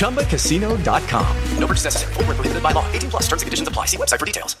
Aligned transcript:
ChumbaCasino.com. 0.00 1.36
No 1.58 1.66
purchase 1.66 1.84
necessary. 1.84 2.14
Void 2.14 2.28
were 2.28 2.34
prohibited 2.34 2.62
by 2.62 2.72
law. 2.72 2.90
18 2.92 3.10
plus. 3.10 3.24
Terms 3.24 3.42
and 3.42 3.46
conditions 3.46 3.68
apply. 3.68 3.84
See 3.84 3.98
website 3.98 4.18
for 4.18 4.24
details. 4.24 4.56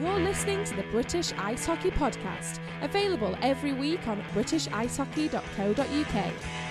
You're 0.00 0.20
listening 0.20 0.62
to 0.64 0.76
the 0.76 0.84
British 0.92 1.32
Ice 1.38 1.66
Hockey 1.66 1.90
Podcast, 1.90 2.60
available 2.82 3.36
every 3.42 3.72
week 3.72 4.06
on 4.06 4.22
britishicehockey.co.uk. 4.32 6.69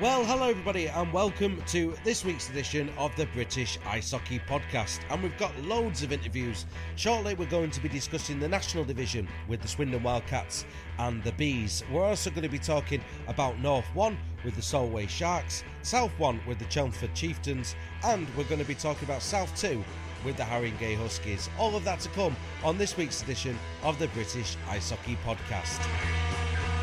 Well, 0.00 0.24
hello 0.24 0.48
everybody, 0.48 0.88
and 0.88 1.12
welcome 1.12 1.62
to 1.68 1.94
this 2.02 2.24
week's 2.24 2.48
edition 2.48 2.90
of 2.98 3.14
the 3.14 3.26
British 3.26 3.78
Ice 3.86 4.10
Hockey 4.10 4.40
Podcast. 4.40 4.98
And 5.08 5.22
we've 5.22 5.38
got 5.38 5.56
loads 5.62 6.02
of 6.02 6.10
interviews. 6.10 6.66
Shortly, 6.96 7.34
we're 7.34 7.46
going 7.46 7.70
to 7.70 7.80
be 7.80 7.88
discussing 7.88 8.40
the 8.40 8.48
National 8.48 8.82
Division 8.82 9.28
with 9.46 9.62
the 9.62 9.68
Swindon 9.68 10.02
Wildcats 10.02 10.64
and 10.98 11.22
the 11.22 11.30
Bees. 11.30 11.84
We're 11.92 12.02
also 12.02 12.30
going 12.30 12.42
to 12.42 12.48
be 12.48 12.58
talking 12.58 13.02
about 13.28 13.60
North 13.60 13.86
1 13.94 14.18
with 14.44 14.56
the 14.56 14.62
Solway 14.62 15.06
Sharks, 15.06 15.62
South 15.82 16.10
1 16.18 16.40
with 16.44 16.58
the 16.58 16.64
Chelmsford 16.64 17.14
Chieftains, 17.14 17.76
and 18.02 18.26
we're 18.36 18.44
going 18.44 18.60
to 18.60 18.66
be 18.66 18.74
talking 18.74 19.04
about 19.04 19.22
South 19.22 19.54
2 19.54 19.84
with 20.24 20.36
the 20.36 20.42
Haringey 20.42 20.96
Huskies. 20.96 21.48
All 21.56 21.76
of 21.76 21.84
that 21.84 22.00
to 22.00 22.08
come 22.08 22.34
on 22.64 22.78
this 22.78 22.96
week's 22.96 23.22
edition 23.22 23.56
of 23.84 23.96
the 24.00 24.08
British 24.08 24.56
Ice 24.68 24.90
Hockey 24.90 25.16
Podcast. 25.24 26.73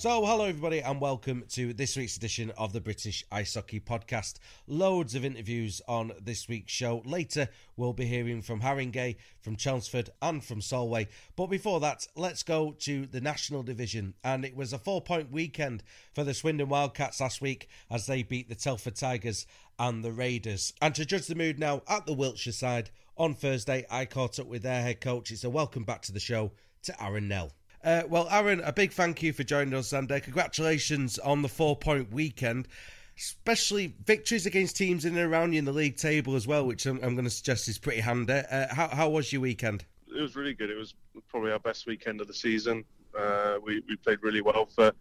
So, 0.00 0.24
hello 0.24 0.46
everybody, 0.46 0.80
and 0.80 0.98
welcome 0.98 1.44
to 1.50 1.74
this 1.74 1.94
week's 1.94 2.16
edition 2.16 2.52
of 2.56 2.72
the 2.72 2.80
British 2.80 3.22
Ice 3.30 3.52
Hockey 3.52 3.80
Podcast. 3.80 4.38
Loads 4.66 5.14
of 5.14 5.26
interviews 5.26 5.82
on 5.86 6.12
this 6.18 6.48
week's 6.48 6.72
show. 6.72 7.02
Later, 7.04 7.50
we'll 7.76 7.92
be 7.92 8.06
hearing 8.06 8.40
from 8.40 8.62
Haringey, 8.62 9.16
from 9.42 9.56
Chelmsford, 9.56 10.08
and 10.22 10.42
from 10.42 10.62
Solway. 10.62 11.08
But 11.36 11.48
before 11.48 11.80
that, 11.80 12.08
let's 12.16 12.42
go 12.42 12.72
to 12.78 13.04
the 13.04 13.20
National 13.20 13.62
Division. 13.62 14.14
And 14.24 14.46
it 14.46 14.56
was 14.56 14.72
a 14.72 14.78
four 14.78 15.02
point 15.02 15.30
weekend 15.30 15.82
for 16.14 16.24
the 16.24 16.32
Swindon 16.32 16.70
Wildcats 16.70 17.20
last 17.20 17.42
week 17.42 17.68
as 17.90 18.06
they 18.06 18.22
beat 18.22 18.48
the 18.48 18.54
Telford 18.54 18.96
Tigers 18.96 19.46
and 19.78 20.02
the 20.02 20.12
Raiders. 20.12 20.72
And 20.80 20.94
to 20.94 21.04
judge 21.04 21.26
the 21.26 21.34
mood 21.34 21.58
now 21.58 21.82
at 21.86 22.06
the 22.06 22.14
Wiltshire 22.14 22.54
side, 22.54 22.88
on 23.18 23.34
Thursday, 23.34 23.84
I 23.90 24.06
caught 24.06 24.38
up 24.38 24.46
with 24.46 24.62
their 24.62 24.80
head 24.80 25.02
coach. 25.02 25.30
It's 25.30 25.44
a 25.44 25.50
welcome 25.50 25.84
back 25.84 26.00
to 26.04 26.12
the 26.12 26.20
show 26.20 26.52
to 26.84 27.04
Aaron 27.04 27.28
Nell. 27.28 27.52
Uh, 27.82 28.02
well, 28.08 28.28
Aaron, 28.30 28.60
a 28.60 28.72
big 28.72 28.92
thank 28.92 29.22
you 29.22 29.32
for 29.32 29.42
joining 29.42 29.72
us, 29.74 29.92
and 29.92 30.10
uh, 30.12 30.20
congratulations 30.20 31.18
on 31.18 31.40
the 31.40 31.48
four 31.48 31.74
point 31.74 32.12
weekend, 32.12 32.68
especially 33.16 33.94
victories 34.04 34.44
against 34.44 34.76
teams 34.76 35.06
in 35.06 35.16
and 35.16 35.32
around 35.32 35.54
you 35.54 35.58
in 35.58 35.64
the 35.64 35.72
league 35.72 35.96
table 35.96 36.36
as 36.36 36.46
well, 36.46 36.66
which 36.66 36.84
I'm, 36.84 36.96
I'm 37.02 37.14
going 37.14 37.24
to 37.24 37.30
suggest 37.30 37.68
is 37.68 37.78
pretty 37.78 38.00
handy. 38.00 38.34
Uh, 38.34 38.74
how, 38.74 38.88
how 38.88 39.08
was 39.08 39.32
your 39.32 39.40
weekend? 39.40 39.84
It 40.14 40.20
was 40.20 40.36
really 40.36 40.52
good. 40.52 40.70
It 40.70 40.76
was 40.76 40.94
probably 41.28 41.52
our 41.52 41.58
best 41.58 41.86
weekend 41.86 42.20
of 42.20 42.26
the 42.26 42.34
season. 42.34 42.84
Uh, 43.18 43.56
we, 43.64 43.82
we 43.88 43.96
played 43.96 44.18
really 44.22 44.42
well 44.42 44.66
for 44.66 44.92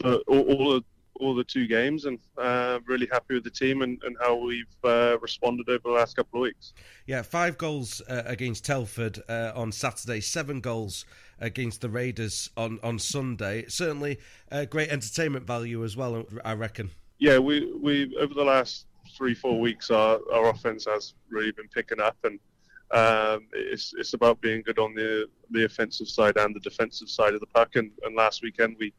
for 0.00 0.14
all, 0.28 0.40
all 0.40 0.74
the 0.74 0.84
all 1.20 1.34
the 1.34 1.44
two 1.44 1.66
games, 1.66 2.04
and 2.06 2.18
uh, 2.38 2.78
really 2.86 3.08
happy 3.12 3.34
with 3.34 3.44
the 3.44 3.50
team 3.50 3.82
and, 3.82 4.02
and 4.04 4.16
how 4.20 4.34
we've 4.34 4.64
uh, 4.84 5.18
responded 5.20 5.68
over 5.68 5.82
the 5.84 5.90
last 5.90 6.16
couple 6.16 6.40
of 6.40 6.42
weeks. 6.42 6.72
Yeah, 7.06 7.22
five 7.22 7.58
goals 7.58 8.00
uh, 8.08 8.22
against 8.26 8.64
Telford 8.64 9.20
uh, 9.28 9.52
on 9.54 9.72
Saturday, 9.72 10.20
seven 10.20 10.60
goals 10.60 11.04
against 11.38 11.80
the 11.80 11.88
Raiders 11.88 12.50
on, 12.56 12.78
on 12.82 12.98
Sunday. 12.98 13.64
Certainly 13.68 14.18
uh, 14.50 14.64
great 14.64 14.90
entertainment 14.90 15.46
value 15.46 15.84
as 15.84 15.96
well, 15.96 16.24
I 16.44 16.54
reckon. 16.54 16.90
Yeah, 17.18 17.38
we, 17.38 17.72
we 17.80 18.16
over 18.18 18.34
the 18.34 18.44
last 18.44 18.86
three, 19.16 19.34
four 19.34 19.60
weeks, 19.60 19.90
our, 19.90 20.18
our 20.32 20.50
offense 20.50 20.86
has 20.86 21.14
really 21.28 21.52
been 21.52 21.68
picking 21.68 22.00
up, 22.00 22.16
and 22.24 22.38
um, 22.92 23.46
it's, 23.52 23.94
it's 23.96 24.14
about 24.14 24.40
being 24.40 24.62
good 24.62 24.78
on 24.78 24.94
the, 24.94 25.26
the 25.50 25.64
offensive 25.64 26.08
side 26.08 26.36
and 26.36 26.54
the 26.54 26.60
defensive 26.60 27.08
side 27.08 27.34
of 27.34 27.40
the 27.40 27.46
puck. 27.46 27.76
And, 27.76 27.90
and 28.04 28.14
last 28.14 28.42
weekend, 28.42 28.76
we 28.78 28.92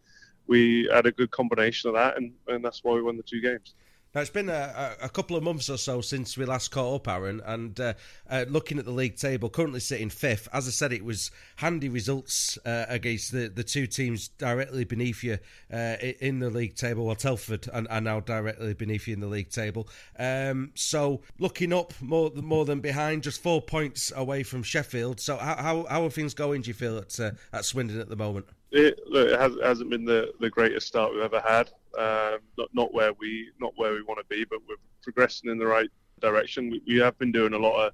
we 0.47 0.89
had 0.91 1.05
a 1.05 1.11
good 1.11 1.31
combination 1.31 1.89
of 1.89 1.95
that, 1.95 2.17
and, 2.17 2.33
and 2.47 2.63
that's 2.63 2.83
why 2.83 2.93
we 2.93 3.01
won 3.01 3.17
the 3.17 3.23
two 3.23 3.41
games. 3.41 3.73
Now 4.13 4.21
it's 4.21 4.29
been 4.29 4.49
a, 4.49 4.95
a, 5.01 5.09
couple 5.09 5.35
of 5.35 5.41
months 5.41 5.71
or 5.71 5.77
so 5.77 5.99
since 5.99 6.37
we 6.37 6.45
last 6.45 6.69
caught 6.69 6.97
up, 6.97 7.07
Aaron, 7.07 7.41
and 7.43 7.79
uh, 7.79 7.93
uh, 8.29 8.45
looking 8.47 8.77
at 8.77 8.85
the 8.85 8.91
league 8.91 9.15
table, 9.15 9.49
currently 9.49 9.79
sitting 9.79 10.11
fifth. 10.11 10.47
As 10.53 10.67
I 10.67 10.69
said, 10.69 10.93
it 10.93 11.03
was 11.03 11.31
handy 11.55 11.89
results 11.89 12.59
uh, 12.63 12.85
against 12.89 13.31
the, 13.31 13.47
the 13.47 13.63
two 13.63 13.87
teams 13.87 14.27
directly 14.27 14.83
beneath 14.83 15.23
you 15.23 15.39
uh, 15.73 15.95
in 16.21 16.37
the 16.37 16.51
league 16.51 16.75
table. 16.75 17.07
Well, 17.07 17.15
Telford 17.15 17.67
are, 17.73 17.85
are, 17.89 18.01
now 18.01 18.19
directly 18.19 18.75
beneath 18.75 19.07
you 19.07 19.15
in 19.15 19.19
the 19.19 19.25
league 19.25 19.49
table. 19.49 19.89
Um, 20.19 20.73
so 20.75 21.21
looking 21.39 21.73
up 21.73 21.99
more 21.99 22.29
more 22.35 22.65
than 22.65 22.81
behind, 22.81 23.23
just 23.23 23.41
four 23.41 23.63
points 23.63 24.11
away 24.15 24.43
from 24.43 24.61
Sheffield. 24.61 25.21
So 25.21 25.37
how 25.37 25.55
how, 25.55 25.85
how 25.89 26.05
are 26.05 26.11
things 26.11 26.35
going? 26.35 26.61
Do 26.61 26.67
you 26.67 26.75
feel 26.75 26.99
at 26.99 27.19
uh, 27.19 27.31
at 27.51 27.65
Swindon 27.65 27.99
at 27.99 28.09
the 28.09 28.15
moment? 28.15 28.45
It, 28.73 28.99
look, 29.07 29.29
it, 29.29 29.39
has, 29.39 29.79
not 29.79 29.89
been 29.89 30.03
the, 30.03 30.33
the 30.39 30.49
greatest 30.49 30.87
start 30.87 31.13
we've 31.13 31.21
ever 31.21 31.39
had. 31.39 31.69
Um, 31.97 32.39
not 32.57 32.69
not 32.73 32.93
where 32.93 33.13
we 33.13 33.49
not 33.59 33.73
where 33.75 33.93
we 33.93 34.01
want 34.01 34.19
to 34.19 34.25
be, 34.35 34.45
but 34.45 34.59
we're 34.67 34.77
progressing 35.03 35.51
in 35.51 35.59
the 35.59 35.67
right 35.67 35.89
direction. 36.21 36.71
We, 36.71 36.81
we 36.87 36.97
have 36.97 37.17
been 37.19 37.31
doing 37.31 37.53
a 37.53 37.57
lot 37.57 37.85
of 37.85 37.93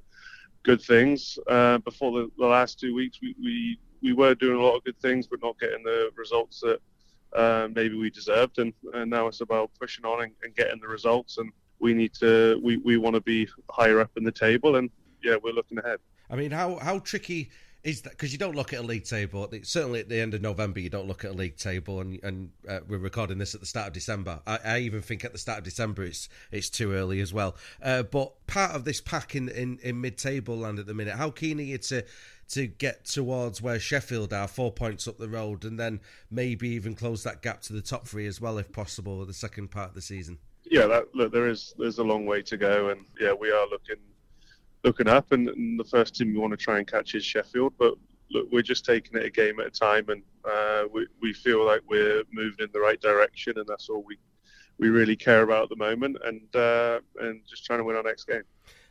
good 0.63 0.81
things. 0.81 1.37
Uh, 1.47 1.79
before 1.79 2.11
the, 2.13 2.31
the, 2.37 2.45
last 2.45 2.79
two 2.79 2.95
weeks, 2.95 3.19
we, 3.21 3.35
we 3.43 3.79
we 4.01 4.13
were 4.13 4.35
doing 4.35 4.57
a 4.57 4.61
lot 4.61 4.77
of 4.77 4.85
good 4.85 4.97
things, 5.01 5.27
but 5.27 5.41
not 5.43 5.59
getting 5.59 5.83
the 5.83 6.11
results 6.15 6.61
that 6.61 6.79
uh, 7.33 7.67
maybe 7.75 7.97
we 7.97 8.09
deserved. 8.09 8.59
And, 8.59 8.73
and 8.93 9.09
now 9.11 9.27
it's 9.27 9.41
about 9.41 9.71
pushing 9.77 10.05
on 10.05 10.23
and, 10.23 10.31
and 10.43 10.55
getting 10.55 10.79
the 10.79 10.87
results. 10.87 11.39
And 11.39 11.51
we 11.79 11.93
need 11.93 12.13
to 12.15 12.59
we, 12.63 12.77
we 12.77 12.95
want 12.95 13.15
to 13.15 13.21
be 13.21 13.49
higher 13.69 13.99
up 13.99 14.11
in 14.15 14.23
the 14.23 14.31
table. 14.31 14.77
And 14.77 14.89
yeah, 15.21 15.35
we're 15.43 15.53
looking 15.53 15.77
ahead. 15.77 15.99
I 16.29 16.35
mean, 16.35 16.51
how 16.51 16.77
how 16.77 16.99
tricky 16.99 17.49
is 17.83 18.01
that 18.01 18.11
because 18.11 18.33
you 18.33 18.37
don't 18.37 18.55
look 18.55 18.73
at 18.73 18.79
a 18.79 18.83
league 18.83 19.05
table? 19.05 19.49
Certainly 19.63 20.01
at 20.01 20.09
the 20.09 20.19
end 20.19 20.33
of 20.33 20.41
November, 20.41 20.79
you 20.79 20.89
don't 20.89 21.07
look 21.07 21.23
at 21.23 21.31
a 21.31 21.33
league 21.33 21.55
table, 21.55 22.01
and 22.01 22.19
and 22.23 22.51
uh, 22.67 22.79
we're 22.87 22.97
recording 22.97 23.37
this 23.37 23.55
at 23.55 23.61
the 23.61 23.67
start 23.67 23.87
of 23.87 23.93
December. 23.93 24.41
I, 24.45 24.59
I, 24.65 24.79
even 24.79 25.01
think 25.01 25.23
at 25.23 25.31
the 25.31 25.37
start 25.37 25.59
of 25.59 25.63
December, 25.63 26.03
it's 26.03 26.27
it's 26.51 26.69
too 26.69 26.91
early 26.91 27.21
as 27.21 27.33
well. 27.33 27.55
Uh, 27.81 28.03
but 28.03 28.33
part 28.47 28.71
of 28.71 28.83
this 28.83 28.99
pack 28.99 29.35
in, 29.35 29.47
in, 29.49 29.79
in 29.81 30.01
mid 30.01 30.17
table 30.17 30.57
land 30.57 30.79
at 30.79 30.87
the 30.87 30.93
minute, 30.93 31.15
how 31.15 31.29
keen 31.29 31.59
are 31.59 31.63
you 31.63 31.77
to? 31.77 32.05
To 32.53 32.65
get 32.65 33.05
towards 33.05 33.61
where 33.61 33.79
Sheffield 33.79 34.33
are, 34.33 34.47
four 34.47 34.71
points 34.71 35.07
up 35.07 35.19
the 35.19 35.29
road, 35.29 35.63
and 35.65 35.79
then 35.79 35.99
maybe 36.31 36.69
even 36.69 36.95
close 36.95 37.21
that 37.21 37.43
gap 37.43 37.61
to 37.61 37.73
the 37.73 37.81
top 37.81 38.07
three 38.07 38.25
as 38.25 38.41
well, 38.41 38.57
if 38.57 38.71
possible, 38.71 39.23
the 39.23 39.33
second 39.33 39.69
part 39.69 39.89
of 39.89 39.93
the 39.93 40.01
season. 40.01 40.39
Yeah, 40.65 40.87
that, 40.87 41.13
look, 41.13 41.31
there 41.31 41.47
is 41.47 41.75
there's 41.77 41.99
a 41.99 42.03
long 42.03 42.25
way 42.25 42.41
to 42.41 42.57
go, 42.57 42.89
and 42.89 43.05
yeah, 43.21 43.33
we 43.33 43.51
are 43.51 43.67
looking 43.69 43.97
looking 44.83 45.07
up, 45.07 45.31
and, 45.31 45.49
and, 45.49 45.79
the 45.79 45.83
first 45.83 46.15
team 46.15 46.33
we 46.33 46.39
want 46.39 46.51
to 46.51 46.57
try 46.57 46.77
and 46.77 46.87
catch 46.87 47.15
is 47.15 47.23
Sheffield. 47.25 47.73
But 47.77 47.95
look, 48.31 48.47
we're 48.51 48.61
just 48.61 48.85
taking 48.85 49.17
it 49.19 49.25
a 49.25 49.29
game 49.29 49.59
at 49.59 49.67
a 49.67 49.71
time, 49.71 50.09
and 50.09 50.23
uh, 50.45 50.83
we 50.91 51.07
we 51.21 51.33
feel 51.33 51.65
like 51.65 51.81
we're 51.87 52.23
moving 52.31 52.65
in 52.65 52.69
the 52.73 52.79
right 52.79 52.99
direction, 53.01 53.53
and 53.57 53.67
that's 53.67 53.89
all 53.89 54.03
we 54.03 54.17
we 54.77 54.89
really 54.89 55.15
care 55.15 55.43
about 55.43 55.63
at 55.63 55.69
the 55.69 55.75
moment, 55.75 56.17
and 56.23 56.55
uh, 56.55 56.99
and 57.21 57.41
just 57.47 57.65
trying 57.65 57.79
to 57.79 57.83
win 57.83 57.95
our 57.95 58.03
next 58.03 58.25
game. 58.25 58.43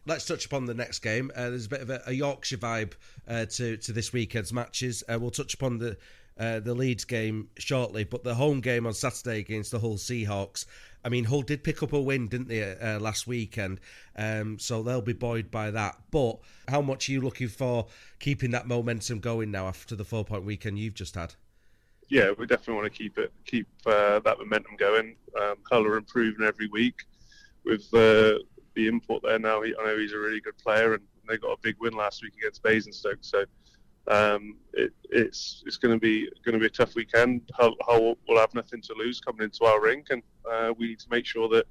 Let's 0.06 0.24
touch 0.24 0.46
upon 0.46 0.64
the 0.64 0.74
next 0.74 1.00
game. 1.00 1.30
Uh, 1.34 1.50
there's 1.50 1.66
a 1.66 1.68
bit 1.68 1.82
of 1.82 1.90
a, 1.90 2.02
a 2.06 2.12
Yorkshire 2.12 2.58
vibe 2.58 2.94
uh, 3.26 3.46
to 3.46 3.76
to 3.78 3.92
this 3.92 4.12
weekend's 4.12 4.52
matches. 4.52 5.02
Uh, 5.10 5.18
we'll 5.18 5.30
touch 5.30 5.54
upon 5.54 5.78
the 5.78 5.96
uh, 6.38 6.60
the 6.60 6.74
Leeds 6.74 7.04
game 7.04 7.48
shortly, 7.58 8.04
but 8.04 8.24
the 8.24 8.34
home 8.34 8.60
game 8.60 8.86
on 8.86 8.94
Saturday 8.94 9.40
against 9.40 9.70
the 9.70 9.80
Hull 9.80 9.96
Seahawks. 9.96 10.66
I 11.04 11.08
mean, 11.08 11.24
Hull 11.24 11.42
did 11.42 11.62
pick 11.62 11.82
up 11.82 11.92
a 11.92 12.00
win, 12.00 12.28
didn't 12.28 12.48
they, 12.48 12.74
uh, 12.74 12.98
last 12.98 13.26
weekend? 13.26 13.80
Um, 14.16 14.58
so 14.58 14.82
they'll 14.82 15.00
be 15.00 15.12
buoyed 15.12 15.50
by 15.50 15.70
that. 15.70 15.96
But 16.10 16.38
how 16.66 16.82
much 16.82 17.08
are 17.08 17.12
you 17.12 17.20
looking 17.20 17.48
for 17.48 17.86
keeping 18.18 18.50
that 18.50 18.66
momentum 18.66 19.20
going 19.20 19.50
now 19.50 19.68
after 19.68 19.94
the 19.94 20.04
four 20.04 20.24
point 20.24 20.44
weekend 20.44 20.78
you've 20.78 20.94
just 20.94 21.14
had? 21.14 21.34
Yeah, 22.08 22.32
we 22.38 22.46
definitely 22.46 22.74
want 22.74 22.92
to 22.92 22.98
keep 22.98 23.18
it, 23.18 23.32
keep 23.44 23.68
uh, 23.86 24.18
that 24.20 24.38
momentum 24.38 24.76
going. 24.76 25.16
Um, 25.40 25.56
Hull 25.70 25.86
are 25.86 25.96
improving 25.96 26.46
every 26.46 26.68
week 26.68 27.04
with 27.64 27.82
uh, 27.92 28.38
the 28.74 28.88
input 28.88 29.22
there 29.22 29.38
now. 29.38 29.62
He, 29.62 29.74
I 29.78 29.84
know 29.84 29.98
he's 29.98 30.14
a 30.14 30.18
really 30.18 30.40
good 30.40 30.56
player, 30.58 30.94
and 30.94 31.02
they 31.28 31.36
got 31.36 31.52
a 31.52 31.58
big 31.60 31.76
win 31.78 31.92
last 31.92 32.22
week 32.22 32.32
against 32.38 32.62
Basingstoke. 32.62 33.18
So 33.20 33.44
um, 34.10 34.56
it, 34.72 34.92
it's 35.10 35.62
it's 35.66 35.76
going 35.76 35.94
to 35.94 36.00
be 36.00 36.28
going 36.44 36.54
to 36.54 36.58
be 36.58 36.66
a 36.66 36.70
tough 36.70 36.94
weekend. 36.94 37.42
Hull, 37.54 37.74
Hull 37.82 38.16
will 38.28 38.38
have 38.38 38.54
nothing 38.54 38.80
to 38.82 38.94
lose 38.94 39.20
coming 39.20 39.42
into 39.42 39.64
our 39.64 39.80
rink, 39.80 40.06
and 40.10 40.22
uh, 40.50 40.72
we 40.78 40.88
need 40.88 41.00
to 41.00 41.10
make 41.10 41.26
sure 41.26 41.48
that 41.50 41.66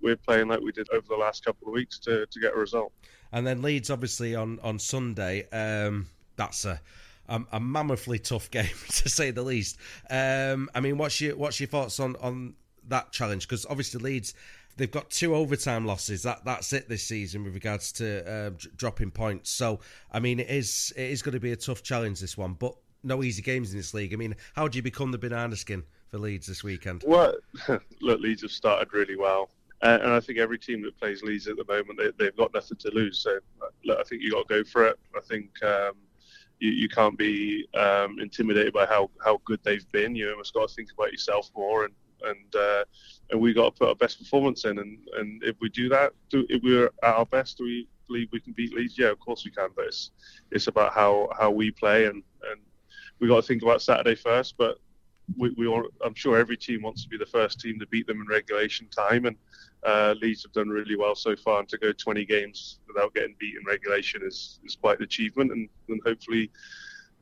we're 0.00 0.16
playing 0.16 0.48
like 0.48 0.60
we 0.60 0.72
did 0.72 0.88
over 0.92 1.06
the 1.08 1.16
last 1.16 1.44
couple 1.44 1.68
of 1.68 1.74
weeks 1.74 1.98
to, 2.00 2.26
to 2.26 2.40
get 2.40 2.54
a 2.54 2.58
result. 2.58 2.92
And 3.30 3.46
then 3.46 3.62
Leeds, 3.62 3.90
obviously 3.90 4.34
on 4.34 4.58
on 4.62 4.78
Sunday. 4.78 5.48
Um, 5.50 6.08
that's 6.36 6.64
a 6.64 6.80
a, 7.28 7.60
mammothly 7.60 8.18
tough 8.18 8.50
game 8.50 8.66
to 8.88 9.08
say 9.08 9.30
the 9.30 9.42
least. 9.42 9.78
Um, 10.10 10.68
I 10.74 10.80
mean, 10.80 10.98
what's 10.98 11.20
your 11.20 11.36
what's 11.36 11.60
your 11.60 11.68
thoughts 11.68 12.00
on 12.00 12.16
on 12.16 12.54
that 12.88 13.12
challenge? 13.12 13.48
Because 13.48 13.66
obviously 13.66 14.00
Leeds 14.00 14.34
they've 14.76 14.90
got 14.90 15.10
two 15.10 15.34
overtime 15.34 15.86
losses. 15.86 16.22
That 16.22 16.44
that's 16.44 16.72
it 16.72 16.88
this 16.88 17.04
season 17.04 17.44
with 17.44 17.54
regards 17.54 17.92
to 17.92 18.30
uh, 18.30 18.50
d- 18.50 18.68
dropping 18.76 19.10
points. 19.10 19.50
So 19.50 19.80
I 20.10 20.20
mean, 20.20 20.40
it 20.40 20.48
is 20.50 20.92
it 20.96 21.10
is 21.10 21.22
going 21.22 21.34
to 21.34 21.40
be 21.40 21.52
a 21.52 21.56
tough 21.56 21.82
challenge 21.82 22.20
this 22.20 22.36
one, 22.36 22.54
but 22.54 22.74
no 23.02 23.22
easy 23.22 23.42
games 23.42 23.72
in 23.72 23.78
this 23.78 23.94
league. 23.94 24.12
I 24.12 24.16
mean, 24.16 24.36
how 24.54 24.68
do 24.68 24.76
you 24.76 24.82
become 24.82 25.10
the 25.10 25.18
banana 25.18 25.56
skin 25.56 25.82
for 26.10 26.18
Leeds 26.18 26.46
this 26.46 26.62
weekend? 26.62 27.04
Well, 27.06 27.34
look, 28.00 28.20
Leeds 28.20 28.42
have 28.42 28.52
started 28.52 28.92
really 28.92 29.16
well. 29.16 29.50
Uh, 29.82 29.98
and 30.00 30.12
I 30.12 30.20
think 30.20 30.38
every 30.38 30.58
team 30.58 30.80
that 30.82 30.96
plays 30.96 31.22
Leeds 31.22 31.48
at 31.48 31.56
the 31.56 31.64
moment, 31.64 31.98
they, 32.16 32.26
have 32.26 32.36
got 32.36 32.54
nothing 32.54 32.76
to 32.78 32.90
lose. 32.92 33.18
So, 33.18 33.38
look, 33.84 33.98
I 33.98 34.04
think 34.04 34.22
you 34.22 34.30
got 34.30 34.46
to 34.46 34.62
go 34.62 34.64
for 34.64 34.86
it. 34.86 34.96
I 35.16 35.20
think 35.20 35.50
um, 35.64 35.94
you, 36.60 36.70
you, 36.70 36.88
can't 36.88 37.18
be 37.18 37.66
um, 37.74 38.20
intimidated 38.20 38.72
by 38.72 38.86
how, 38.86 39.10
how 39.24 39.40
good 39.44 39.58
they've 39.64 39.90
been. 39.90 40.14
You 40.14 40.30
almost 40.30 40.54
got 40.54 40.68
to 40.68 40.74
think 40.74 40.90
about 40.96 41.10
yourself 41.10 41.50
more 41.56 41.84
and 41.84 41.92
and 42.24 42.54
uh, 42.54 42.84
and 43.30 43.40
we 43.40 43.52
got 43.52 43.74
to 43.74 43.78
put 43.78 43.88
our 43.88 43.94
best 43.94 44.18
performance 44.18 44.64
in. 44.64 44.78
And, 44.78 44.98
and 45.16 45.42
if 45.42 45.56
we 45.60 45.68
do 45.68 45.88
that, 45.88 46.12
do, 46.28 46.46
if 46.48 46.62
we're 46.62 46.86
at 46.86 46.92
our 47.02 47.26
best, 47.26 47.58
do 47.58 47.64
we 47.64 47.88
believe 48.06 48.28
we 48.32 48.40
can 48.40 48.52
beat 48.52 48.74
Leeds? 48.74 48.98
Yeah, 48.98 49.08
of 49.08 49.18
course 49.20 49.44
we 49.44 49.50
can. 49.50 49.70
But 49.74 49.86
it's 49.86 50.10
it's 50.50 50.66
about 50.66 50.92
how, 50.92 51.30
how 51.38 51.50
we 51.50 51.70
play, 51.70 52.06
and, 52.06 52.22
and 52.50 52.60
we 53.18 53.28
got 53.28 53.36
to 53.36 53.42
think 53.42 53.62
about 53.62 53.82
Saturday 53.82 54.14
first. 54.14 54.56
But 54.58 54.78
we, 55.36 55.50
we 55.56 55.66
all, 55.66 55.86
I'm 56.04 56.14
sure 56.14 56.36
every 56.36 56.56
team 56.56 56.82
wants 56.82 57.02
to 57.04 57.08
be 57.08 57.16
the 57.16 57.26
first 57.26 57.60
team 57.60 57.78
to 57.80 57.86
beat 57.86 58.06
them 58.06 58.20
in 58.20 58.26
regulation 58.26 58.88
time, 58.88 59.26
and 59.26 59.36
uh, 59.84 60.14
Leeds 60.20 60.42
have 60.42 60.52
done 60.52 60.68
really 60.68 60.96
well 60.96 61.14
so 61.14 61.34
far. 61.34 61.60
And 61.60 61.68
to 61.70 61.78
go 61.78 61.92
20 61.92 62.24
games 62.26 62.80
without 62.86 63.14
getting 63.14 63.34
beat 63.38 63.56
in 63.56 63.64
regulation 63.66 64.22
is, 64.24 64.60
is 64.64 64.76
quite 64.76 64.98
an 64.98 65.04
achievement, 65.04 65.52
and, 65.52 65.68
and 65.88 66.00
hopefully 66.04 66.50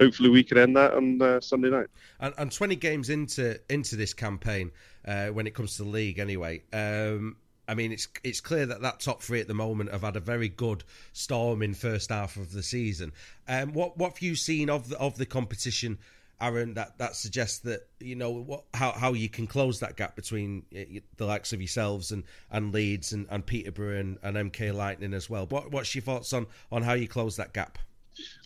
hopefully 0.00 0.31
we 0.31 0.43
can 0.43 0.58
end 0.58 0.75
that 0.76 0.94
on 0.94 1.20
uh, 1.20 1.41
Sunday 1.41 1.70
night. 1.70 1.88
And, 2.20 2.35
and, 2.38 2.50
20 2.50 2.75
games 2.76 3.11
into 3.11 3.61
into 3.69 3.97
this 3.97 4.14
campaign, 4.14 4.73
uh, 5.06 5.29
when 5.29 5.47
it 5.47 5.55
comes 5.55 5.76
to 5.76 5.85
the 5.85 5.88
league, 5.88 6.19
anyway. 6.19 6.62
Um, 6.73 7.37
I 7.70 7.75
mean, 7.75 7.93
it's 7.93 8.08
it's 8.25 8.41
clear 8.41 8.67
that 8.67 8.82
that 8.82 8.99
top 8.99 9.23
three 9.23 9.41
at 9.41 9.47
the 9.47 9.55
moment 9.55 9.93
have 9.93 10.02
had 10.02 10.17
a 10.17 10.20
very 10.20 10.49
good 10.49 10.82
storm 11.12 11.62
in 11.62 11.75
first 11.75 12.11
half 12.11 12.37
of 12.37 12.50
the 12.50 12.64
season. 12.64 13.12
Um, 13.47 13.75
what 13.75 13.97
what 13.97 14.14
have 14.14 14.23
you 14.23 14.35
seen 14.35 14.69
of 14.69 14.88
the, 14.88 14.99
of 14.99 15.17
the 15.19 15.25
competition, 15.25 15.99
Aaron? 16.41 16.75
That 16.75 16.99
that 16.99 17.14
suggests 17.14 17.61
that 17.61 17.87
you 18.00 18.17
know 18.17 18.31
what 18.31 18.64
how 18.75 18.91
how 18.91 19.12
you 19.12 19.29
can 19.29 19.47
close 19.47 19.79
that 19.81 19.97
gap 19.97 20.17
between 20.17 20.64
uh, 20.76 20.99
the 21.17 21.26
likes 21.26 21.52
of 21.52 21.61
yourselves 21.61 22.11
and, 22.11 22.25
and 22.50 22.75
Leeds 22.75 23.12
and, 23.12 23.29
and 23.31 23.47
Peterborough 23.47 24.00
and, 24.00 24.19
and 24.25 24.37
MK 24.52 24.75
Lightning 24.75 25.14
as 25.14 25.31
well. 25.31 25.47
What 25.47 25.70
what's 25.70 25.94
your 25.94 26.02
thoughts 26.02 26.32
on 26.32 26.49
on 26.73 26.82
how 26.82 26.94
you 26.94 27.06
close 27.06 27.37
that 27.37 27.52
gap? 27.52 27.79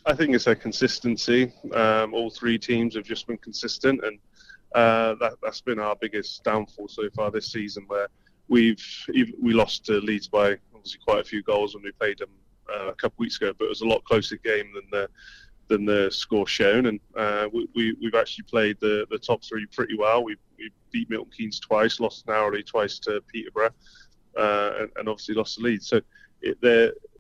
I 0.04 0.12
think 0.12 0.34
it's 0.34 0.46
a 0.46 0.54
consistency. 0.54 1.50
Um, 1.72 2.12
all 2.12 2.28
three 2.28 2.58
teams 2.58 2.94
have 2.94 3.04
just 3.04 3.26
been 3.26 3.38
consistent, 3.38 4.04
and 4.04 4.18
uh, 4.74 5.14
that, 5.14 5.34
has 5.44 5.60
been 5.60 5.78
our 5.78 5.96
biggest 5.96 6.42
downfall 6.44 6.88
so 6.88 7.08
far 7.10 7.30
this 7.30 7.50
season. 7.50 7.84
Where 7.86 8.08
we've 8.48 8.84
we 9.40 9.52
lost 9.52 9.86
to 9.86 10.00
Leeds 10.00 10.28
by 10.28 10.56
obviously 10.74 11.00
quite 11.04 11.20
a 11.20 11.24
few 11.24 11.42
goals 11.42 11.74
when 11.74 11.84
we 11.84 11.92
played 11.92 12.18
them 12.18 12.30
uh, 12.68 12.88
a 12.88 12.94
couple 12.94 13.14
of 13.14 13.18
weeks 13.20 13.36
ago, 13.36 13.52
but 13.58 13.66
it 13.66 13.68
was 13.68 13.82
a 13.82 13.86
lot 13.86 14.04
closer 14.04 14.36
game 14.36 14.72
than 14.74 14.84
the 14.90 15.08
than 15.68 15.84
the 15.84 16.10
score 16.10 16.46
shown. 16.46 16.86
And 16.86 17.00
uh, 17.16 17.48
we, 17.52 17.68
we 17.74 17.96
have 18.04 18.14
actually 18.14 18.44
played 18.44 18.76
the, 18.80 19.06
the 19.10 19.18
top 19.18 19.42
three 19.42 19.66
pretty 19.66 19.96
well. 19.96 20.24
We 20.24 20.36
we 20.58 20.70
beat 20.90 21.08
Milton 21.10 21.32
Keynes 21.36 21.60
twice, 21.60 22.00
lost 22.00 22.26
narrowly 22.26 22.62
twice 22.62 22.98
to 23.00 23.22
Peterborough, 23.32 23.74
uh, 24.36 24.72
and, 24.80 24.90
and, 24.96 25.08
obviously 25.08 25.34
lost 25.34 25.56
to 25.56 25.62
Leeds. 25.62 25.88
So 25.88 26.00
it, 26.42 26.58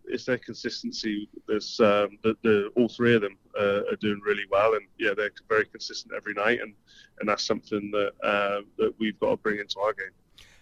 it's 0.06 0.24
their 0.24 0.38
consistency. 0.38 1.28
There's 1.46 1.80
um, 1.80 2.18
the, 2.22 2.36
the, 2.42 2.70
all 2.76 2.88
three 2.88 3.14
of 3.14 3.22
them 3.22 3.36
uh, 3.58 3.82
are 3.90 3.96
doing 4.00 4.20
really 4.24 4.44
well, 4.50 4.74
and 4.74 4.86
yeah, 4.98 5.12
they're 5.16 5.30
very 5.48 5.66
consistent 5.66 6.14
every 6.14 6.34
night, 6.34 6.60
and, 6.60 6.74
and 7.20 7.28
that's 7.28 7.44
something 7.44 7.90
that 7.92 8.12
uh, 8.22 8.60
that 8.78 8.94
we've 8.98 9.18
got 9.20 9.30
to 9.30 9.36
bring 9.36 9.58
into 9.58 9.80
our 9.80 9.92
game. 9.92 10.10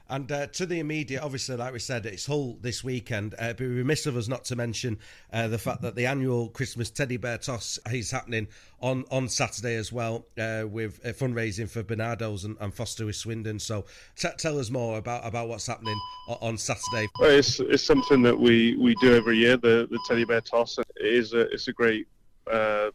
And 0.08 0.31
uh, 0.31 0.46
to 0.49 0.66
the 0.66 0.78
immediate, 0.78 1.22
obviously, 1.22 1.56
like 1.56 1.72
we 1.72 1.78
said, 1.78 2.04
it's 2.06 2.26
Hull 2.26 2.58
this 2.60 2.84
weekend. 2.84 3.34
Uh, 3.38 3.54
be 3.54 3.66
remiss 3.66 4.06
of 4.06 4.16
us 4.16 4.28
not 4.28 4.44
to 4.46 4.56
mention 4.56 4.99
uh, 5.32 5.49
the 5.49 5.58
fact 5.58 5.82
that 5.82 5.94
the 5.94 6.06
annual 6.06 6.49
Christmas 6.49 6.90
teddy 6.90 7.16
bear 7.16 7.38
toss 7.38 7.78
is 7.90 8.10
happening 8.10 8.49
on, 8.81 9.04
on 9.10 9.28
Saturday 9.28 9.76
as 9.76 9.90
well, 9.90 10.26
uh, 10.38 10.64
with 10.69 11.00
uh, 11.04 11.10
fundraising 11.10 11.69
for 11.69 11.82
Barnardo's 11.82 12.44
and, 12.44 12.56
and 12.60 12.75
Foster 12.75 13.06
with 13.06 13.16
Swindon. 13.16 13.58
So 13.58 13.87
t- 14.16 14.28
tell 14.37 14.58
us 14.58 14.70
more 14.70 14.99
about, 14.99 15.26
about 15.26 15.49
what's 15.49 15.66
happening 15.66 15.99
on 16.28 16.58
Saturday. 16.58 17.08
Well, 17.19 17.31
it's, 17.31 17.58
it's 17.60 17.82
something 17.82 18.22
that 18.22 18.38
we, 18.38 18.76
we 18.76 18.94
do 18.96 19.14
every 19.14 19.38
year, 19.38 19.56
the, 19.56 19.88
the 19.90 19.99
teddy 20.06 20.25
bear 20.25 20.40
toss. 20.40 20.78
It 20.78 20.87
is 20.96 21.32
a, 21.32 21.40
it's 21.52 21.69
a 21.69 21.72
great 21.72 22.06
uh, 22.50 22.90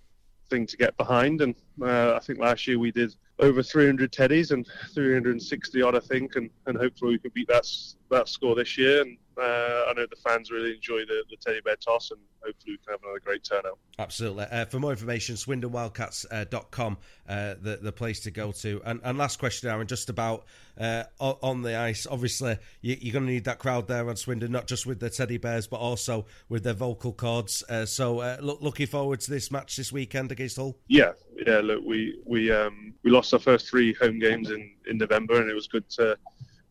thing 0.50 0.68
to 0.68 0.78
get 0.78 0.96
behind, 0.98 1.42
and 1.42 1.56
I 1.84 2.20
think 2.20 2.40
last 2.40 2.68
year 2.68 2.80
we 2.80 2.92
did 2.92 3.16
over 3.40 3.62
300 3.62 4.12
teddies 4.12 4.52
and 4.52 4.68
360 4.94 5.82
odd, 5.82 5.96
I 5.96 6.00
think, 6.00 6.36
and, 6.36 6.50
and 6.66 6.78
hopefully 6.78 7.12
we 7.14 7.20
can 7.20 7.32
beat 7.34 7.48
that 7.50 7.68
that 8.10 8.30
score 8.30 8.56
this 8.56 8.78
year. 8.78 9.02
And 9.02 9.18
uh, 9.38 9.86
I 9.88 9.94
know 9.94 10.06
the 10.10 10.16
fans 10.16 10.50
really 10.50 10.74
enjoy 10.74 11.00
the, 11.00 11.24
the 11.30 11.38
teddy 11.38 11.62
bear 11.62 11.76
toss, 11.76 12.12
and 12.12 12.20
hopefully 12.44 12.74
we 12.74 12.78
can 12.78 12.94
have 12.94 13.04
another 13.04 13.20
great 13.20 13.44
turnout. 13.44 13.78
Absolutely. 14.00 14.46
Uh, 14.46 14.66
for 14.66 14.80
more 14.80 14.92
information, 14.92 15.36
swindonwildcats.com, 15.36 16.98
uh, 17.28 17.32
uh, 17.32 17.56
the, 17.62 17.78
the 17.78 17.92
place 17.92 18.22
to 18.22 18.32
go 18.32 18.52
to. 18.52 18.82
And, 18.86 19.02
and 19.04 19.18
last 19.18 19.40
question, 19.40 19.70
Aaron, 19.70 19.88
just 19.88 20.10
about 20.10 20.46
uh, 20.80 21.04
on 21.20 21.62
the 21.62 21.78
ice. 21.78 22.08
Obviously, 22.10 22.58
you, 22.82 22.94
are 23.10 23.14
going 23.14 23.26
to 23.26 23.32
need 23.32 23.46
that 23.46 23.60
crowd 23.60 23.88
there 23.88 24.10
on 24.10 24.16
Swindon, 24.16 24.52
not 24.52 24.68
just 24.68 24.86
with 24.86 25.00
the 25.00 25.10
teddy 25.10 25.38
bears, 25.38 25.68
but 25.68 25.78
also 25.78 26.26
with 26.50 26.64
their 26.64 26.74
vocal 26.74 27.14
cords. 27.14 27.64
Uh, 27.70 27.86
so, 27.86 28.20
uh, 28.20 28.38
look, 28.42 28.62
looking 28.62 28.88
forward 28.88 29.20
to 29.22 29.30
this 29.30 29.52
match 29.52 29.76
this 29.76 29.92
weekend 29.92 30.32
against 30.32 30.56
Hull. 30.56 30.78
Yeah, 30.88 31.12
yeah. 31.46 31.60
Look, 31.68 31.84
we 31.86 32.20
we 32.26 32.52
um, 32.52 32.94
we 33.04 33.12
lost 33.12 33.34
our 33.34 33.40
first 33.40 33.70
three 33.70 33.94
home 33.94 34.20
games 34.20 34.52
in, 34.52 34.76
in 34.88 34.98
November, 34.98 35.42
and 35.42 35.50
it 35.50 35.54
was 35.54 35.68
good 35.68 35.88
to 35.92 36.18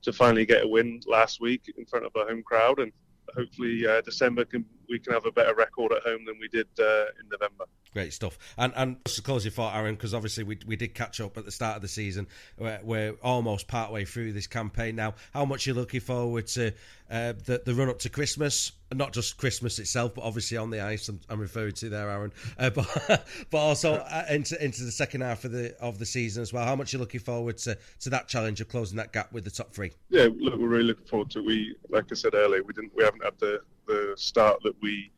to 0.02 0.12
finally 0.12 0.46
get 0.46 0.64
a 0.64 0.68
win 0.68 1.00
last 1.06 1.40
week 1.40 1.62
in 1.76 1.84
front 1.84 2.06
of 2.06 2.12
a 2.16 2.24
home 2.24 2.42
crowd, 2.42 2.78
and 2.78 2.92
hopefully 3.34 3.86
uh, 3.86 4.00
December 4.00 4.44
can 4.44 4.64
we 4.88 4.98
can 4.98 5.12
have 5.12 5.26
a 5.26 5.32
better 5.32 5.54
record 5.54 5.92
at 5.92 6.02
home 6.02 6.24
than 6.24 6.38
we 6.40 6.48
did 6.48 6.68
uh, 6.78 7.06
in 7.20 7.28
November. 7.30 7.64
Great 7.92 8.12
stuff. 8.12 8.38
And 8.58 8.72
and 8.76 9.02
just 9.06 9.16
to 9.16 9.22
close 9.22 9.44
your 9.44 9.52
thought, 9.52 9.74
Aaron, 9.74 9.94
because 9.94 10.12
obviously 10.12 10.44
we 10.44 10.58
we 10.66 10.76
did 10.76 10.94
catch 10.94 11.20
up 11.20 11.38
at 11.38 11.46
the 11.46 11.50
start 11.50 11.76
of 11.76 11.82
the 11.82 11.88
season. 11.88 12.26
We're, 12.58 12.80
we're 12.82 13.12
almost 13.22 13.68
part 13.68 13.90
way 13.90 14.04
through 14.04 14.32
this 14.34 14.46
campaign 14.46 14.96
now. 14.96 15.14
How 15.32 15.46
much 15.46 15.66
are 15.66 15.70
you 15.70 15.74
looking 15.74 16.00
forward 16.00 16.46
to 16.48 16.72
uh, 17.10 17.32
the 17.44 17.62
the 17.64 17.74
run 17.74 17.88
up 17.88 18.00
to 18.00 18.10
Christmas? 18.10 18.72
Not 18.92 19.14
just 19.14 19.38
Christmas 19.38 19.78
itself, 19.78 20.14
but 20.14 20.24
obviously 20.24 20.58
on 20.58 20.70
the 20.70 20.80
ice. 20.80 21.08
I'm, 21.08 21.20
I'm 21.28 21.40
referring 21.40 21.72
to 21.72 21.88
there, 21.88 22.10
Aaron. 22.10 22.32
Uh, 22.58 22.70
but 22.74 23.26
but 23.50 23.58
also 23.58 23.94
uh, 23.94 24.26
into 24.28 24.62
into 24.62 24.84
the 24.84 24.92
second 24.92 25.22
half 25.22 25.46
of 25.46 25.52
the 25.52 25.74
of 25.80 25.98
the 25.98 26.06
season 26.06 26.42
as 26.42 26.52
well. 26.52 26.66
How 26.66 26.76
much 26.76 26.92
are 26.92 26.98
you 26.98 27.00
looking 27.00 27.20
forward 27.20 27.56
to 27.58 27.78
to 28.00 28.10
that 28.10 28.28
challenge 28.28 28.60
of 28.60 28.68
closing 28.68 28.98
that 28.98 29.14
gap 29.14 29.32
with 29.32 29.44
the 29.44 29.50
top 29.50 29.72
three? 29.72 29.92
Yeah, 30.10 30.28
look, 30.38 30.58
we're 30.58 30.68
really 30.68 30.84
looking 30.84 31.06
forward 31.06 31.30
to. 31.30 31.38
it. 31.38 31.46
We 31.46 31.76
like 31.88 32.04
I 32.12 32.14
said 32.14 32.34
earlier, 32.34 32.62
we 32.62 32.74
didn't 32.74 32.92
we 32.94 33.04
haven't 33.04 33.24
had 33.24 33.38
the 33.38 33.60
the 33.86 34.14
start 34.16 34.62
that 34.62 34.74
we 34.80 35.10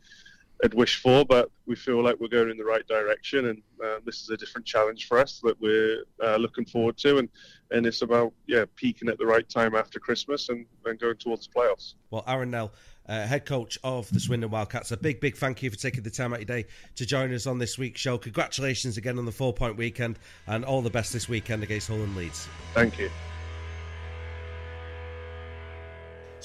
had 0.62 0.74
wished 0.74 1.00
for, 1.00 1.24
but 1.24 1.50
we 1.66 1.76
feel 1.76 2.02
like 2.02 2.18
we're 2.18 2.28
going 2.28 2.50
in 2.50 2.56
the 2.56 2.64
right 2.64 2.86
direction, 2.88 3.46
and 3.46 3.62
uh, 3.84 3.98
this 4.04 4.22
is 4.22 4.30
a 4.30 4.36
different 4.36 4.66
challenge 4.66 5.06
for 5.06 5.18
us 5.18 5.40
that 5.44 5.60
we're 5.60 6.02
uh, 6.22 6.36
looking 6.36 6.64
forward 6.64 6.96
to, 6.98 7.18
and, 7.18 7.28
and 7.70 7.86
it's 7.86 8.02
about 8.02 8.32
yeah 8.46 8.64
peaking 8.74 9.08
at 9.08 9.18
the 9.18 9.26
right 9.26 9.48
time 9.48 9.74
after 9.74 10.00
Christmas 10.00 10.48
and, 10.48 10.66
and 10.84 10.98
going 10.98 11.16
towards 11.16 11.46
the 11.46 11.54
playoffs. 11.54 11.94
Well, 12.10 12.24
Aaron 12.26 12.50
Nell, 12.50 12.72
uh, 13.08 13.26
head 13.26 13.46
coach 13.46 13.78
of 13.84 14.10
the 14.10 14.20
Swindon 14.20 14.50
Wildcats, 14.50 14.90
a 14.90 14.96
big, 14.96 15.20
big 15.20 15.36
thank 15.36 15.62
you 15.62 15.70
for 15.70 15.76
taking 15.76 16.02
the 16.02 16.10
time 16.10 16.32
out 16.32 16.42
of 16.42 16.48
your 16.48 16.56
day 16.58 16.68
to 16.96 17.06
join 17.06 17.32
us 17.32 17.46
on 17.46 17.58
this 17.58 17.78
week's 17.78 18.00
show. 18.00 18.18
Congratulations 18.18 18.96
again 18.96 19.18
on 19.18 19.26
the 19.26 19.32
four 19.32 19.52
point 19.52 19.76
weekend, 19.76 20.18
and 20.46 20.64
all 20.64 20.82
the 20.82 20.90
best 20.90 21.12
this 21.12 21.28
weekend 21.28 21.62
against 21.62 21.88
Hull 21.88 22.02
and 22.02 22.16
Leeds. 22.16 22.48
Thank 22.74 22.98
you. 22.98 23.10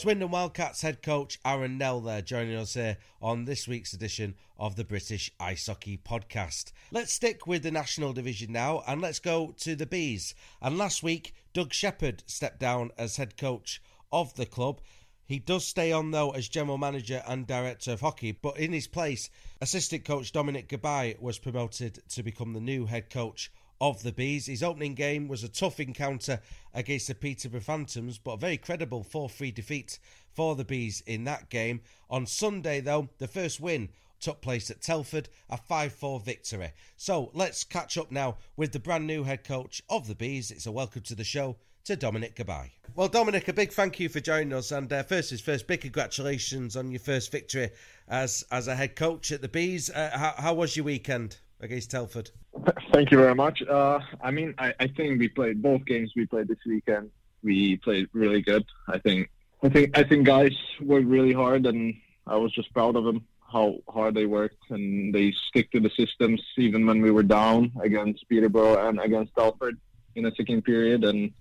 Swindon 0.04 0.32
Wildcats 0.32 0.82
head 0.82 1.02
coach 1.02 1.40
Aaron 1.46 1.78
Nell 1.78 2.02
there 2.02 2.22
joining 2.22 2.58
us 2.58 2.74
here 2.74 2.98
on 3.22 3.46
this 3.46 3.70
week's 3.70 3.94
edition 3.94 4.36
of 4.60 4.76
the 4.76 4.84
British 4.84 5.32
Ice 5.40 5.68
Hockey 5.68 5.98
Podcast. 5.98 6.74
Let's 6.92 7.14
stick 7.14 7.48
with 7.48 7.64
the 7.64 7.72
National 7.72 8.12
Division 8.12 8.52
now 8.52 8.84
and 8.86 9.00
let's 9.00 9.20
go 9.20 9.56
to 9.60 9.78
the 9.78 9.86
Bees. 9.86 10.36
And 10.62 10.78
last 10.78 11.04
week, 11.04 11.34
Doug 11.54 11.72
Sheppard 11.72 12.22
stepped 12.26 12.60
down 12.60 12.92
as 12.98 13.16
head 13.16 13.38
coach 13.38 13.82
of 14.12 14.36
the 14.36 14.46
club. 14.46 14.82
He 15.26 15.40
does 15.40 15.66
stay 15.66 15.94
on 15.94 16.12
though 16.12 16.32
as 16.32 16.50
general 16.50 16.78
manager 16.78 17.24
and 17.26 17.48
director 17.48 17.94
of 17.94 18.02
hockey, 18.02 18.34
but 18.34 18.58
in 18.58 18.74
his 18.74 18.88
place, 18.88 19.30
assistant 19.62 20.04
coach 20.04 20.34
Dominic 20.34 20.68
Gabaj 20.68 21.22
was 21.22 21.40
promoted 21.40 22.02
to 22.10 22.24
become 22.24 22.52
the 22.52 22.60
new 22.60 22.88
head 22.88 23.10
coach 23.10 23.50
of 23.82 24.04
the 24.04 24.12
Bees. 24.12 24.46
His 24.46 24.64
opening 24.64 24.94
game 24.94 25.28
was 25.28 25.44
a 25.44 25.50
tough 25.50 25.80
encounter 25.80 26.40
against 26.74 27.08
the 27.08 27.16
Peterborough 27.16 27.62
Phantoms, 27.62 28.18
but 28.18 28.34
a 28.34 28.38
very 28.38 28.58
credible 28.58 29.04
4 29.04 29.30
3 29.30 29.52
defeat 29.52 30.00
for 30.32 30.56
the 30.56 30.66
Bees 30.66 31.02
in 31.06 31.24
that 31.26 31.50
game. 31.50 31.82
On 32.10 32.26
Sunday, 32.26 32.80
though, 32.80 33.10
the 33.18 33.28
first 33.28 33.60
win 33.60 33.90
took 34.20 34.42
place 34.42 34.72
at 34.72 34.82
Telford, 34.82 35.28
a 35.50 35.58
5 35.58 35.94
4 35.94 36.20
victory. 36.22 36.72
So 36.96 37.30
let's 37.34 37.64
catch 37.64 37.98
up 37.98 38.12
now 38.12 38.38
with 38.56 38.72
the 38.72 38.80
brand 38.80 39.06
new 39.06 39.24
head 39.24 39.44
coach 39.44 39.82
of 39.90 40.08
the 40.08 40.16
Bees. 40.16 40.50
It's 40.50 40.66
a 40.66 40.72
welcome 40.72 41.02
to 41.04 41.16
the 41.16 41.24
show 41.24 41.58
to 41.86 41.96
Dominic 41.98 42.36
Gabaj. 42.36 42.70
Well, 42.96 43.10
Dominic, 43.10 43.50
a 43.50 43.54
big 43.54 43.74
thank 43.74 44.00
you 44.00 44.08
for 44.08 44.22
joining 44.22 44.54
us. 44.54 44.72
And 44.72 44.92
uh, 44.92 45.04
first 45.04 45.34
is 45.34 45.42
first, 45.42 45.68
big 45.68 45.82
congratulations 45.82 46.78
on 46.78 46.92
your 46.92 47.02
first 47.02 47.32
victory 47.32 47.72
as 48.08 48.46
as 48.52 48.68
a 48.68 48.76
head 48.76 48.96
coach 48.96 49.32
at 49.32 49.42
the 49.42 49.50
Bees. 49.50 49.90
Uh, 49.90 50.12
how, 50.14 50.34
how 50.38 50.54
was 50.54 50.78
your 50.78 50.86
weekend 50.86 51.38
against 51.60 51.92
Telford? 51.92 52.32
Thank 52.94 53.12
you 53.12 53.18
very 53.18 53.36
much. 53.36 53.62
Uh, 53.64 54.00
I 54.22 54.32
mean, 54.32 54.54
I, 54.58 54.74
I, 54.80 54.88
think 54.88 55.20
we 55.20 55.28
played 55.28 55.62
both 55.62 55.86
games 55.86 56.12
we 56.16 56.26
played 56.26 56.48
this 56.48 56.60
weekend. 56.66 57.10
We 57.42 57.78
played 57.78 58.10
really 58.14 58.42
good. 58.42 58.64
I 58.88 59.00
think, 59.00 59.30
I 59.64 59.70
think, 59.70 59.98
I 59.98 60.04
think 60.04 60.26
guys 60.26 60.56
worked 60.80 61.08
really 61.08 61.34
hard, 61.34 61.66
and 61.66 61.96
I 62.28 62.38
was 62.38 62.52
just 62.54 62.74
proud 62.74 62.96
of 62.96 63.04
them 63.04 63.26
how 63.54 63.78
hard 63.88 64.16
they 64.16 64.26
worked 64.26 64.58
and 64.72 65.14
they 65.14 65.32
stick 65.48 65.70
to 65.72 65.80
the 65.80 65.92
systems 65.92 66.42
even 66.58 66.88
when 66.88 67.02
we 67.04 67.12
were 67.12 67.22
down 67.22 67.72
against 67.84 68.28
Peterborough 68.28 68.88
and 68.88 69.00
against 69.00 69.36
Telford 69.36 69.78
in 70.16 70.24
the 70.24 70.32
second 70.36 70.64
period, 70.64 71.04
and 71.04 71.32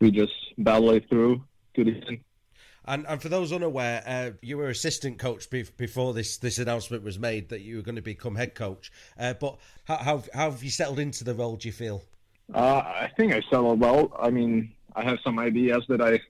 we 0.00 0.10
just 0.10 0.32
battled 0.58 1.08
through 1.08 1.42
to 1.74 1.84
the 1.84 2.02
end. 2.06 2.20
And 2.84 3.06
and 3.06 3.20
for 3.20 3.28
those 3.28 3.52
unaware, 3.52 4.02
uh, 4.06 4.30
you 4.40 4.56
were 4.56 4.68
assistant 4.68 5.18
coach 5.18 5.48
be- 5.50 5.66
before 5.76 6.14
this 6.14 6.38
this 6.38 6.58
announcement 6.58 7.02
was 7.04 7.18
made 7.18 7.48
that 7.50 7.60
you 7.60 7.76
were 7.76 7.82
going 7.82 7.96
to 7.96 8.02
become 8.02 8.36
head 8.36 8.54
coach. 8.54 8.90
Uh, 9.18 9.34
but 9.34 9.58
how, 9.84 9.96
how, 9.96 10.22
how 10.32 10.50
have 10.50 10.64
you 10.64 10.70
settled 10.70 10.98
into 10.98 11.24
the 11.24 11.34
role? 11.34 11.56
Do 11.56 11.68
you 11.68 11.72
feel? 11.72 12.02
Uh, 12.52 12.82
I 12.84 13.10
think 13.16 13.32
I 13.32 13.42
settled 13.50 13.80
well. 13.80 14.12
I 14.18 14.30
mean, 14.30 14.72
I 14.96 15.04
have 15.04 15.18
some 15.22 15.38
ideas 15.38 15.84
that 15.88 16.00
I 16.00 16.20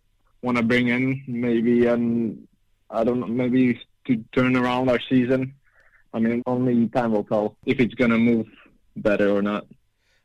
want 0.42 0.56
to 0.58 0.62
bring 0.62 0.88
in, 0.88 1.22
maybe, 1.26 1.86
and 1.86 2.46
I 2.90 3.04
don't 3.04 3.20
know, 3.20 3.26
maybe 3.26 3.80
to 4.06 4.24
turn 4.32 4.56
around 4.56 4.90
our 4.90 5.00
season. 5.08 5.54
I 6.12 6.18
mean, 6.18 6.42
only 6.46 6.88
time 6.88 7.12
will 7.12 7.24
tell 7.24 7.56
if 7.64 7.78
it's 7.78 7.94
going 7.94 8.10
to 8.10 8.18
move 8.18 8.46
better 8.96 9.30
or 9.30 9.42
not. 9.42 9.66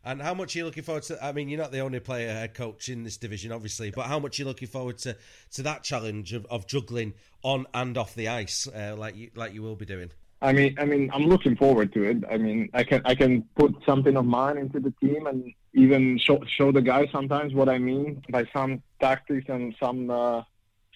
And 0.05 0.21
how 0.21 0.35
much 0.35 0.55
are 0.55 0.59
you 0.59 0.65
looking 0.65 0.83
forward 0.83 1.03
to? 1.03 1.23
I 1.23 1.31
mean, 1.31 1.49
you're 1.49 1.59
not 1.59 1.71
the 1.71 1.79
only 1.79 1.99
player 1.99 2.31
head 2.31 2.53
coach 2.53 2.89
in 2.89 3.03
this 3.03 3.17
division, 3.17 3.51
obviously, 3.51 3.89
but 3.89 4.05
how 4.05 4.19
much 4.19 4.37
are 4.37 4.43
you 4.43 4.47
looking 4.47 4.67
forward 4.67 4.99
to 4.99 5.17
to 5.53 5.63
that 5.63 5.83
challenge 5.83 6.31
of, 6.31 6.45
of 6.45 6.67
juggling 6.67 7.15
on 7.41 7.65
and 7.73 7.97
off 7.97 8.13
the 8.13 8.27
ice, 8.27 8.67
uh, 8.67 8.95
like 8.95 9.15
you 9.15 9.31
like 9.33 9.53
you 9.53 9.63
will 9.63 9.75
be 9.75 9.85
doing? 9.85 10.11
I 10.43 10.53
mean, 10.53 10.75
I 10.77 10.85
mean, 10.85 11.09
I'm 11.11 11.25
looking 11.25 11.55
forward 11.55 11.91
to 11.93 12.03
it. 12.03 12.17
I 12.29 12.37
mean, 12.37 12.69
I 12.73 12.83
can 12.83 13.01
I 13.03 13.15
can 13.15 13.41
put 13.55 13.73
something 13.83 14.15
of 14.15 14.25
mine 14.25 14.59
into 14.59 14.79
the 14.79 14.93
team 15.01 15.25
and 15.25 15.51
even 15.73 16.19
show 16.19 16.39
show 16.45 16.71
the 16.71 16.83
guys 16.83 17.07
sometimes 17.11 17.55
what 17.55 17.67
I 17.67 17.79
mean 17.79 18.21
by 18.29 18.45
some 18.53 18.83
tactics 18.99 19.49
and 19.49 19.75
some 19.79 20.11
uh, 20.11 20.43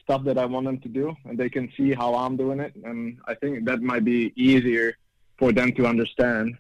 stuff 0.03 0.23
that 0.25 0.37
I 0.37 0.45
want 0.45 0.67
them 0.67 0.79
to 0.81 0.87
do, 0.87 1.15
and 1.25 1.35
they 1.35 1.49
can 1.49 1.71
see 1.75 1.95
how 1.95 2.13
I'm 2.13 2.37
doing 2.37 2.59
it. 2.59 2.73
And 2.83 3.17
I 3.25 3.33
think 3.33 3.65
that 3.65 3.81
might 3.81 4.05
be 4.05 4.33
easier 4.35 4.95
for 5.39 5.51
them 5.51 5.71
to 5.73 5.87
understand 5.87 6.57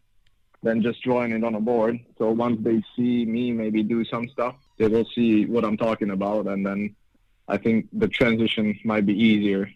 than 0.61 0.81
just 0.81 1.01
drawing 1.01 1.31
it 1.31 1.43
on 1.43 1.55
a 1.55 1.59
board. 1.59 1.99
So 2.17 2.31
once 2.31 2.59
they 2.61 2.83
see 2.95 3.25
me 3.25 3.51
maybe 3.51 3.83
do 3.83 4.03
some 4.05 4.27
stuff, 4.29 4.55
they 4.77 4.87
will 4.87 5.05
see 5.15 5.45
what 5.45 5.63
I'm 5.63 5.77
talking 5.77 6.11
about, 6.11 6.47
and 6.47 6.65
then 6.65 6.95
I 7.47 7.57
think 7.57 7.87
the 7.93 8.07
transition 8.07 8.77
might 8.83 9.05
be 9.05 9.13
easier 9.13 9.71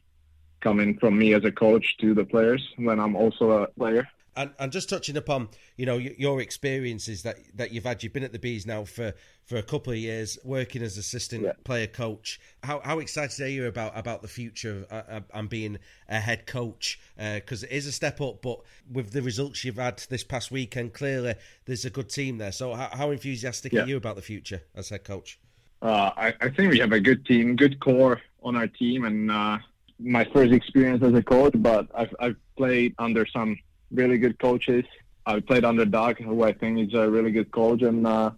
coming 0.61 0.97
from 0.97 1.17
me 1.17 1.33
as 1.33 1.43
a 1.43 1.51
coach 1.51 1.97
to 1.97 2.13
the 2.13 2.23
players 2.23 2.65
when 2.77 2.99
I'm 2.99 3.15
also 3.15 3.51
a 3.51 3.67
player. 3.67 4.07
And, 4.35 4.51
and 4.57 4.71
just 4.71 4.89
touching 4.89 5.15
upon, 5.15 5.49
you 5.77 5.85
know, 5.85 5.97
your 5.97 6.41
experiences 6.41 7.23
that, 7.23 7.37
that 7.55 7.71
you've 7.71 7.83
had, 7.83 8.01
you've 8.01 8.13
been 8.13 8.23
at 8.23 8.31
the 8.31 8.39
Bees 8.39 8.65
now 8.65 8.83
for, 8.83 9.13
for 9.45 9.57
a 9.57 9.63
couple 9.63 9.93
of 9.93 9.99
years, 9.99 10.37
working 10.43 10.81
as 10.81 10.97
assistant 10.97 11.43
yeah. 11.43 11.51
player 11.63 11.87
coach. 11.87 12.39
How, 12.63 12.81
how 12.83 12.99
excited 12.99 13.39
are 13.41 13.49
you 13.49 13.67
about, 13.67 13.97
about 13.97 14.21
the 14.21 14.27
future 14.27 14.85
uh, 14.89 15.01
uh, 15.07 15.21
and 15.33 15.49
being 15.49 15.77
a 16.09 16.19
head 16.19 16.47
coach? 16.47 16.99
Because 17.17 17.63
uh, 17.63 17.67
it 17.69 17.75
is 17.75 17.85
a 17.85 17.91
step 17.91 18.21
up, 18.21 18.41
but 18.41 18.59
with 18.91 19.11
the 19.11 19.21
results 19.21 19.63
you've 19.63 19.75
had 19.75 20.03
this 20.09 20.23
past 20.23 20.51
weekend, 20.51 20.93
clearly 20.93 21.35
there's 21.65 21.85
a 21.85 21.89
good 21.89 22.09
team 22.09 22.39
there. 22.39 22.51
So 22.51 22.73
how, 22.73 22.89
how 22.91 23.11
enthusiastic 23.11 23.73
yeah. 23.73 23.83
are 23.83 23.87
you 23.87 23.97
about 23.97 24.15
the 24.15 24.21
future 24.21 24.61
as 24.75 24.89
head 24.89 25.03
coach? 25.03 25.39
Uh, 25.83 26.11
I, 26.15 26.33
I, 26.39 26.49
think 26.49 26.71
we 26.71 26.79
have 26.79 26.93
a 26.93 26.99
good 26.99 27.25
team, 27.25 27.57
good 27.57 27.77
core 27.81 28.21
on 28.41 28.55
our 28.55 28.67
team, 28.67 29.03
and 29.03 29.29
uh, 29.29 29.57
my 29.99 30.23
first 30.33 30.53
experience 30.53 31.03
as 31.03 31.13
a 31.13 31.21
coach, 31.21 31.53
but 31.57 31.87
I've, 31.93 32.15
I've 32.19 32.35
played 32.55 32.95
under 32.99 33.25
some 33.25 33.57
really 33.93 34.17
good 34.17 34.39
coaches. 34.39 34.85
I 35.25 35.39
played 35.39 35.63
under 35.63 35.85
Doug, 35.85 36.17
who 36.17 36.43
I 36.43 36.53
think 36.53 36.79
is 36.79 36.93
a 36.93 37.09
really 37.09 37.31
good 37.31 37.51
coach, 37.51 37.81
and 37.81 38.05
uh, 38.05 38.31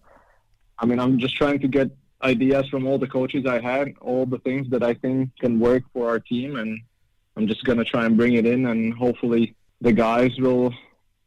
I 0.77 0.85
mean, 0.85 0.99
I'm 0.99 1.17
just 1.17 1.35
trying 1.35 1.59
to 1.59 1.67
get 1.67 1.89
ideas 2.21 2.67
from 2.69 2.85
all 2.85 2.97
the 2.97 3.07
coaches 3.07 3.45
I 3.45 3.59
had, 3.59 3.93
all 4.01 4.25
the 4.25 4.39
things 4.39 4.69
that 4.69 4.83
I 4.83 4.93
think 4.93 5.29
can 5.39 5.59
work 5.59 5.83
for 5.93 6.07
our 6.09 6.19
team, 6.19 6.57
and 6.57 6.79
I'm 7.35 7.47
just 7.47 7.63
gonna 7.65 7.85
try 7.85 8.05
and 8.05 8.15
bring 8.17 8.33
it 8.33 8.45
in, 8.45 8.67
and 8.67 8.93
hopefully 8.93 9.55
the 9.81 9.93
guys 9.93 10.31
will 10.39 10.73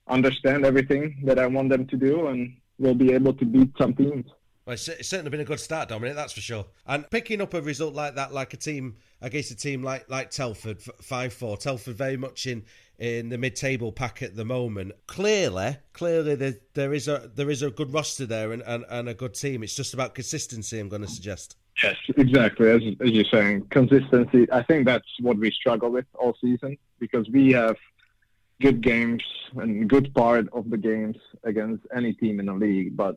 understand 0.08 0.64
everything 0.64 1.20
that 1.24 1.38
I 1.38 1.46
want 1.46 1.70
them 1.70 1.86
to 1.86 1.96
do, 1.96 2.28
and 2.28 2.54
we'll 2.78 2.94
be 2.94 3.12
able 3.12 3.34
to 3.34 3.44
beat 3.44 3.70
some 3.78 3.94
teams. 3.94 4.26
Well, 4.68 4.74
it's 4.74 5.08
certainly 5.08 5.30
been 5.30 5.40
a 5.40 5.44
good 5.44 5.60
start, 5.60 5.88
Dominic. 5.88 6.14
That's 6.14 6.34
for 6.34 6.42
sure. 6.42 6.66
And 6.86 7.08
picking 7.10 7.40
up 7.40 7.54
a 7.54 7.62
result 7.62 7.94
like 7.94 8.16
that, 8.16 8.34
like 8.34 8.52
a 8.52 8.58
team 8.58 8.96
against 9.22 9.50
a 9.50 9.56
team 9.56 9.82
like 9.82 10.10
like 10.10 10.30
Telford, 10.30 10.82
five 10.82 11.32
four. 11.32 11.56
Telford 11.56 11.96
very 11.96 12.18
much 12.18 12.46
in 12.46 12.64
in 12.98 13.28
the 13.28 13.38
mid-table 13.38 13.92
pack 13.92 14.22
at 14.22 14.36
the 14.36 14.44
moment. 14.44 14.92
Clearly, 15.06 15.76
clearly 15.92 16.34
there, 16.34 16.54
there 16.74 16.92
is 16.92 17.08
a 17.08 17.30
there 17.34 17.50
is 17.50 17.62
a 17.62 17.70
good 17.70 17.92
roster 17.92 18.26
there 18.26 18.52
and, 18.52 18.62
and, 18.62 18.84
and 18.88 19.08
a 19.08 19.14
good 19.14 19.34
team. 19.34 19.62
It's 19.62 19.74
just 19.74 19.94
about 19.94 20.14
consistency. 20.14 20.78
I'm 20.78 20.88
going 20.88 21.02
to 21.02 21.08
suggest. 21.08 21.56
Yes, 21.82 21.96
exactly. 22.16 22.70
As, 22.70 22.82
as 23.00 23.10
you're 23.10 23.24
saying, 23.24 23.66
consistency. 23.70 24.50
I 24.50 24.62
think 24.64 24.84
that's 24.84 25.06
what 25.20 25.38
we 25.38 25.52
struggle 25.52 25.90
with 25.90 26.06
all 26.14 26.36
season 26.40 26.76
because 26.98 27.28
we 27.30 27.52
have 27.52 27.76
good 28.60 28.80
games 28.80 29.22
and 29.56 29.88
good 29.88 30.12
part 30.14 30.48
of 30.52 30.68
the 30.70 30.76
games 30.76 31.16
against 31.44 31.86
any 31.94 32.12
team 32.12 32.40
in 32.40 32.46
the 32.46 32.52
league, 32.52 32.96
but 32.96 33.16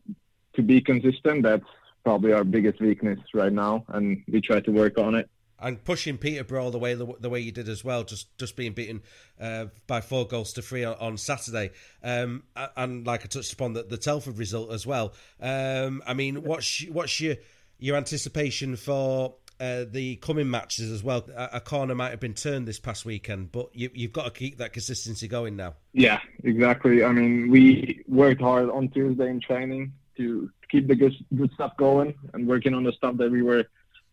to 0.53 0.61
be 0.61 0.81
consistent, 0.81 1.43
that's 1.43 1.65
probably 2.03 2.33
our 2.33 2.43
biggest 2.43 2.79
weakness 2.79 3.19
right 3.33 3.53
now, 3.53 3.83
and 3.89 4.23
we 4.27 4.41
try 4.41 4.59
to 4.59 4.71
work 4.71 4.97
on 4.97 5.15
it. 5.15 5.29
And 5.61 5.83
pushing 5.83 6.17
Peterborough 6.17 6.71
the 6.71 6.79
way 6.79 6.95
the, 6.95 7.07
the 7.19 7.29
way 7.29 7.39
you 7.39 7.51
did 7.51 7.69
as 7.69 7.83
well, 7.83 8.03
just 8.03 8.35
just 8.37 8.55
being 8.55 8.73
beaten 8.73 9.01
uh, 9.39 9.65
by 9.87 10.01
four 10.01 10.25
goals 10.27 10.53
to 10.53 10.61
three 10.61 10.83
on, 10.83 10.95
on 10.95 11.17
Saturday, 11.17 11.71
um, 12.03 12.43
and 12.75 13.05
like 13.05 13.23
I 13.23 13.27
touched 13.27 13.53
upon 13.53 13.73
the, 13.73 13.83
the 13.83 13.97
Telford 13.97 14.37
result 14.37 14.71
as 14.71 14.87
well. 14.87 15.13
Um, 15.39 16.01
I 16.07 16.13
mean, 16.13 16.43
what's 16.43 16.83
what's 16.87 17.19
your 17.19 17.35
your 17.77 17.95
anticipation 17.95 18.75
for 18.75 19.35
uh, 19.61 19.85
the 19.89 20.15
coming 20.15 20.49
matches 20.49 20.89
as 20.91 21.03
well. 21.03 21.23
A, 21.35 21.49
a, 21.53 21.59
corner 21.59 21.93
might 21.93 22.09
have 22.09 22.19
been 22.19 22.33
turned 22.33 22.67
this 22.67 22.79
past 22.79 23.05
weekend, 23.05 23.51
but 23.51 23.69
you, 23.73 23.91
have 23.95 24.11
got 24.11 24.23
to 24.25 24.31
keep 24.31 24.57
that 24.57 24.73
consistency 24.73 25.27
going 25.27 25.55
now. 25.55 25.75
Yeah, 25.93 26.19
exactly. 26.43 27.03
I 27.03 27.11
mean, 27.11 27.51
we 27.51 28.03
worked 28.07 28.41
hard 28.41 28.71
on 28.71 28.89
Tuesday 28.89 29.29
in 29.29 29.39
training 29.39 29.93
to 30.17 30.49
keep 30.67 30.87
the 30.87 30.95
good, 30.95 31.13
good 31.35 31.51
stuff 31.53 31.77
going 31.77 32.15
and 32.33 32.47
working 32.47 32.73
on 32.73 32.83
the 32.83 32.91
stuff 32.93 33.17
that 33.17 33.29
we 33.29 33.43
were 33.43 33.65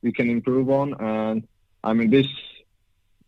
we 0.02 0.12
can 0.12 0.31
improve 0.31 0.71
on. 0.71 0.95
And 1.00 1.47
I 1.83 1.93
mean, 1.93 2.11
this 2.11 2.26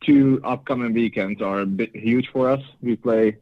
two 0.02 0.40
upcoming 0.44 0.92
weekends 0.92 1.42
are 1.42 1.66
huge 1.94 2.28
for 2.32 2.50
us. 2.50 2.62
We 2.80 2.96
play 2.96 3.36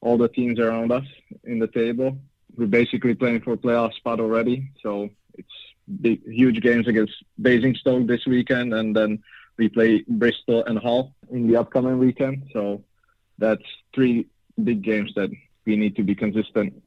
all 0.00 0.16
the 0.16 0.28
teams 0.28 0.58
around 0.58 0.92
us 0.92 1.04
in 1.44 1.58
the 1.58 1.66
table. 1.66 2.18
We're 2.56 2.66
basically 2.66 3.14
playing 3.14 3.42
for 3.42 3.56
playoff 3.56 3.94
spot 3.94 4.20
already, 4.20 4.70
so 4.82 5.10
it's 5.34 5.48
big, 6.00 6.24
huge 6.24 6.60
games 6.60 6.88
against 6.88 7.14
Basingstoke 7.40 8.06
this 8.06 8.26
weekend, 8.26 8.74
and 8.74 8.96
then 8.96 9.22
we 9.56 9.68
play 9.68 10.04
Bristol 10.08 10.64
and 10.64 10.78
Hull 10.78 11.14
in 11.30 11.46
the 11.46 11.56
upcoming 11.56 11.98
weekend. 11.98 12.48
So 12.52 12.82
that's 13.38 13.62
three 13.94 14.26
big 14.62 14.82
games 14.82 15.12
that 15.14 15.30
we 15.66 15.76
need 15.76 15.96
to 15.96 16.02
be 16.02 16.14
consistent. 16.14 16.82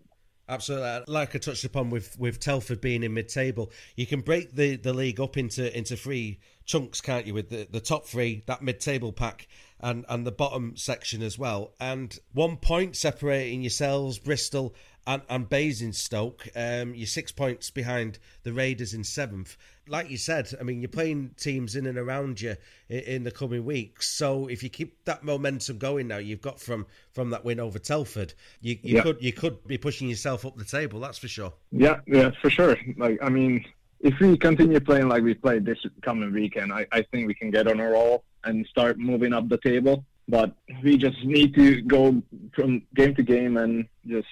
Absolutely, 0.51 1.05
like 1.07 1.33
I 1.33 1.39
touched 1.39 1.63
upon 1.63 1.89
with 1.89 2.19
with 2.19 2.41
Telford 2.41 2.81
being 2.81 3.03
in 3.03 3.13
mid-table, 3.13 3.71
you 3.95 4.05
can 4.05 4.19
break 4.19 4.53
the, 4.53 4.75
the 4.75 4.91
league 4.91 5.21
up 5.21 5.37
into 5.37 5.75
into 5.75 5.95
three 5.95 6.41
chunks, 6.65 6.99
can't 6.99 7.25
you? 7.25 7.33
With 7.33 7.49
the, 7.49 7.69
the 7.71 7.79
top 7.79 8.05
three, 8.05 8.43
that 8.47 8.61
mid-table 8.61 9.13
pack, 9.13 9.47
and 9.79 10.05
and 10.09 10.27
the 10.27 10.31
bottom 10.33 10.75
section 10.75 11.21
as 11.21 11.39
well, 11.39 11.71
and 11.79 12.19
one 12.33 12.57
point 12.57 12.97
separating 12.97 13.61
yourselves, 13.61 14.19
Bristol 14.19 14.75
and, 15.07 15.21
and 15.29 15.49
Basingstoke. 15.49 16.47
Um, 16.55 16.93
you're 16.93 17.07
six 17.07 17.31
points 17.31 17.69
behind 17.69 18.19
the 18.43 18.53
Raiders 18.53 18.93
in 18.93 19.03
seventh. 19.03 19.57
Like 19.87 20.09
you 20.09 20.17
said, 20.17 20.51
I 20.59 20.63
mean, 20.63 20.81
you're 20.81 20.89
playing 20.89 21.31
teams 21.37 21.75
in 21.75 21.85
and 21.85 21.97
around 21.97 22.39
you 22.41 22.55
in, 22.87 22.99
in, 22.99 23.23
the 23.23 23.31
coming 23.31 23.65
weeks. 23.65 24.09
So 24.09 24.47
if 24.47 24.63
you 24.63 24.69
keep 24.69 25.03
that 25.05 25.23
momentum 25.23 25.79
going 25.79 26.07
now, 26.07 26.17
you've 26.17 26.41
got 26.41 26.59
from 26.59 26.85
from 27.13 27.31
that 27.31 27.43
win 27.43 27.59
over 27.59 27.79
Telford, 27.79 28.33
you, 28.61 28.77
you 28.83 28.95
yeah. 28.97 29.01
could 29.01 29.21
you 29.21 29.33
could 29.33 29.65
be 29.67 29.77
pushing 29.77 30.07
yourself 30.07 30.45
up 30.45 30.55
the 30.55 30.65
table. 30.65 30.99
That's 30.99 31.17
for 31.17 31.27
sure. 31.27 31.53
Yeah, 31.71 31.99
yeah, 32.05 32.31
for 32.41 32.49
sure. 32.49 32.77
Like 32.97 33.19
I 33.21 33.29
mean, 33.29 33.65
if 33.99 34.19
we 34.19 34.37
continue 34.37 34.79
playing 34.79 35.09
like 35.09 35.23
we 35.23 35.33
played 35.33 35.65
this 35.65 35.79
coming 36.01 36.31
weekend, 36.31 36.71
I, 36.71 36.85
I 36.91 37.01
think 37.01 37.27
we 37.27 37.33
can 37.33 37.51
get 37.51 37.67
on 37.67 37.79
a 37.79 37.89
roll 37.89 38.23
and 38.43 38.65
start 38.67 38.97
moving 38.97 39.33
up 39.33 39.49
the 39.49 39.57
table. 39.57 40.05
But 40.27 40.55
we 40.83 40.97
just 40.97 41.23
need 41.25 41.55
to 41.55 41.81
go 41.81 42.21
from 42.53 42.83
game 42.95 43.15
to 43.15 43.23
game 43.23 43.57
and 43.57 43.87
just 44.07 44.27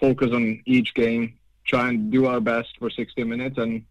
focus 0.00 0.30
on 0.32 0.60
each 0.66 0.94
game, 0.94 1.38
try 1.66 1.90
and 1.90 2.10
do 2.10 2.26
our 2.26 2.40
best 2.40 2.70
for 2.78 2.90
60 2.90 3.22
minutes, 3.24 3.58
and 3.58 3.84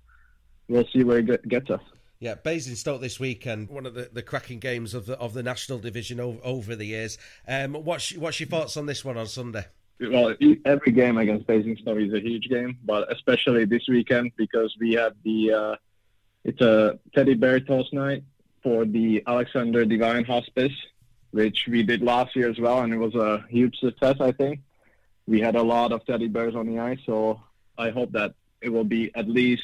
we'll 0.67 0.87
see 0.91 1.03
where 1.03 1.19
it 1.19 1.47
gets 1.47 1.69
us. 1.69 1.81
Yeah, 2.19 2.35
Basingstoke 2.35 2.99
this 2.99 3.19
weekend, 3.19 3.69
one 3.69 3.85
of 3.85 3.93
the, 3.93 4.09
the 4.11 4.21
cracking 4.21 4.59
games 4.59 4.93
of 4.93 5.05
the 5.05 5.17
of 5.19 5.33
the 5.33 5.41
national 5.41 5.79
division 5.79 6.19
over, 6.19 6.39
over 6.43 6.75
the 6.75 6.85
years. 6.85 7.17
Um, 7.47 7.73
what's 7.73 8.13
what's 8.17 8.41
your 8.41 8.49
thoughts 8.49 8.75
on 8.75 8.87
this 8.87 9.05
one 9.05 9.15
on 9.15 9.27
Sunday? 9.27 9.65
Well, 10.01 10.35
every 10.65 10.91
game 10.91 11.17
against 11.17 11.47
Basingstoke 11.47 11.99
is 11.99 12.13
a 12.13 12.19
huge 12.19 12.49
game, 12.49 12.77
but 12.83 13.11
especially 13.11 13.65
this 13.65 13.87
weekend 13.87 14.31
because 14.35 14.75
we 14.79 14.93
have 14.93 15.13
the 15.23 15.53
uh, 15.53 15.75
it's 16.43 16.59
a 16.59 16.99
teddy 17.15 17.35
bear 17.35 17.61
toss 17.61 17.87
night 17.93 18.23
for 18.63 18.83
the 18.83 19.23
Alexander 19.25 19.85
Devine 19.85 20.25
Hospice, 20.25 20.73
which 21.31 21.67
we 21.69 21.83
did 21.83 22.01
last 22.01 22.35
year 22.35 22.49
as 22.49 22.59
well, 22.59 22.81
and 22.81 22.93
it 22.93 22.97
was 22.97 23.15
a 23.15 23.45
huge 23.49 23.77
success, 23.77 24.17
I 24.19 24.33
think 24.33 24.59
we 25.29 25.39
had 25.39 25.55
a 25.55 25.61
lot 25.61 25.91
of 25.91 26.03
teddy 26.05 26.27
bears 26.27 26.55
on 26.55 26.65
the 26.65 26.79
ice, 26.79 26.97
so 27.05 27.39
I 27.77 27.91
hope 27.91 28.11
that 28.13 28.33
it 28.61 28.69
will 28.69 28.83
be 28.83 29.11
at 29.15 29.29
least 29.29 29.61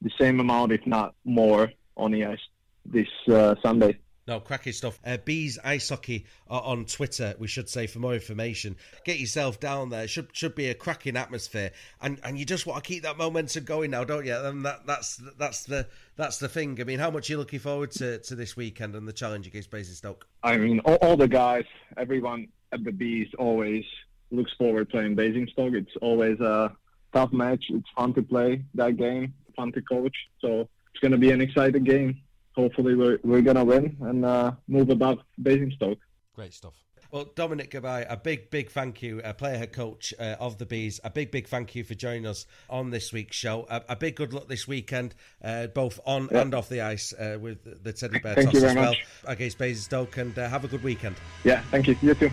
the 0.00 0.10
same 0.18 0.38
amount, 0.38 0.70
if 0.70 0.86
not 0.86 1.14
more, 1.24 1.72
on 1.96 2.12
the 2.12 2.24
ice 2.24 2.38
this 2.86 3.08
uh, 3.28 3.56
Sunday. 3.60 3.98
No, 4.28 4.38
cracking 4.40 4.74
stuff. 4.74 5.00
Uh, 5.04 5.16
Bees 5.16 5.58
Ice 5.64 5.88
Hockey 5.88 6.26
on 6.48 6.84
Twitter, 6.84 7.34
we 7.38 7.48
should 7.48 7.68
say, 7.68 7.86
for 7.86 7.98
more 7.98 8.12
information. 8.12 8.76
Get 9.04 9.18
yourself 9.18 9.58
down 9.58 9.88
there. 9.88 10.06
Should 10.06 10.28
should 10.34 10.54
be 10.54 10.68
a 10.68 10.74
cracking 10.74 11.16
atmosphere, 11.16 11.72
and 12.00 12.20
and 12.22 12.38
you 12.38 12.44
just 12.44 12.66
want 12.66 12.84
to 12.84 12.86
keep 12.86 13.02
that 13.04 13.16
momentum 13.16 13.64
going 13.64 13.90
now, 13.90 14.04
don't 14.04 14.26
you? 14.26 14.36
And 14.36 14.64
that 14.66 14.86
that's 14.86 15.20
that's 15.38 15.64
the 15.64 15.88
that's 16.16 16.38
the 16.38 16.48
thing. 16.48 16.78
I 16.78 16.84
mean, 16.84 16.98
how 16.98 17.10
much 17.10 17.28
are 17.28 17.32
you 17.32 17.38
looking 17.38 17.58
forward 17.58 17.90
to, 17.92 18.18
to 18.18 18.34
this 18.34 18.54
weekend 18.54 18.94
and 18.94 19.08
the 19.08 19.14
challenge 19.14 19.46
against 19.46 19.70
Basingstoke? 19.70 20.26
I 20.42 20.58
mean, 20.58 20.80
all, 20.80 20.96
all 20.96 21.16
the 21.16 21.28
guys, 21.28 21.64
everyone 21.96 22.48
at 22.70 22.84
the 22.84 22.92
Bees 22.92 23.28
always 23.38 23.84
looks 24.30 24.52
forward 24.58 24.88
playing 24.88 25.14
Basingstoke. 25.14 25.74
It's 25.74 25.96
always 26.00 26.40
a 26.40 26.74
tough 27.12 27.32
match. 27.32 27.64
It's 27.70 27.88
fun 27.96 28.14
to 28.14 28.22
play 28.22 28.64
that 28.74 28.96
game, 28.96 29.34
fun 29.56 29.72
to 29.72 29.82
coach. 29.82 30.16
So 30.40 30.68
it's 30.92 31.00
going 31.00 31.12
to 31.12 31.18
be 31.18 31.30
an 31.30 31.40
exciting 31.40 31.84
game. 31.84 32.20
Hopefully, 32.54 32.94
we're, 32.94 33.18
we're 33.22 33.42
going 33.42 33.56
to 33.56 33.64
win 33.64 33.96
and 34.00 34.24
uh, 34.24 34.52
move 34.66 34.90
above 34.90 35.18
Basingstoke. 35.40 35.98
Great 36.34 36.52
stuff. 36.52 36.74
Well, 37.10 37.26
Dominic 37.34 37.70
Gabaj, 37.70 38.04
a 38.10 38.18
big, 38.18 38.50
big 38.50 38.70
thank 38.70 39.00
you, 39.00 39.22
a 39.24 39.32
player 39.32 39.56
head 39.56 39.72
coach 39.72 40.12
uh, 40.18 40.36
of 40.38 40.58
the 40.58 40.66
Bees. 40.66 41.00
A 41.04 41.10
big, 41.10 41.30
big 41.30 41.48
thank 41.48 41.74
you 41.74 41.82
for 41.82 41.94
joining 41.94 42.26
us 42.26 42.44
on 42.68 42.90
this 42.90 43.14
week's 43.14 43.36
show. 43.36 43.66
A, 43.70 43.82
a 43.90 43.96
big 43.96 44.14
good 44.14 44.34
luck 44.34 44.46
this 44.46 44.68
weekend, 44.68 45.14
uh, 45.42 45.68
both 45.68 46.00
on 46.04 46.28
yeah. 46.30 46.42
and 46.42 46.52
off 46.52 46.68
the 46.68 46.82
ice, 46.82 47.14
uh, 47.14 47.38
with 47.40 47.82
the 47.82 47.92
Teddy 47.94 48.18
Bear 48.18 48.34
thank 48.34 48.52
toss 48.52 48.62
as 48.62 48.74
well 48.74 48.90
much. 48.90 49.06
against 49.24 49.56
Basingstoke, 49.56 50.18
and 50.18 50.38
uh, 50.38 50.50
have 50.50 50.64
a 50.64 50.68
good 50.68 50.82
weekend. 50.82 51.16
Yeah, 51.44 51.62
thank 51.70 51.88
you. 51.88 51.96
You 52.02 52.14
too. 52.14 52.30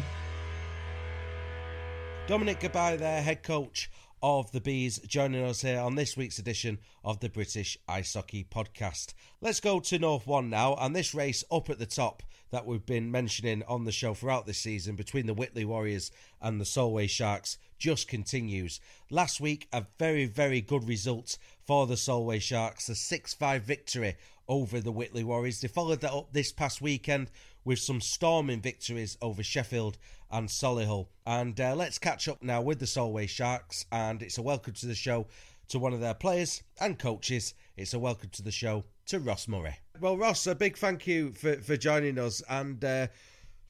Dominic 2.27 2.60
Gabaj, 2.60 2.98
there, 2.98 3.22
head 3.22 3.44
coach 3.44 3.91
of 4.24 4.51
the 4.51 4.60
Bees, 4.60 4.98
joining 5.05 5.46
us 5.46 5.62
here 5.62 5.79
on 5.79 5.94
this 5.94 6.17
week's 6.17 6.39
edition 6.39 6.79
of 7.03 7.20
the 7.20 7.29
British 7.29 7.77
Ice 7.88 8.15
Hockey 8.15 8.44
Podcast. 8.44 9.13
Let's 9.41 9.60
go 9.60 9.79
to 9.82 10.00
North 10.00 10.26
One 10.26 10.49
now, 10.49 10.73
and 10.73 10.95
this 10.95 11.13
race 11.13 11.43
up 11.52 11.69
at 11.69 11.78
the 11.78 11.86
top 11.86 12.23
that 12.49 12.65
we've 12.65 12.86
been 12.86 13.12
mentioning 13.12 13.62
on 13.67 13.86
the 13.86 13.91
show 13.91 14.15
throughout 14.15 14.47
this 14.47 14.58
season 14.58 14.95
between 14.95 15.28
the 15.28 15.36
Whitley 15.36 15.65
Warriors 15.65 16.10
and 16.41 16.60
the 16.60 16.65
Solway 16.65 17.06
Sharks 17.06 17.60
just 17.78 18.08
continues. 18.08 18.80
Last 19.12 19.39
week, 19.39 19.67
a 19.71 19.86
very, 19.99 20.26
very 20.26 20.62
good 20.62 20.88
result 20.88 21.38
for 21.67 21.86
the 21.86 21.95
Solway 21.95 22.39
Sharks, 22.39 22.89
a 22.89 22.95
6 22.95 23.36
5 23.36 23.62
victory 23.62 24.15
over 24.47 24.82
the 24.82 24.91
Whitley 24.91 25.23
Warriors. 25.23 25.62
They 25.62 25.67
followed 25.67 26.02
that 26.02 26.13
up 26.13 26.34
this 26.34 26.52
past 26.52 26.82
weekend 26.82 27.30
with 27.65 27.80
some 27.80 27.99
storming 27.99 28.62
victories 28.62 29.17
over 29.21 29.43
Sheffield 29.43 29.97
and 30.32 30.47
Solihull. 30.47 31.08
And 31.25 31.60
uh, 31.60 31.75
let's 31.75 31.97
catch 31.97 32.28
up 32.28 32.41
now 32.41 32.62
with 32.62 32.80
the 32.80 32.88
Solway 32.88 33.28
Sharks. 33.28 33.86
And 33.91 34.21
it's 34.21 34.38
a 34.38 34.41
welcome 34.43 34.73
to 34.75 34.86
the 34.86 34.95
show 34.95 35.28
to 35.69 35.80
one 35.80 35.93
of 35.93 35.99
their 35.99 36.13
players 36.13 36.63
and 36.80 36.97
coaches. 36.97 37.56
It's 37.75 37.93
a 37.93 37.99
welcome 37.99 38.30
to 38.30 38.43
the 38.43 38.51
show 38.51 38.86
to 39.08 39.19
Ross 39.19 39.47
Murray. 39.47 39.75
Well, 39.99 40.17
Ross, 40.17 40.45
a 40.47 40.56
big 40.56 40.78
thank 40.78 41.08
you 41.08 41.34
for, 41.34 41.56
for 41.56 41.75
joining 41.75 42.19
us. 42.19 42.41
And 42.47 42.84
uh, 42.84 43.08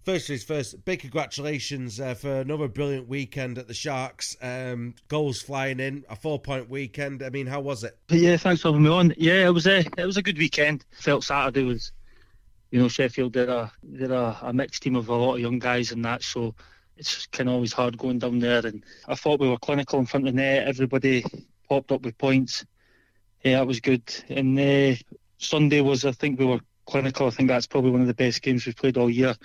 first 0.03 0.27
things 0.27 0.43
first, 0.43 0.83
big 0.85 0.99
congratulations 0.99 1.99
uh, 1.99 2.13
for 2.13 2.41
another 2.41 2.67
brilliant 2.67 3.07
weekend 3.07 3.57
at 3.57 3.67
the 3.67 3.73
Sharks. 3.73 4.35
Um, 4.41 4.95
goals 5.07 5.41
flying 5.41 5.79
in, 5.79 6.03
a 6.09 6.15
four 6.15 6.39
point 6.39 6.69
weekend. 6.69 7.23
I 7.23 7.29
mean, 7.29 7.47
how 7.47 7.61
was 7.61 7.83
it? 7.83 7.97
Yeah, 8.09 8.37
thanks 8.37 8.61
for 8.61 8.69
having 8.69 8.83
me 8.83 8.89
on. 8.89 9.13
Yeah, 9.17 9.47
it 9.47 9.53
was 9.53 9.67
a 9.67 9.79
it 9.97 10.05
was 10.05 10.17
a 10.17 10.21
good 10.21 10.37
weekend. 10.37 10.85
Felt 10.99 11.23
Saturday 11.23 11.63
was 11.63 11.91
you 12.71 12.79
know, 12.79 12.87
Sheffield 12.87 13.33
they're 13.33 13.49
a 13.49 13.71
they're 13.83 14.11
a, 14.11 14.37
a, 14.41 14.53
mixed 14.53 14.83
team 14.83 14.95
of 14.95 15.09
a 15.09 15.15
lot 15.15 15.35
of 15.35 15.39
young 15.39 15.59
guys 15.59 15.91
and 15.91 16.03
that, 16.05 16.23
so 16.23 16.55
it's 16.97 17.25
kind 17.27 17.49
of 17.49 17.55
always 17.55 17.73
hard 17.73 17.97
going 17.97 18.19
down 18.19 18.39
there. 18.39 18.65
And 18.65 18.83
I 19.07 19.15
thought 19.15 19.39
we 19.39 19.49
were 19.49 19.57
clinical 19.57 19.99
in 19.99 20.05
front 20.05 20.27
of 20.27 20.33
the 20.33 20.41
net. 20.41 20.67
Everybody 20.67 21.25
popped 21.67 21.91
up 21.91 22.01
with 22.03 22.17
points. 22.17 22.65
Yeah, 23.43 23.59
that 23.59 23.67
was 23.67 23.79
good. 23.79 24.03
And 24.29 24.59
uh, 24.59 24.95
Sunday 25.37 25.81
was, 25.81 26.05
I 26.05 26.11
think, 26.11 26.39
we 26.39 26.45
were 26.45 26.61
clinical. 26.85 27.27
I 27.27 27.31
think 27.31 27.49
that's 27.49 27.67
probably 27.67 27.91
one 27.91 28.01
of 28.01 28.07
the 28.07 28.13
best 28.13 28.41
games 28.41 28.65
we've 28.65 28.75
played 28.75 28.97
all 28.97 29.09
year, 29.09 29.35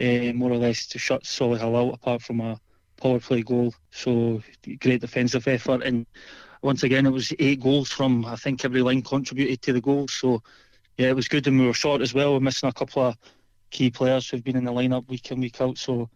uh, 0.00 0.32
more 0.32 0.52
or 0.52 0.58
less 0.58 0.86
to 0.88 0.98
shut 0.98 1.24
Solihull 1.24 1.88
out, 1.88 1.94
apart 1.94 2.22
from 2.22 2.40
a 2.40 2.60
power 2.96 3.20
play 3.20 3.42
goal. 3.42 3.74
So 3.90 4.42
great 4.80 5.00
defensive 5.00 5.48
effort. 5.48 5.82
And 5.82 6.06
once 6.62 6.82
again, 6.82 7.06
it 7.06 7.12
was 7.12 7.32
eight 7.38 7.60
goals 7.60 7.90
from 7.90 8.24
I 8.24 8.36
think 8.36 8.64
every 8.64 8.82
line 8.82 9.02
contributed 9.02 9.60
to 9.62 9.72
the 9.72 9.80
goal. 9.80 10.08
So 10.08 10.42
yeah, 10.96 11.08
it 11.08 11.16
was 11.16 11.28
good, 11.28 11.46
and 11.46 11.58
we 11.58 11.66
were 11.66 11.74
short 11.74 12.00
as 12.00 12.14
well. 12.14 12.32
We're 12.34 12.40
missing 12.40 12.68
a 12.68 12.72
couple 12.72 13.02
of 13.02 13.16
key 13.70 13.90
players 13.90 14.28
who've 14.28 14.44
been 14.44 14.56
in 14.56 14.64
the 14.64 14.72
lineup 14.72 15.08
week 15.08 15.30
in 15.30 15.40
week 15.40 15.60
out. 15.60 15.78
So 15.78 16.08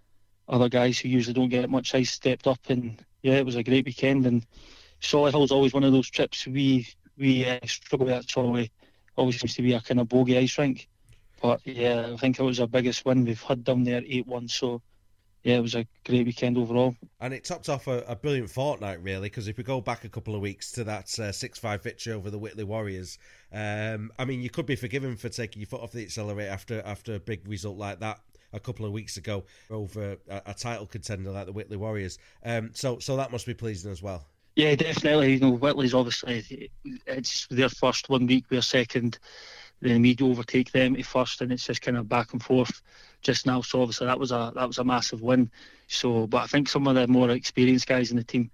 other 0.48 0.68
guys 0.68 0.98
who 0.98 1.08
usually 1.08 1.34
don't 1.34 1.48
get 1.48 1.68
much 1.68 1.94
ice 1.94 2.10
stepped 2.10 2.46
up, 2.46 2.60
and 2.68 3.04
yeah, 3.22 3.34
it 3.34 3.46
was 3.46 3.56
a 3.56 3.62
great 3.62 3.84
weekend. 3.84 4.26
And 4.26 4.46
Solihull's 5.00 5.52
always 5.52 5.72
one 5.72 5.84
of 5.84 5.92
those 5.92 6.10
trips 6.10 6.46
we 6.46 6.88
we 7.18 7.44
uh, 7.46 7.60
struggle 7.66 8.06
with. 8.06 8.16
At 8.16 8.26
Solihull 8.26 8.70
always 9.16 9.38
seems 9.38 9.54
to 9.54 9.62
be 9.62 9.74
a 9.74 9.80
kind 9.80 10.00
of 10.00 10.08
bogey 10.08 10.38
ice 10.38 10.56
rink, 10.58 10.88
but 11.42 11.60
yeah, 11.64 12.10
I 12.12 12.16
think 12.16 12.38
it 12.38 12.42
was 12.42 12.60
our 12.60 12.66
biggest 12.66 13.04
win 13.04 13.24
we've 13.24 13.42
had 13.42 13.64
down 13.64 13.84
there, 13.84 14.02
eight 14.06 14.26
one. 14.26 14.48
So 14.48 14.80
yeah, 15.42 15.56
it 15.56 15.62
was 15.62 15.74
a 15.74 15.86
great 16.04 16.26
weekend 16.26 16.58
overall. 16.58 16.94
And 17.20 17.32
it 17.32 17.44
topped 17.44 17.68
off 17.68 17.86
a, 17.86 18.04
a 18.06 18.14
brilliant 18.14 18.50
fortnight, 18.50 19.02
really, 19.02 19.28
because 19.28 19.48
if 19.48 19.56
we 19.56 19.64
go 19.64 19.80
back 19.80 20.04
a 20.04 20.08
couple 20.08 20.34
of 20.34 20.42
weeks 20.42 20.70
to 20.72 20.84
that 20.84 21.18
uh, 21.18 21.32
6 21.32 21.58
uh, 21.58 21.60
5 21.60 21.82
victory 21.82 22.12
over 22.12 22.30
the 22.30 22.38
Whitley 22.38 22.64
Warriors, 22.64 23.18
um, 23.52 24.12
I 24.18 24.26
mean, 24.26 24.42
you 24.42 24.50
could 24.50 24.66
be 24.66 24.76
forgiven 24.76 25.16
for 25.16 25.28
taking 25.30 25.60
your 25.60 25.66
foot 25.66 25.80
off 25.80 25.92
the 25.92 26.02
accelerator 26.02 26.50
after, 26.50 26.82
after 26.84 27.14
a 27.14 27.20
big 27.20 27.48
result 27.48 27.78
like 27.78 28.00
that 28.00 28.20
a 28.52 28.60
couple 28.60 28.84
of 28.84 28.92
weeks 28.92 29.16
ago 29.16 29.44
over 29.70 30.16
a, 30.28 30.42
a 30.46 30.54
title 30.54 30.86
contender 30.86 31.30
like 31.30 31.46
the 31.46 31.52
Whitley 31.52 31.76
Warriors. 31.76 32.18
Um, 32.44 32.70
so, 32.74 32.98
so 32.98 33.16
that 33.16 33.32
must 33.32 33.46
be 33.46 33.54
pleasing 33.54 33.90
as 33.90 34.02
well. 34.02 34.26
Yeah, 34.56 34.74
definitely. 34.74 35.34
You 35.34 35.40
know, 35.40 35.52
Whitley's 35.52 35.94
obviously 35.94 36.70
it's 37.06 37.46
their 37.50 37.68
first 37.68 38.10
one 38.10 38.26
week, 38.26 38.44
we're 38.50 38.60
second 38.60 39.18
then 39.80 40.02
we 40.02 40.14
do 40.14 40.30
overtake 40.30 40.72
them 40.72 40.94
to 40.94 41.02
first, 41.02 41.40
and 41.40 41.52
it's 41.52 41.66
just 41.66 41.82
kind 41.82 41.96
of 41.96 42.08
back 42.08 42.32
and 42.32 42.42
forth 42.42 42.82
just 43.22 43.46
now. 43.46 43.60
So 43.60 43.82
obviously 43.82 44.06
that 44.06 44.18
was 44.18 44.32
a 44.32 44.52
that 44.54 44.66
was 44.66 44.78
a 44.78 44.84
massive 44.84 45.22
win. 45.22 45.50
So, 45.86 46.26
but 46.26 46.38
I 46.38 46.46
think 46.46 46.68
some 46.68 46.86
of 46.86 46.94
the 46.94 47.06
more 47.06 47.30
experienced 47.30 47.86
guys 47.86 48.10
in 48.10 48.16
the 48.16 48.24
team, 48.24 48.50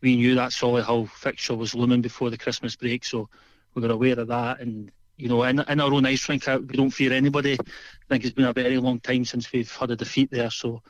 we 0.00 0.16
knew 0.16 0.34
that 0.34 0.50
Solihull 0.50 1.08
fixture 1.08 1.54
was 1.54 1.74
looming 1.74 2.02
before 2.02 2.30
the 2.30 2.38
Christmas 2.38 2.76
break, 2.76 3.04
so 3.04 3.28
we 3.74 3.82
were 3.82 3.92
aware 3.92 4.18
of 4.18 4.28
that. 4.28 4.60
And 4.60 4.90
you 5.16 5.28
know, 5.28 5.42
in, 5.44 5.60
in 5.60 5.80
our 5.80 5.92
own 5.92 6.06
ice 6.06 6.28
rink, 6.28 6.46
we 6.46 6.76
don't 6.76 6.90
fear 6.90 7.12
anybody. 7.12 7.54
I 7.54 7.64
think 8.08 8.24
it's 8.24 8.34
been 8.34 8.46
a 8.46 8.52
very 8.52 8.78
long 8.78 9.00
time 9.00 9.24
since 9.24 9.50
we've 9.52 9.74
had 9.74 9.90
a 9.90 9.96
defeat 9.96 10.30
there, 10.30 10.50
so. 10.50 10.82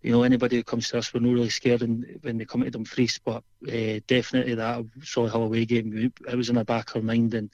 You 0.00 0.12
know, 0.12 0.22
anybody 0.22 0.54
who 0.54 0.62
comes 0.62 0.88
to 0.90 0.98
us, 0.98 1.12
we're 1.12 1.18
not 1.18 1.32
really 1.32 1.50
scared 1.50 1.82
and 1.82 2.20
when 2.22 2.38
they 2.38 2.44
come 2.44 2.62
to 2.62 2.70
Dumfries. 2.70 3.18
But 3.18 3.42
uh, 3.66 3.98
definitely 4.06 4.54
that 4.54 4.84
Solihull 5.00 5.46
away 5.46 5.64
game, 5.64 6.12
it 6.28 6.36
was 6.36 6.48
in 6.50 6.54
the 6.54 6.64
back 6.64 6.90
of 6.90 6.96
our 6.96 7.02
mind, 7.02 7.34
and 7.34 7.50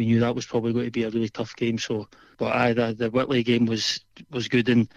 we 0.00 0.06
knew 0.06 0.20
that 0.20 0.34
was 0.34 0.46
probably 0.46 0.72
going 0.72 0.86
to 0.86 0.90
be 0.90 1.02
a 1.02 1.10
really 1.10 1.28
tough 1.28 1.54
game. 1.56 1.76
So, 1.76 2.08
but 2.38 2.56
aye, 2.56 2.72
the, 2.72 2.94
the 2.94 3.10
Whitley 3.10 3.42
game 3.42 3.66
was 3.66 4.02
was 4.30 4.48
good, 4.48 4.70
and 4.70 4.88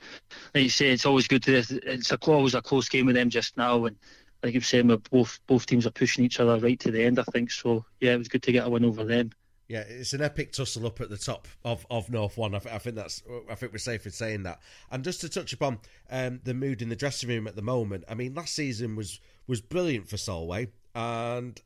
like 0.55 0.63
you 0.63 0.69
say, 0.69 0.91
it's 0.91 1.05
always 1.05 1.27
good 1.27 1.43
to 1.43 1.57
it's 1.57 2.11
a 2.13 2.17
always 2.25 2.55
a 2.55 2.61
close 2.61 2.87
game 2.87 3.07
with 3.07 3.15
them 3.15 3.29
just 3.29 3.57
now, 3.57 3.83
and 3.83 3.97
like 4.41 4.53
you're 4.53 4.61
saying, 4.61 4.87
both 5.11 5.41
both 5.45 5.65
teams 5.65 5.85
are 5.85 5.91
pushing 5.91 6.23
each 6.23 6.39
other 6.39 6.57
right 6.57 6.79
to 6.79 6.89
the 6.89 7.03
end. 7.03 7.19
I 7.19 7.23
think 7.23 7.51
so. 7.51 7.83
Yeah, 7.99 8.13
it 8.13 8.17
was 8.17 8.29
good 8.29 8.43
to 8.43 8.53
get 8.53 8.65
a 8.65 8.69
win 8.69 8.85
over 8.85 9.03
them. 9.03 9.31
Yeah, 9.67 9.83
it's 9.85 10.13
an 10.13 10.21
epic 10.21 10.53
tussle 10.53 10.85
up 10.85 11.01
at 11.01 11.09
the 11.09 11.17
top 11.17 11.49
of, 11.65 11.85
of 11.91 12.09
North 12.09 12.37
One. 12.37 12.55
I, 12.55 12.59
th- 12.59 12.73
I 12.73 12.77
think 12.77 12.95
that's 12.95 13.23
I 13.51 13.55
think 13.55 13.73
we're 13.73 13.79
safe 13.79 14.05
in 14.05 14.13
saying 14.13 14.43
that. 14.43 14.61
And 14.89 15.03
just 15.03 15.19
to 15.21 15.27
touch 15.27 15.51
upon 15.51 15.79
um, 16.09 16.39
the 16.45 16.53
mood 16.53 16.81
in 16.81 16.87
the 16.87 16.95
dressing 16.95 17.27
room 17.27 17.45
at 17.45 17.57
the 17.57 17.61
moment. 17.61 18.05
I 18.07 18.13
mean, 18.13 18.35
last 18.35 18.53
season 18.53 18.95
was 18.95 19.19
was 19.47 19.59
brilliant 19.59 20.07
for 20.07 20.15
Solway, 20.15 20.69
and 20.95 21.61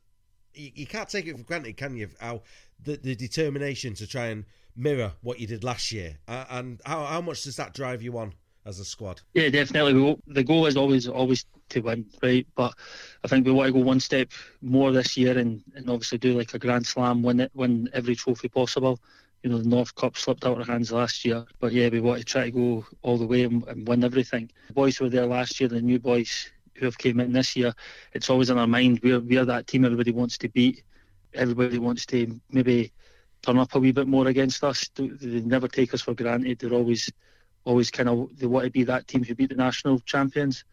you, 0.58 0.70
you 0.74 0.86
can't 0.86 1.08
take 1.08 1.26
it 1.26 1.36
for 1.36 1.44
granted, 1.44 1.76
can 1.76 1.96
you? 1.96 2.08
How 2.20 2.42
the, 2.82 2.96
the 2.96 3.14
determination 3.14 3.94
to 3.94 4.06
try 4.06 4.26
and 4.26 4.44
mirror 4.76 5.12
what 5.22 5.40
you 5.40 5.46
did 5.46 5.64
last 5.64 5.92
year, 5.92 6.18
uh, 6.28 6.44
and 6.50 6.80
how 6.84 7.04
how 7.04 7.20
much 7.20 7.44
does 7.44 7.56
that 7.56 7.74
drive 7.74 8.02
you 8.02 8.18
on 8.18 8.34
as 8.64 8.78
a 8.80 8.84
squad? 8.84 9.20
Yeah, 9.34 9.48
definitely. 9.48 10.16
The 10.26 10.44
goal 10.44 10.66
is 10.66 10.76
always 10.76 11.08
always 11.08 11.44
to 11.70 11.80
win, 11.80 12.06
right? 12.22 12.46
But 12.54 12.74
I 13.24 13.28
think 13.28 13.46
we 13.46 13.52
want 13.52 13.68
to 13.68 13.72
go 13.72 13.80
one 13.80 14.00
step 14.00 14.30
more 14.62 14.92
this 14.92 15.16
year 15.16 15.38
and, 15.38 15.62
and 15.74 15.88
obviously 15.90 16.18
do 16.18 16.36
like 16.36 16.54
a 16.54 16.58
Grand 16.58 16.86
Slam, 16.86 17.22
win 17.22 17.40
it, 17.40 17.50
win 17.54 17.88
every 17.92 18.14
trophy 18.14 18.48
possible. 18.48 19.00
You 19.42 19.50
know, 19.50 19.58
the 19.58 19.68
North 19.68 19.94
Cup 19.94 20.16
slipped 20.16 20.44
out 20.44 20.60
of 20.60 20.68
our 20.68 20.72
hands 20.74 20.90
last 20.90 21.24
year, 21.24 21.44
but 21.60 21.72
yeah, 21.72 21.88
we 21.88 22.00
want 22.00 22.18
to 22.18 22.24
try 22.24 22.44
to 22.44 22.50
go 22.50 22.86
all 23.02 23.18
the 23.18 23.26
way 23.26 23.44
and, 23.44 23.62
and 23.68 23.86
win 23.86 24.02
everything. 24.02 24.50
The 24.66 24.72
boys 24.72 24.98
were 24.98 25.08
there 25.08 25.26
last 25.26 25.60
year, 25.60 25.68
the 25.68 25.80
new 25.80 26.00
boys 26.00 26.50
who 26.78 26.86
have 26.86 26.98
came 26.98 27.20
in 27.20 27.32
this 27.32 27.56
year, 27.56 27.74
it's 28.12 28.30
always 28.30 28.50
in 28.50 28.58
our 28.58 28.66
mind. 28.66 29.00
We're 29.02 29.20
we're 29.20 29.44
that 29.44 29.66
team 29.66 29.84
everybody 29.84 30.12
wants 30.12 30.38
to 30.38 30.48
beat. 30.48 30.82
Everybody 31.34 31.78
wants 31.78 32.06
to 32.06 32.40
maybe 32.50 32.92
turn 33.42 33.58
up 33.58 33.74
a 33.74 33.80
wee 33.80 33.92
bit 33.92 34.08
more 34.08 34.28
against 34.28 34.64
us. 34.64 34.88
They 34.94 35.40
never 35.40 35.68
take 35.68 35.94
us 35.94 36.02
for 36.02 36.14
granted. 36.14 36.58
They're 36.58 36.72
always 36.72 37.10
always 37.64 37.90
kind 37.90 38.08
of 38.08 38.30
they 38.38 38.46
want 38.46 38.64
to 38.64 38.70
be 38.70 38.84
that 38.84 39.08
team 39.08 39.24
who 39.24 39.34
beat 39.34 39.50
the 39.50 39.56
national 39.56 40.00
champions. 40.00 40.64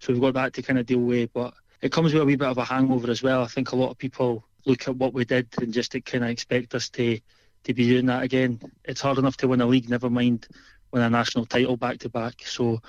So 0.00 0.12
we've 0.12 0.22
got 0.22 0.34
that 0.34 0.52
to 0.54 0.62
kind 0.62 0.78
of 0.78 0.86
deal 0.86 1.00
with. 1.00 1.32
But 1.32 1.54
it 1.82 1.92
comes 1.92 2.12
with 2.12 2.22
a 2.22 2.26
wee 2.26 2.36
bit 2.36 2.48
of 2.48 2.58
a 2.58 2.64
hangover 2.64 3.10
as 3.10 3.22
well. 3.22 3.42
I 3.42 3.46
think 3.46 3.72
a 3.72 3.76
lot 3.76 3.90
of 3.90 3.98
people 3.98 4.44
look 4.64 4.88
at 4.88 4.96
what 4.96 5.14
we 5.14 5.24
did 5.24 5.48
and 5.60 5.72
just 5.72 5.92
kind 6.04 6.24
of 6.24 6.30
expect 6.30 6.74
us 6.74 6.88
to 6.90 7.18
to 7.64 7.74
be 7.74 7.88
doing 7.88 8.06
that 8.06 8.22
again. 8.22 8.60
It's 8.84 9.00
hard 9.00 9.18
enough 9.18 9.36
to 9.38 9.48
win 9.48 9.60
a 9.60 9.66
league, 9.66 9.90
never 9.90 10.08
mind 10.08 10.46
win 10.92 11.02
a 11.02 11.10
national 11.10 11.46
title 11.46 11.76
back 11.76 11.98
to 11.98 12.08
back. 12.08 12.42
So, 12.44 12.80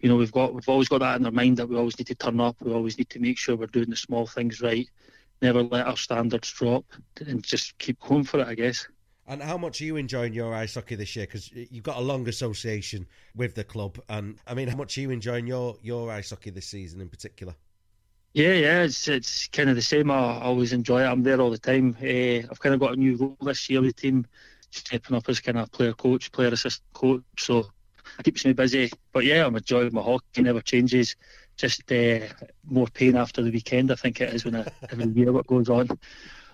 you 0.00 0.08
know, 0.08 0.16
we've 0.16 0.32
got 0.32 0.54
we've 0.54 0.68
always 0.68 0.88
got 0.88 1.00
that 1.00 1.18
in 1.18 1.26
our 1.26 1.32
mind 1.32 1.56
that 1.56 1.68
we 1.68 1.76
always 1.76 1.98
need 1.98 2.06
to 2.08 2.14
turn 2.14 2.40
up. 2.40 2.56
We 2.60 2.72
always 2.72 2.98
need 2.98 3.10
to 3.10 3.20
make 3.20 3.38
sure 3.38 3.56
we're 3.56 3.66
doing 3.66 3.90
the 3.90 3.96
small 3.96 4.26
things 4.26 4.60
right. 4.60 4.88
Never 5.42 5.62
let 5.62 5.86
our 5.86 5.96
standards 5.96 6.50
drop 6.52 6.84
and 7.20 7.42
just 7.42 7.78
keep 7.78 8.00
going 8.00 8.24
for 8.24 8.40
it. 8.40 8.48
I 8.48 8.54
guess. 8.54 8.86
And 9.26 9.42
how 9.42 9.58
much 9.58 9.80
are 9.82 9.84
you 9.84 9.96
enjoying 9.96 10.32
your 10.32 10.54
ice 10.54 10.74
hockey 10.74 10.94
this 10.94 11.14
year? 11.14 11.26
Because 11.26 11.52
you've 11.52 11.84
got 11.84 11.98
a 11.98 12.00
long 12.00 12.26
association 12.28 13.06
with 13.34 13.54
the 13.54 13.64
club, 13.64 13.98
and 14.08 14.38
I 14.46 14.54
mean, 14.54 14.68
how 14.68 14.76
much 14.76 14.96
are 14.96 15.02
you 15.02 15.10
enjoying 15.10 15.46
your 15.46 15.76
your 15.82 16.10
ice 16.10 16.30
hockey 16.30 16.50
this 16.50 16.66
season 16.66 17.00
in 17.00 17.08
particular? 17.08 17.54
Yeah, 18.34 18.52
yeah, 18.52 18.82
it's 18.84 19.08
it's 19.08 19.48
kind 19.48 19.68
of 19.68 19.76
the 19.76 19.82
same. 19.82 20.10
I 20.10 20.40
always 20.40 20.72
enjoy 20.72 21.02
it. 21.02 21.06
I'm 21.06 21.22
there 21.22 21.40
all 21.40 21.50
the 21.50 21.58
time. 21.58 21.96
Uh, 22.00 22.48
I've 22.50 22.60
kind 22.60 22.74
of 22.74 22.80
got 22.80 22.92
a 22.94 22.96
new 22.96 23.16
role 23.16 23.36
this 23.40 23.68
year 23.68 23.80
with 23.80 23.96
the 23.96 24.02
team, 24.02 24.26
stepping 24.70 25.16
up 25.16 25.28
as 25.28 25.40
kind 25.40 25.58
of 25.58 25.70
player 25.72 25.92
coach, 25.92 26.30
player 26.32 26.48
assistant 26.48 26.92
coach. 26.92 27.22
So 27.38 27.66
keeps 28.24 28.44
me 28.44 28.52
busy. 28.52 28.90
But 29.12 29.24
yeah, 29.24 29.46
I'm 29.46 29.56
enjoying 29.56 29.92
my 29.92 30.02
hockey. 30.02 30.42
Never 30.42 30.60
changes. 30.60 31.16
Just 31.56 31.90
uh, 31.90 32.20
more 32.64 32.86
pain 32.86 33.16
after 33.16 33.42
the 33.42 33.50
weekend. 33.50 33.90
I 33.90 33.96
think 33.96 34.20
it 34.20 34.32
is 34.32 34.44
when 34.44 34.56
I, 34.56 34.66
every 34.90 35.06
year 35.14 35.32
what 35.32 35.46
goes 35.46 35.68
on 35.68 35.88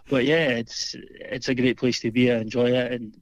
but 0.08 0.24
yeah, 0.24 0.48
it's 0.48 0.94
it's 0.98 1.48
a 1.48 1.54
great 1.54 1.78
place 1.78 2.00
to 2.00 2.10
be. 2.10 2.30
I 2.30 2.36
enjoy 2.36 2.70
it, 2.70 2.92
and 2.92 3.20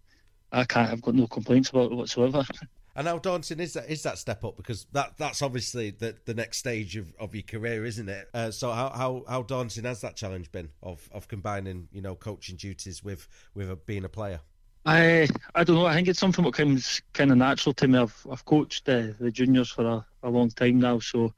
I 0.51 0.65
can't. 0.65 0.91
I've 0.91 1.03
got 1.03 1.15
no 1.15 1.27
complaints 1.27 1.71
about 1.71 1.93
it 1.93 1.95
whatsoever. 1.95 2.45
And 2.95 3.09
how 3.09 3.17
daunting 3.17 3.59
is 3.59 3.73
that? 3.73 3.89
Is 3.89 4.03
that 4.03 4.19
step 4.19 4.45
up? 4.45 4.59
Because 4.59 4.85
that 4.93 5.17
that's 5.17 5.41
obviously 5.41 5.93
the 5.93 6.15
the 6.27 6.35
next 6.35 6.59
stage 6.59 6.95
of, 6.99 7.15
of 7.19 7.35
your 7.35 7.43
career, 7.43 7.87
isn't 7.87 8.07
it? 8.07 8.29
Uh, 8.35 8.51
so 8.51 8.71
how, 8.71 8.91
how 8.91 9.25
how 9.27 9.43
daunting 9.45 9.85
has 9.85 10.03
that 10.03 10.15
challenge 10.15 10.53
been 10.53 10.69
of, 10.83 11.09
of 11.11 11.27
combining 11.27 11.89
you 11.91 12.03
know 12.03 12.15
coaching 12.15 12.57
duties 12.57 13.03
with 13.03 13.29
with 13.55 13.71
a, 13.71 13.77
being 13.77 14.05
a 14.05 14.11
player? 14.11 14.41
I 14.85 15.29
I 15.55 15.65
don't 15.65 15.77
know. 15.77 15.87
I 15.87 15.95
think 15.95 16.09
it's 16.09 16.19
something 16.19 16.45
that 16.45 16.55
comes 16.55 17.03
kind 17.13 17.31
of 17.31 17.39
natural 17.39 17.73
to 17.75 17.89
me. 17.89 17.99
I've 17.99 18.27
I've 18.31 18.45
coached 18.45 18.87
the, 18.87 19.15
the 19.19 19.31
juniors 19.31 19.71
for 19.71 19.87
a, 19.87 20.07
a 20.23 20.31
long 20.31 20.51
time 20.51 20.81
now, 20.81 20.99
so 20.99 21.33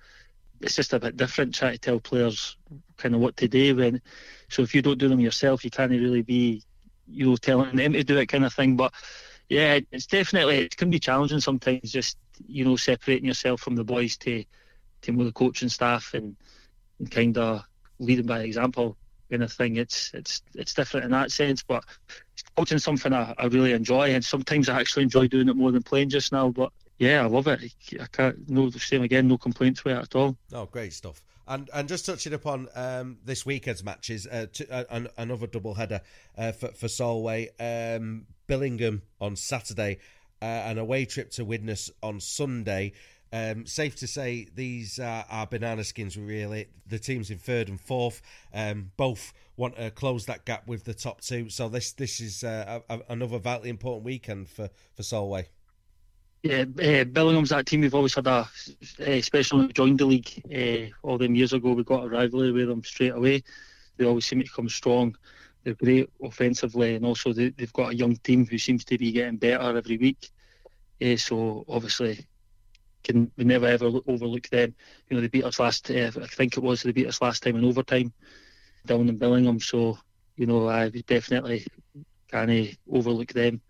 it's 0.60 0.76
just 0.76 0.92
a 0.92 1.00
bit 1.00 1.16
different 1.16 1.54
trying 1.54 1.72
to 1.72 1.78
tell 1.78 2.00
players 2.00 2.56
kind 2.96 3.14
of 3.14 3.20
what 3.20 3.36
to 3.36 3.48
do 3.48 3.76
when 3.76 4.00
so 4.48 4.62
if 4.62 4.74
you 4.74 4.82
don't 4.82 4.98
do 4.98 5.08
them 5.08 5.20
yourself 5.20 5.64
you 5.64 5.70
can't 5.70 5.90
really 5.90 6.22
be 6.22 6.62
you 7.06 7.26
know 7.26 7.36
telling 7.36 7.76
them 7.76 7.92
to 7.92 8.04
do 8.04 8.18
it 8.18 8.26
kind 8.26 8.44
of 8.44 8.54
thing 8.54 8.76
but 8.76 8.92
yeah 9.48 9.78
it's 9.90 10.06
definitely 10.06 10.58
it 10.58 10.76
can 10.76 10.90
be 10.90 10.98
challenging 10.98 11.40
sometimes 11.40 11.92
just 11.92 12.16
you 12.46 12.64
know 12.64 12.76
separating 12.76 13.26
yourself 13.26 13.60
from 13.60 13.74
the 13.74 13.84
boys 13.84 14.16
to 14.16 14.44
to 15.02 15.12
with 15.12 15.26
the 15.26 15.32
coaching 15.32 15.68
staff 15.68 16.14
and, 16.14 16.36
and 16.98 17.10
kind 17.10 17.36
of 17.36 17.62
leading 17.98 18.26
by 18.26 18.40
example 18.40 18.96
kind 19.34 19.42
of 19.42 19.52
thing 19.52 19.76
it's 19.76 20.12
it's 20.14 20.42
it's 20.54 20.74
different 20.74 21.04
in 21.04 21.10
that 21.10 21.32
sense 21.32 21.62
but 21.62 21.84
coaching 22.56 22.78
something 22.78 23.12
I, 23.12 23.34
I 23.36 23.46
really 23.46 23.72
enjoy 23.72 24.14
and 24.14 24.24
sometimes 24.24 24.68
I 24.68 24.78
actually 24.78 25.02
enjoy 25.02 25.26
doing 25.26 25.48
it 25.48 25.56
more 25.56 25.72
than 25.72 25.82
playing 25.82 26.10
just 26.10 26.30
now 26.30 26.50
but 26.50 26.72
yeah, 26.98 27.22
I 27.22 27.26
love 27.26 27.48
it. 27.48 27.60
I 28.00 28.06
can't 28.12 28.48
no 28.48 28.70
the 28.70 28.78
same 28.78 29.02
again, 29.02 29.26
no 29.28 29.36
complaints 29.36 29.84
with 29.84 29.96
it 29.96 30.02
at 30.02 30.14
all. 30.14 30.36
Oh, 30.52 30.66
great 30.66 30.92
stuff. 30.92 31.22
And 31.46 31.68
and 31.74 31.88
just 31.88 32.06
touching 32.06 32.32
upon 32.32 32.68
um, 32.74 33.18
this 33.24 33.44
weekend's 33.44 33.84
matches, 33.84 34.26
uh, 34.26 34.46
to, 34.52 34.72
uh, 34.72 34.84
an, 34.90 35.08
another 35.18 35.46
double 35.46 35.74
header 35.74 36.00
uh, 36.38 36.52
for 36.52 36.68
for 36.68 36.86
Solway, 36.86 37.48
um, 37.58 38.26
Billingham 38.48 39.02
on 39.20 39.36
Saturday, 39.36 39.98
uh, 40.40 40.44
an 40.44 40.78
away 40.78 41.04
trip 41.04 41.30
to 41.32 41.44
Widnes 41.44 41.90
on 42.02 42.20
Sunday. 42.20 42.92
Um, 43.34 43.66
safe 43.66 43.96
to 43.96 44.06
say 44.06 44.46
these 44.54 45.00
are 45.00 45.46
banana 45.50 45.82
skins. 45.82 46.16
Really, 46.16 46.68
the 46.86 47.00
teams 47.00 47.32
in 47.32 47.38
third 47.38 47.68
and 47.68 47.80
fourth 47.80 48.22
um, 48.52 48.92
both 48.96 49.32
want 49.56 49.74
to 49.74 49.90
close 49.90 50.24
that 50.26 50.44
gap 50.44 50.68
with 50.68 50.84
the 50.84 50.94
top 50.94 51.20
two. 51.20 51.48
So 51.48 51.68
this 51.68 51.90
this 51.90 52.20
is 52.20 52.44
uh, 52.44 52.78
a, 52.88 53.00
another 53.08 53.40
vitally 53.40 53.70
important 53.70 54.04
weekend 54.04 54.48
for 54.48 54.70
for 54.94 55.02
Solway. 55.02 55.48
Yeah, 56.44 56.64
uh, 56.80 57.02
Billingham's 57.04 57.48
that 57.48 57.66
team. 57.66 57.80
We've 57.80 57.94
always 57.94 58.14
had 58.14 58.28
a, 58.28 58.30
uh, 58.30 58.46
especially 59.00 59.58
when 59.58 59.66
we 59.66 59.72
joined 59.72 59.98
the 59.98 60.04
league 60.04 60.30
uh, 60.54 60.94
all 61.02 61.18
them 61.18 61.34
years 61.34 61.54
ago. 61.54 61.72
We 61.72 61.82
got 61.82 62.04
a 62.04 62.08
rivalry 62.08 62.52
with 62.52 62.68
them 62.68 62.84
straight 62.84 63.14
away. 63.14 63.42
They 63.96 64.04
always 64.04 64.26
seem 64.26 64.44
to 64.44 64.48
come 64.48 64.68
strong. 64.68 65.16
They're 65.64 65.74
great 65.74 66.08
offensively, 66.22 66.94
and 66.94 67.04
also 67.04 67.32
they, 67.32 67.52
have 67.58 67.72
got 67.72 67.94
a 67.94 67.96
young 67.96 68.14
team 68.16 68.46
who 68.46 68.58
seems 68.58 68.84
to 68.84 68.96
be 68.96 69.10
getting 69.10 69.38
better 69.38 69.76
every 69.76 69.96
week. 69.96 70.30
Uh, 71.02 71.16
so 71.16 71.64
obviously, 71.66 72.24
can 73.04 73.30
we 73.36 73.44
never 73.44 73.66
ever 73.66 73.86
overlook 74.06 74.48
them. 74.48 74.74
You 75.08 75.16
know, 75.16 75.20
they 75.20 75.28
beat 75.28 75.44
us 75.44 75.60
last. 75.60 75.90
Uh, 75.90 76.10
I 76.20 76.26
think 76.26 76.56
it 76.56 76.62
was 76.62 76.82
they 76.82 76.92
beat 76.92 77.06
us 77.06 77.22
last 77.22 77.42
time 77.42 77.56
in 77.56 77.64
overtime 77.64 78.12
down 78.86 79.08
in 79.08 79.18
Billingham. 79.18 79.62
So 79.62 79.98
you 80.36 80.46
know, 80.46 80.68
I 80.68 80.88
definitely 80.88 81.66
can't 82.30 82.76
overlook 82.90 83.32
them. 83.32 83.60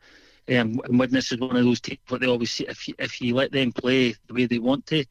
Um, 0.48 0.80
and 0.84 0.98
Widnes 0.98 1.32
is 1.32 1.40
one 1.40 1.56
of 1.56 1.64
those 1.64 1.80
teams 1.80 2.00
but 2.06 2.20
they 2.20 2.26
always 2.26 2.52
say 2.52 2.66
if 2.68 2.86
you, 2.86 2.94
if 2.98 3.18
you 3.20 3.34
let 3.34 3.50
them 3.50 3.72
play 3.72 4.14
the 4.26 4.34
way 4.34 4.44
they 4.44 4.58
want 4.58 4.86
to, 4.88 5.04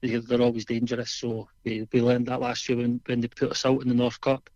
they, 0.00 0.14
are 0.14 0.40
always 0.40 0.64
dangerous. 0.64 1.10
So 1.10 1.48
we, 1.64 1.86
we 1.92 2.00
learned 2.00 2.26
that 2.26 2.40
last 2.40 2.68
year 2.68 2.78
when, 2.78 3.00
when 3.04 3.20
they 3.20 3.28
put 3.28 3.50
us 3.50 3.66
out 3.66 3.82
in 3.82 3.88
the 3.88 3.94
North 3.94 4.20
Cup. 4.20 4.48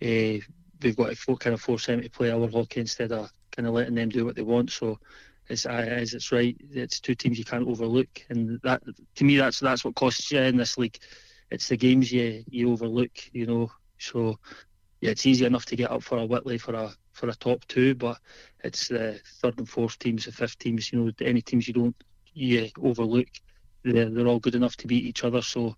Uh, 0.00 0.40
we've 0.82 0.96
got 0.96 1.14
to 1.14 1.36
kind 1.36 1.54
of 1.54 1.60
force 1.60 1.86
them 1.86 2.00
to 2.00 2.08
play 2.08 2.30
our 2.30 2.48
hockey 2.48 2.80
instead 2.80 3.12
of 3.12 3.30
kind 3.50 3.66
of 3.68 3.74
letting 3.74 3.94
them 3.94 4.08
do 4.08 4.24
what 4.24 4.36
they 4.36 4.42
want. 4.42 4.70
So 4.70 4.98
it's 5.48 5.66
uh, 5.66 5.70
as 5.70 6.14
it's 6.14 6.32
right. 6.32 6.56
It's 6.72 7.00
two 7.00 7.14
teams 7.14 7.38
you 7.38 7.44
can't 7.44 7.66
overlook, 7.66 8.08
and 8.28 8.60
that 8.62 8.82
to 9.16 9.24
me 9.24 9.36
that's 9.36 9.60
that's 9.60 9.84
what 9.84 9.94
costs 9.94 10.30
you 10.30 10.40
in 10.40 10.56
this 10.56 10.78
league. 10.78 10.98
It's 11.50 11.68
the 11.68 11.76
games 11.76 12.12
you 12.12 12.44
you 12.48 12.72
overlook, 12.72 13.12
you 13.32 13.46
know. 13.46 13.70
So 13.98 14.38
yeah, 15.00 15.10
it's 15.10 15.26
easy 15.26 15.44
enough 15.44 15.66
to 15.66 15.76
get 15.76 15.90
up 15.90 16.02
for 16.02 16.18
a 16.18 16.26
Whitley 16.26 16.58
for 16.58 16.74
a 16.74 16.92
for 17.12 17.28
a 17.28 17.34
top 17.34 17.64
two, 17.66 17.94
but 17.94 18.18
it's 18.62 18.88
the 18.88 19.20
third 19.40 19.58
and 19.58 19.68
fourth 19.68 19.98
teams, 19.98 20.26
the 20.26 20.32
fifth 20.32 20.58
teams. 20.58 20.92
You 20.92 21.04
know, 21.04 21.12
any 21.20 21.40
teams 21.40 21.66
you 21.66 21.74
don't 21.74 21.96
you 22.34 22.68
overlook, 22.82 23.28
they're, 23.82 24.10
they're 24.10 24.26
all 24.26 24.38
good 24.38 24.54
enough 24.54 24.76
to 24.76 24.86
beat 24.86 25.04
each 25.04 25.24
other. 25.24 25.42
So 25.42 25.76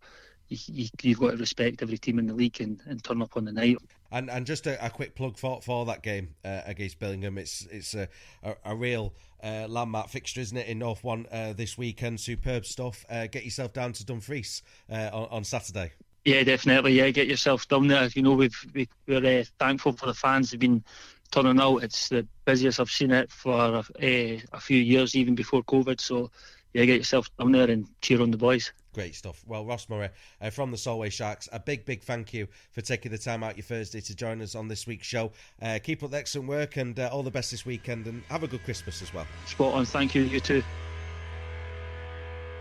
you, 0.50 0.88
have 1.04 1.20
got 1.20 1.30
to 1.30 1.36
respect 1.36 1.82
every 1.82 1.98
team 1.98 2.18
in 2.18 2.26
the 2.26 2.34
league 2.34 2.60
and, 2.60 2.80
and 2.86 3.02
turn 3.02 3.22
up 3.22 3.36
on 3.36 3.44
the 3.44 3.52
night. 3.52 3.78
And 4.10 4.28
and 4.28 4.44
just 4.44 4.66
a, 4.66 4.84
a 4.84 4.90
quick 4.90 5.14
plug 5.14 5.38
for 5.38 5.62
for 5.62 5.86
that 5.86 6.02
game 6.02 6.34
uh, 6.44 6.62
against 6.66 6.98
Billingham. 6.98 7.38
It's 7.38 7.66
it's 7.70 7.94
a 7.94 8.08
a, 8.42 8.54
a 8.64 8.76
real 8.76 9.14
uh, 9.42 9.66
landmark 9.68 10.08
fixture, 10.08 10.40
isn't 10.40 10.56
it? 10.56 10.66
In 10.66 10.80
North 10.80 11.04
One 11.04 11.26
uh, 11.30 11.52
this 11.52 11.78
weekend, 11.78 12.20
superb 12.20 12.66
stuff. 12.66 13.04
Uh, 13.08 13.26
get 13.26 13.44
yourself 13.44 13.72
down 13.72 13.92
to 13.94 14.04
Dumfries 14.04 14.62
uh, 14.90 15.10
on, 15.12 15.28
on 15.30 15.44
Saturday. 15.44 15.92
Yeah, 16.24 16.42
definitely. 16.42 16.94
Yeah, 16.94 17.10
get 17.10 17.28
yourself 17.28 17.66
down 17.68 17.86
there. 17.86 18.08
You 18.12 18.22
know, 18.22 18.34
we've 18.34 18.66
we, 18.74 18.88
are 19.14 19.24
uh, 19.24 19.44
thankful 19.58 19.92
for 19.92 20.06
the 20.06 20.14
fans 20.14 20.50
who've 20.50 20.60
been 20.60 20.84
turning 21.30 21.60
out. 21.60 21.78
It's 21.78 22.08
the 22.08 22.26
busiest 22.44 22.80
I've 22.80 22.90
seen 22.90 23.10
it 23.12 23.30
for 23.30 23.58
uh, 23.58 23.82
a 24.02 24.60
few 24.60 24.78
years, 24.78 25.14
even 25.14 25.34
before 25.34 25.62
COVID. 25.62 26.00
So, 26.00 26.30
yeah, 26.74 26.84
get 26.84 26.98
yourself 26.98 27.28
down 27.38 27.52
there 27.52 27.70
and 27.70 27.86
cheer 28.02 28.20
on 28.20 28.32
the 28.32 28.36
boys. 28.36 28.72
Great 28.92 29.14
stuff. 29.14 29.44
Well, 29.46 29.64
Ross 29.64 29.88
Murray 29.88 30.08
uh, 30.40 30.50
from 30.50 30.70
the 30.70 30.76
Solway 30.76 31.10
Sharks, 31.10 31.48
a 31.52 31.60
big, 31.60 31.84
big 31.84 32.02
thank 32.02 32.34
you 32.34 32.48
for 32.72 32.80
taking 32.80 33.12
the 33.12 33.18
time 33.18 33.44
out 33.44 33.56
your 33.56 33.64
Thursday 33.64 34.00
to 34.00 34.16
join 34.16 34.42
us 34.42 34.54
on 34.54 34.66
this 34.66 34.86
week's 34.86 35.06
show. 35.06 35.30
Uh, 35.62 35.78
keep 35.82 36.02
up 36.02 36.10
the 36.10 36.16
excellent 36.16 36.48
work 36.48 36.76
and 36.76 36.98
uh, 36.98 37.08
all 37.12 37.22
the 37.22 37.30
best 37.30 37.52
this 37.52 37.64
weekend 37.64 38.06
and 38.06 38.22
have 38.28 38.42
a 38.42 38.48
good 38.48 38.64
Christmas 38.64 39.00
as 39.00 39.14
well. 39.14 39.26
Spot 39.46 39.74
on. 39.74 39.84
Thank 39.84 40.14
you. 40.14 40.22
You 40.22 40.40
too. 40.40 40.62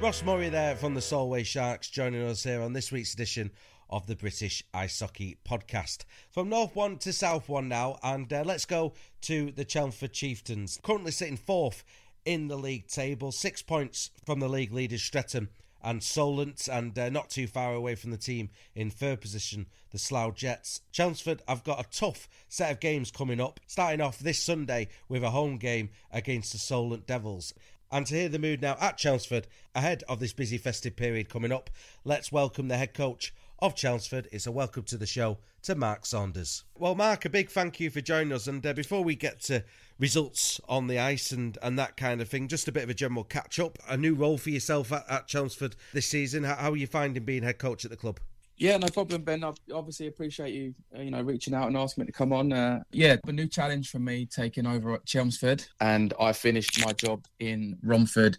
Ross 0.01 0.23
Murray 0.23 0.49
there 0.49 0.75
from 0.75 0.93
the 0.93 1.01
Solway 1.01 1.43
Sharks 1.43 1.89
joining 1.89 2.21
us 2.21 2.43
here 2.43 2.61
on 2.61 2.73
this 2.73 2.91
week's 2.91 3.13
edition 3.13 3.51
of 3.89 4.05
the 4.05 4.15
British 4.15 4.63
Ice 4.73 4.99
Hockey 4.99 5.37
Podcast. 5.43 6.05
From 6.29 6.49
North 6.49 6.75
One 6.75 6.97
to 6.99 7.11
South 7.11 7.49
One 7.49 7.67
now, 7.67 7.97
and 8.03 8.31
uh, 8.31 8.43
let's 8.45 8.65
go 8.65 8.93
to 9.21 9.51
the 9.51 9.65
Chelmsford 9.65 10.13
Chieftains, 10.13 10.79
currently 10.83 11.11
sitting 11.11 11.37
fourth 11.37 11.83
in 12.23 12.47
the 12.47 12.55
league 12.55 12.87
table, 12.87 13.31
six 13.31 13.61
points 13.61 14.11
from 14.25 14.39
the 14.39 14.47
league 14.47 14.71
leaders 14.71 15.01
Streatham 15.01 15.49
and 15.83 16.03
Solent, 16.03 16.67
and 16.67 16.97
uh, 16.97 17.09
not 17.09 17.29
too 17.29 17.47
far 17.47 17.73
away 17.73 17.95
from 17.95 18.11
the 18.11 18.17
team 18.17 18.49
in 18.75 18.89
third 18.89 19.21
position, 19.21 19.67
the 19.91 19.99
Slough 19.99 20.35
Jets. 20.35 20.81
Chelmsford 20.91 21.41
have 21.47 21.63
got 21.63 21.79
a 21.79 21.89
tough 21.89 22.27
set 22.47 22.71
of 22.71 22.79
games 22.79 23.11
coming 23.11 23.39
up, 23.39 23.59
starting 23.67 24.01
off 24.01 24.19
this 24.19 24.43
Sunday 24.43 24.87
with 25.07 25.23
a 25.23 25.31
home 25.31 25.57
game 25.57 25.89
against 26.11 26.51
the 26.51 26.57
Solent 26.57 27.07
Devils. 27.07 27.53
And 27.91 28.05
to 28.07 28.15
hear 28.15 28.29
the 28.29 28.39
mood 28.39 28.61
now 28.61 28.77
at 28.79 28.97
Chelmsford 28.97 29.47
ahead 29.73 30.03
of 30.07 30.19
this 30.19 30.33
busy 30.33 30.57
festive 30.57 30.95
period 30.95 31.29
coming 31.29 31.51
up, 31.51 31.69
let's 32.03 32.31
welcome 32.31 32.67
the 32.67 32.77
head 32.77 32.93
coach 32.93 33.33
of 33.61 33.75
Chelmsford. 33.75 34.27
It's 34.31 34.47
a 34.47 34.51
welcome 34.51 34.83
to 34.83 34.97
the 34.97 35.05
show 35.05 35.37
to 35.63 35.75
Mark 35.75 36.05
Saunders. 36.05 36.63
Well, 36.77 36.95
Mark, 36.95 37.25
a 37.25 37.29
big 37.29 37.49
thank 37.49 37.79
you 37.79 37.89
for 37.89 38.01
joining 38.01 38.33
us. 38.33 38.47
And 38.47 38.65
uh, 38.65 38.73
before 38.73 39.03
we 39.03 39.15
get 39.15 39.41
to 39.43 39.63
results 39.97 40.61
on 40.69 40.87
the 40.87 40.99
ice 40.99 41.31
and, 41.31 41.57
and 41.61 41.77
that 41.77 41.97
kind 41.97 42.21
of 42.21 42.29
thing, 42.29 42.47
just 42.47 42.67
a 42.67 42.71
bit 42.71 42.83
of 42.83 42.89
a 42.89 42.93
general 42.93 43.23
catch 43.23 43.59
up. 43.59 43.77
A 43.87 43.97
new 43.97 44.15
role 44.15 44.37
for 44.37 44.49
yourself 44.49 44.91
at, 44.91 45.09
at 45.09 45.27
Chelmsford 45.27 45.75
this 45.93 46.07
season. 46.07 46.43
How, 46.43 46.55
how 46.55 46.71
are 46.71 46.77
you 46.77 46.87
finding 46.87 47.23
being 47.23 47.43
head 47.43 47.59
coach 47.59 47.83
at 47.85 47.91
the 47.91 47.97
club? 47.97 48.19
Yeah, 48.57 48.75
no 48.75 48.87
problem, 48.87 49.21
Ben. 49.21 49.43
I 49.43 49.53
obviously 49.73 50.07
appreciate 50.07 50.53
you, 50.53 50.75
uh, 50.93 51.01
you 51.01 51.11
know, 51.11 51.21
reaching 51.21 51.53
out 51.53 51.67
and 51.67 51.77
asking 51.77 52.01
me 52.03 52.05
to 52.07 52.11
come 52.11 52.33
on. 52.33 52.51
Uh, 52.51 52.83
yeah, 52.91 53.15
a 53.25 53.31
new 53.31 53.47
challenge 53.47 53.89
for 53.89 53.99
me 53.99 54.25
taking 54.25 54.67
over 54.67 54.93
at 54.93 55.05
Chelmsford, 55.05 55.65
and 55.79 56.13
I 56.19 56.33
finished 56.33 56.85
my 56.85 56.91
job 56.91 57.25
in 57.39 57.77
Romford 57.81 58.37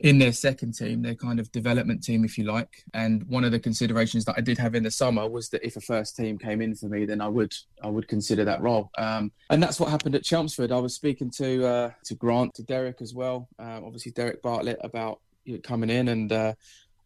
in 0.00 0.18
their 0.18 0.32
second 0.32 0.72
team, 0.72 1.02
their 1.02 1.14
kind 1.14 1.40
of 1.40 1.50
development 1.52 2.02
team, 2.02 2.24
if 2.24 2.36
you 2.36 2.44
like. 2.44 2.84
And 2.92 3.26
one 3.28 3.44
of 3.44 3.52
the 3.52 3.58
considerations 3.58 4.24
that 4.26 4.34
I 4.36 4.40
did 4.40 4.58
have 4.58 4.74
in 4.74 4.82
the 4.82 4.90
summer 4.90 5.28
was 5.28 5.48
that 5.50 5.64
if 5.64 5.76
a 5.76 5.80
first 5.80 6.16
team 6.16 6.38
came 6.38 6.60
in 6.60 6.74
for 6.74 6.86
me, 6.86 7.06
then 7.06 7.20
I 7.20 7.28
would 7.28 7.54
I 7.82 7.88
would 7.88 8.06
consider 8.08 8.44
that 8.44 8.60
role. 8.60 8.90
Um, 8.98 9.32
and 9.50 9.62
that's 9.62 9.80
what 9.80 9.88
happened 9.88 10.14
at 10.14 10.24
Chelmsford. 10.24 10.72
I 10.72 10.78
was 10.78 10.94
speaking 10.94 11.30
to 11.36 11.66
uh, 11.66 11.90
to 12.04 12.14
Grant, 12.14 12.54
to 12.54 12.62
Derek 12.62 13.00
as 13.00 13.14
well. 13.14 13.48
Um, 13.58 13.84
obviously, 13.84 14.12
Derek 14.12 14.42
Bartlett 14.42 14.78
about 14.82 15.20
you 15.44 15.54
know, 15.54 15.60
coming 15.60 15.90
in, 15.90 16.08
and 16.08 16.30
uh, 16.30 16.54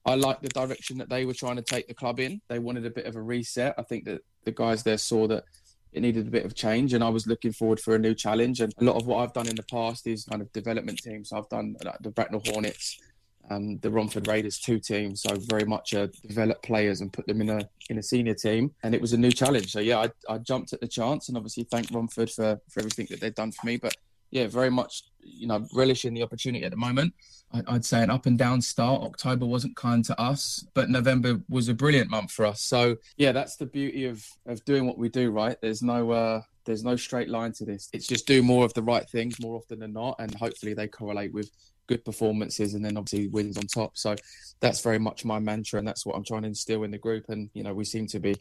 I 0.04 0.14
liked 0.14 0.42
the 0.42 0.48
direction 0.48 0.98
that 0.98 1.08
they 1.08 1.26
were 1.26 1.34
trying 1.34 1.56
to 1.56 1.62
take 1.62 1.86
the 1.86 1.94
club 1.94 2.18
in. 2.18 2.40
They 2.48 2.58
wanted 2.58 2.86
a 2.86 2.90
bit 2.90 3.06
of 3.06 3.16
a 3.16 3.22
reset. 3.22 3.74
I 3.78 3.82
think 3.82 4.04
that 4.06 4.22
the 4.44 4.52
guys 4.52 4.82
there 4.82 4.98
saw 4.98 5.26
that 5.28 5.44
it 5.92 6.00
needed 6.00 6.26
a 6.26 6.30
bit 6.30 6.44
of 6.44 6.54
change 6.54 6.94
and 6.94 7.02
I 7.02 7.08
was 7.08 7.26
looking 7.26 7.52
forward 7.52 7.80
for 7.80 7.94
a 7.94 7.98
new 7.98 8.14
challenge. 8.14 8.60
And 8.60 8.72
a 8.78 8.84
lot 8.84 8.96
of 8.96 9.06
what 9.06 9.18
I've 9.18 9.32
done 9.32 9.48
in 9.48 9.56
the 9.56 9.64
past 9.64 10.06
is 10.06 10.24
kind 10.24 10.42
of 10.42 10.52
development 10.52 11.02
teams. 11.02 11.30
So 11.30 11.38
I've 11.38 11.48
done 11.48 11.76
like, 11.84 11.98
the 12.00 12.10
Bracknell 12.10 12.42
Hornets, 12.46 12.98
um, 13.50 13.78
the 13.78 13.90
Romford 13.90 14.28
Raiders 14.28 14.58
two 14.58 14.78
teams. 14.78 15.22
So 15.22 15.34
very 15.34 15.64
much 15.64 15.94
uh, 15.94 16.08
develop 16.26 16.62
players 16.62 17.00
and 17.00 17.12
put 17.12 17.26
them 17.26 17.40
in 17.40 17.50
a 17.50 17.68
in 17.88 17.98
a 17.98 18.02
senior 18.02 18.34
team. 18.34 18.72
And 18.84 18.94
it 18.94 19.00
was 19.00 19.12
a 19.12 19.18
new 19.18 19.32
challenge. 19.32 19.72
So 19.72 19.80
yeah, 19.80 19.98
I, 19.98 20.34
I 20.34 20.38
jumped 20.38 20.72
at 20.72 20.80
the 20.80 20.88
chance 20.88 21.28
and 21.28 21.36
obviously 21.36 21.64
thank 21.64 21.90
Romford 21.90 22.30
for, 22.30 22.60
for 22.68 22.80
everything 22.80 23.08
that 23.10 23.20
they've 23.20 23.34
done 23.34 23.50
for 23.50 23.66
me. 23.66 23.76
But 23.76 23.96
yeah, 24.30 24.46
very 24.46 24.70
much, 24.70 25.04
you 25.22 25.46
know, 25.46 25.66
relishing 25.72 26.14
the 26.14 26.22
opportunity 26.22 26.64
at 26.64 26.70
the 26.70 26.76
moment. 26.76 27.14
I'd 27.52 27.84
say 27.84 28.02
an 28.02 28.10
up 28.10 28.26
and 28.26 28.38
down 28.38 28.62
start. 28.62 29.02
October 29.02 29.44
wasn't 29.44 29.74
kind 29.74 30.04
to 30.04 30.20
us, 30.20 30.64
but 30.72 30.88
November 30.88 31.40
was 31.48 31.68
a 31.68 31.74
brilliant 31.74 32.08
month 32.08 32.30
for 32.30 32.46
us. 32.46 32.60
So 32.60 32.96
yeah, 33.16 33.32
that's 33.32 33.56
the 33.56 33.66
beauty 33.66 34.06
of 34.06 34.24
of 34.46 34.64
doing 34.64 34.86
what 34.86 34.98
we 34.98 35.08
do. 35.08 35.32
Right? 35.32 35.56
There's 35.60 35.82
no 35.82 36.12
uh, 36.12 36.42
there's 36.64 36.84
no 36.84 36.94
straight 36.94 37.28
line 37.28 37.52
to 37.54 37.64
this. 37.64 37.88
It's 37.92 38.06
just 38.06 38.28
do 38.28 38.40
more 38.42 38.64
of 38.64 38.72
the 38.74 38.82
right 38.82 39.08
things 39.10 39.40
more 39.40 39.56
often 39.56 39.80
than 39.80 39.92
not, 39.92 40.14
and 40.20 40.32
hopefully 40.32 40.74
they 40.74 40.86
correlate 40.86 41.32
with 41.32 41.50
good 41.88 42.04
performances 42.04 42.74
and 42.74 42.84
then 42.84 42.96
obviously 42.96 43.26
wins 43.26 43.56
on 43.56 43.66
top. 43.66 43.98
So 43.98 44.14
that's 44.60 44.80
very 44.80 45.00
much 45.00 45.24
my 45.24 45.40
mantra, 45.40 45.80
and 45.80 45.88
that's 45.88 46.06
what 46.06 46.14
I'm 46.14 46.24
trying 46.24 46.42
to 46.42 46.48
instill 46.48 46.84
in 46.84 46.92
the 46.92 46.98
group. 46.98 47.24
And 47.30 47.50
you 47.52 47.64
know, 47.64 47.74
we 47.74 47.84
seem 47.84 48.06
to 48.08 48.20
be 48.20 48.36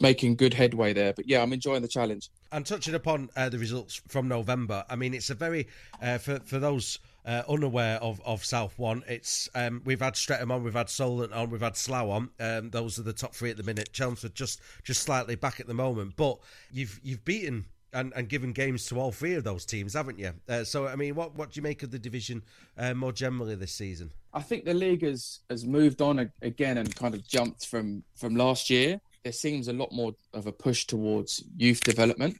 making 0.00 0.36
good 0.36 0.54
headway 0.54 0.92
there. 0.92 1.12
But 1.12 1.28
yeah, 1.28 1.42
I'm 1.42 1.52
enjoying 1.52 1.82
the 1.82 1.88
challenge. 1.88 2.30
And 2.52 2.64
touching 2.64 2.94
upon 2.94 3.30
uh, 3.36 3.48
the 3.48 3.58
results 3.58 4.00
from 4.08 4.28
November, 4.28 4.84
I 4.88 4.96
mean, 4.96 5.14
it's 5.14 5.30
a 5.30 5.34
very 5.34 5.68
uh, 6.02 6.18
for 6.18 6.40
for 6.40 6.58
those. 6.58 6.98
Uh, 7.28 7.42
unaware 7.48 7.96
of, 7.96 8.20
of 8.24 8.44
South 8.44 8.78
One, 8.78 9.02
it's 9.08 9.48
um, 9.56 9.82
we've 9.84 9.98
had 9.98 10.14
Streatham 10.14 10.52
on, 10.52 10.62
we've 10.62 10.74
had 10.74 10.88
Solent 10.88 11.32
on, 11.32 11.50
we've 11.50 11.60
had 11.60 11.76
Slough 11.76 12.08
on. 12.08 12.30
Um, 12.38 12.70
those 12.70 13.00
are 13.00 13.02
the 13.02 13.12
top 13.12 13.34
three 13.34 13.50
at 13.50 13.56
the 13.56 13.64
minute. 13.64 13.92
Chelmsford 13.92 14.36
just 14.36 14.60
just 14.84 15.02
slightly 15.02 15.34
back 15.34 15.58
at 15.58 15.66
the 15.66 15.74
moment, 15.74 16.14
but 16.14 16.38
you've 16.70 17.00
you've 17.02 17.24
beaten 17.24 17.64
and, 17.92 18.12
and 18.14 18.28
given 18.28 18.52
games 18.52 18.86
to 18.86 19.00
all 19.00 19.10
three 19.10 19.34
of 19.34 19.42
those 19.42 19.64
teams, 19.64 19.94
haven't 19.94 20.18
you? 20.18 20.32
Uh, 20.48 20.62
so 20.62 20.86
I 20.86 20.96
mean, 20.96 21.14
what 21.14 21.34
what 21.34 21.50
do 21.50 21.58
you 21.58 21.62
make 21.62 21.82
of 21.82 21.90
the 21.90 21.98
division 21.98 22.42
uh, 22.78 22.94
more 22.94 23.12
generally 23.12 23.54
this 23.54 23.72
season? 23.72 24.12
I 24.32 24.42
think 24.42 24.64
the 24.64 24.74
league 24.74 25.02
has 25.02 25.40
has 25.50 25.64
moved 25.64 26.02
on 26.02 26.30
again 26.42 26.78
and 26.78 26.94
kind 26.94 27.14
of 27.14 27.26
jumped 27.26 27.66
from 27.66 28.04
from 28.14 28.36
last 28.36 28.70
year 28.70 29.00
there 29.26 29.32
seems 29.32 29.66
a 29.66 29.72
lot 29.72 29.90
more 29.90 30.14
of 30.34 30.46
a 30.46 30.52
push 30.52 30.84
towards 30.84 31.42
youth 31.56 31.80
development. 31.80 32.38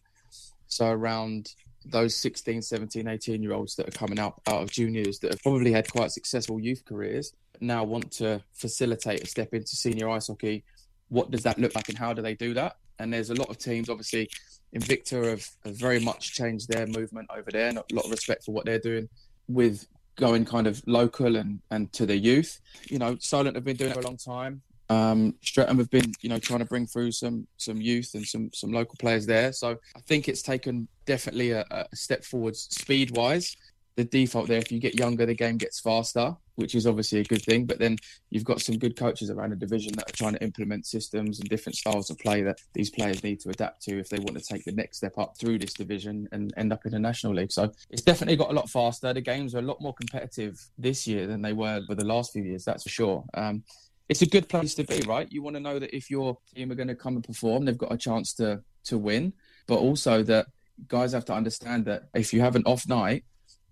So 0.68 0.86
around 0.86 1.52
those 1.84 2.14
16, 2.14 2.62
17, 2.62 3.08
18 3.08 3.42
year 3.42 3.54
olds 3.54 3.74
that 3.74 3.88
are 3.88 3.98
coming 3.98 4.20
out, 4.20 4.40
out 4.46 4.62
of 4.62 4.70
juniors 4.70 5.18
that 5.18 5.32
have 5.32 5.42
probably 5.42 5.72
had 5.72 5.90
quite 5.90 6.12
successful 6.12 6.60
youth 6.60 6.84
careers 6.84 7.32
now 7.60 7.82
want 7.82 8.12
to 8.12 8.40
facilitate 8.52 9.24
a 9.24 9.26
step 9.26 9.52
into 9.52 9.74
senior 9.74 10.08
ice 10.08 10.28
hockey. 10.28 10.62
What 11.08 11.32
does 11.32 11.42
that 11.42 11.58
look 11.58 11.74
like 11.74 11.88
and 11.88 11.98
how 11.98 12.12
do 12.12 12.22
they 12.22 12.34
do 12.34 12.54
that? 12.54 12.76
And 13.00 13.12
there's 13.12 13.30
a 13.30 13.34
lot 13.34 13.50
of 13.50 13.58
teams, 13.58 13.90
obviously, 13.90 14.30
Invicta 14.72 15.28
have, 15.28 15.48
have 15.64 15.76
very 15.76 15.98
much 15.98 16.34
changed 16.34 16.68
their 16.68 16.86
movement 16.86 17.28
over 17.36 17.50
there. 17.50 17.68
And 17.68 17.78
a 17.78 17.84
lot 17.92 18.04
of 18.04 18.12
respect 18.12 18.44
for 18.44 18.52
what 18.52 18.64
they're 18.64 18.78
doing 18.78 19.08
with 19.48 19.88
going 20.14 20.44
kind 20.44 20.68
of 20.68 20.80
local 20.86 21.34
and, 21.34 21.58
and 21.72 21.92
to 21.94 22.06
the 22.06 22.16
youth. 22.16 22.60
You 22.88 23.00
know, 23.00 23.16
Solent 23.18 23.56
have 23.56 23.64
been 23.64 23.76
doing 23.76 23.90
it 23.90 23.94
for 23.94 24.00
a 24.00 24.06
long 24.06 24.18
time. 24.18 24.62
Um, 24.88 25.34
Streatham 25.42 25.78
have 25.78 25.90
been, 25.90 26.12
you 26.20 26.28
know, 26.28 26.38
trying 26.38 26.60
to 26.60 26.64
bring 26.64 26.86
through 26.86 27.12
some 27.12 27.46
some 27.56 27.80
youth 27.80 28.14
and 28.14 28.26
some 28.26 28.50
some 28.52 28.72
local 28.72 28.96
players 28.98 29.26
there. 29.26 29.52
So 29.52 29.76
I 29.96 30.00
think 30.00 30.28
it's 30.28 30.42
taken 30.42 30.88
definitely 31.06 31.50
a, 31.52 31.64
a 31.70 31.96
step 31.96 32.24
forward 32.24 32.56
speed 32.56 33.16
wise. 33.16 33.56
The 33.96 34.04
default 34.04 34.48
there, 34.48 34.58
if 34.58 34.70
you 34.70 34.78
get 34.78 34.94
younger, 34.94 35.24
the 35.24 35.34
game 35.34 35.56
gets 35.56 35.80
faster, 35.80 36.36
which 36.56 36.74
is 36.74 36.86
obviously 36.86 37.20
a 37.20 37.24
good 37.24 37.42
thing. 37.42 37.64
But 37.64 37.78
then 37.78 37.96
you've 38.28 38.44
got 38.44 38.60
some 38.60 38.76
good 38.76 38.94
coaches 38.94 39.30
around 39.30 39.50
the 39.50 39.56
division 39.56 39.94
that 39.94 40.10
are 40.10 40.16
trying 40.16 40.34
to 40.34 40.42
implement 40.42 40.84
systems 40.84 41.40
and 41.40 41.48
different 41.48 41.76
styles 41.76 42.10
of 42.10 42.18
play 42.18 42.42
that 42.42 42.58
these 42.74 42.90
players 42.90 43.24
need 43.24 43.40
to 43.40 43.48
adapt 43.48 43.80
to 43.84 43.98
if 43.98 44.10
they 44.10 44.18
want 44.18 44.38
to 44.38 44.44
take 44.44 44.64
the 44.66 44.72
next 44.72 44.98
step 44.98 45.16
up 45.16 45.38
through 45.38 45.58
this 45.58 45.72
division 45.72 46.28
and 46.30 46.52
end 46.58 46.74
up 46.74 46.84
in 46.84 46.92
the 46.92 46.98
national 46.98 47.34
league. 47.34 47.50
So 47.50 47.72
it's 47.88 48.02
definitely 48.02 48.36
got 48.36 48.50
a 48.50 48.54
lot 48.54 48.68
faster. 48.68 49.14
The 49.14 49.22
games 49.22 49.54
are 49.54 49.60
a 49.60 49.62
lot 49.62 49.80
more 49.80 49.94
competitive 49.94 50.62
this 50.76 51.06
year 51.06 51.26
than 51.26 51.40
they 51.40 51.54
were 51.54 51.80
for 51.86 51.94
the 51.94 52.04
last 52.04 52.34
few 52.34 52.42
years. 52.42 52.66
That's 52.66 52.82
for 52.82 52.90
sure. 52.90 53.24
Um, 53.32 53.64
it's 54.08 54.22
a 54.22 54.26
good 54.26 54.48
place 54.48 54.74
to 54.74 54.84
be, 54.84 55.00
right? 55.06 55.30
You 55.30 55.42
want 55.42 55.56
to 55.56 55.60
know 55.60 55.78
that 55.78 55.94
if 55.94 56.10
your 56.10 56.38
team 56.54 56.70
are 56.70 56.76
going 56.76 56.88
to 56.88 56.94
come 56.94 57.16
and 57.16 57.24
perform, 57.24 57.64
they've 57.64 57.76
got 57.76 57.92
a 57.92 57.96
chance 57.96 58.34
to 58.34 58.62
to 58.84 58.98
win, 58.98 59.32
but 59.66 59.76
also 59.76 60.22
that 60.22 60.46
guys 60.88 61.12
have 61.12 61.24
to 61.24 61.32
understand 61.32 61.84
that 61.86 62.04
if 62.14 62.32
you 62.32 62.40
have 62.40 62.54
an 62.54 62.62
off 62.66 62.88
night, 62.88 63.24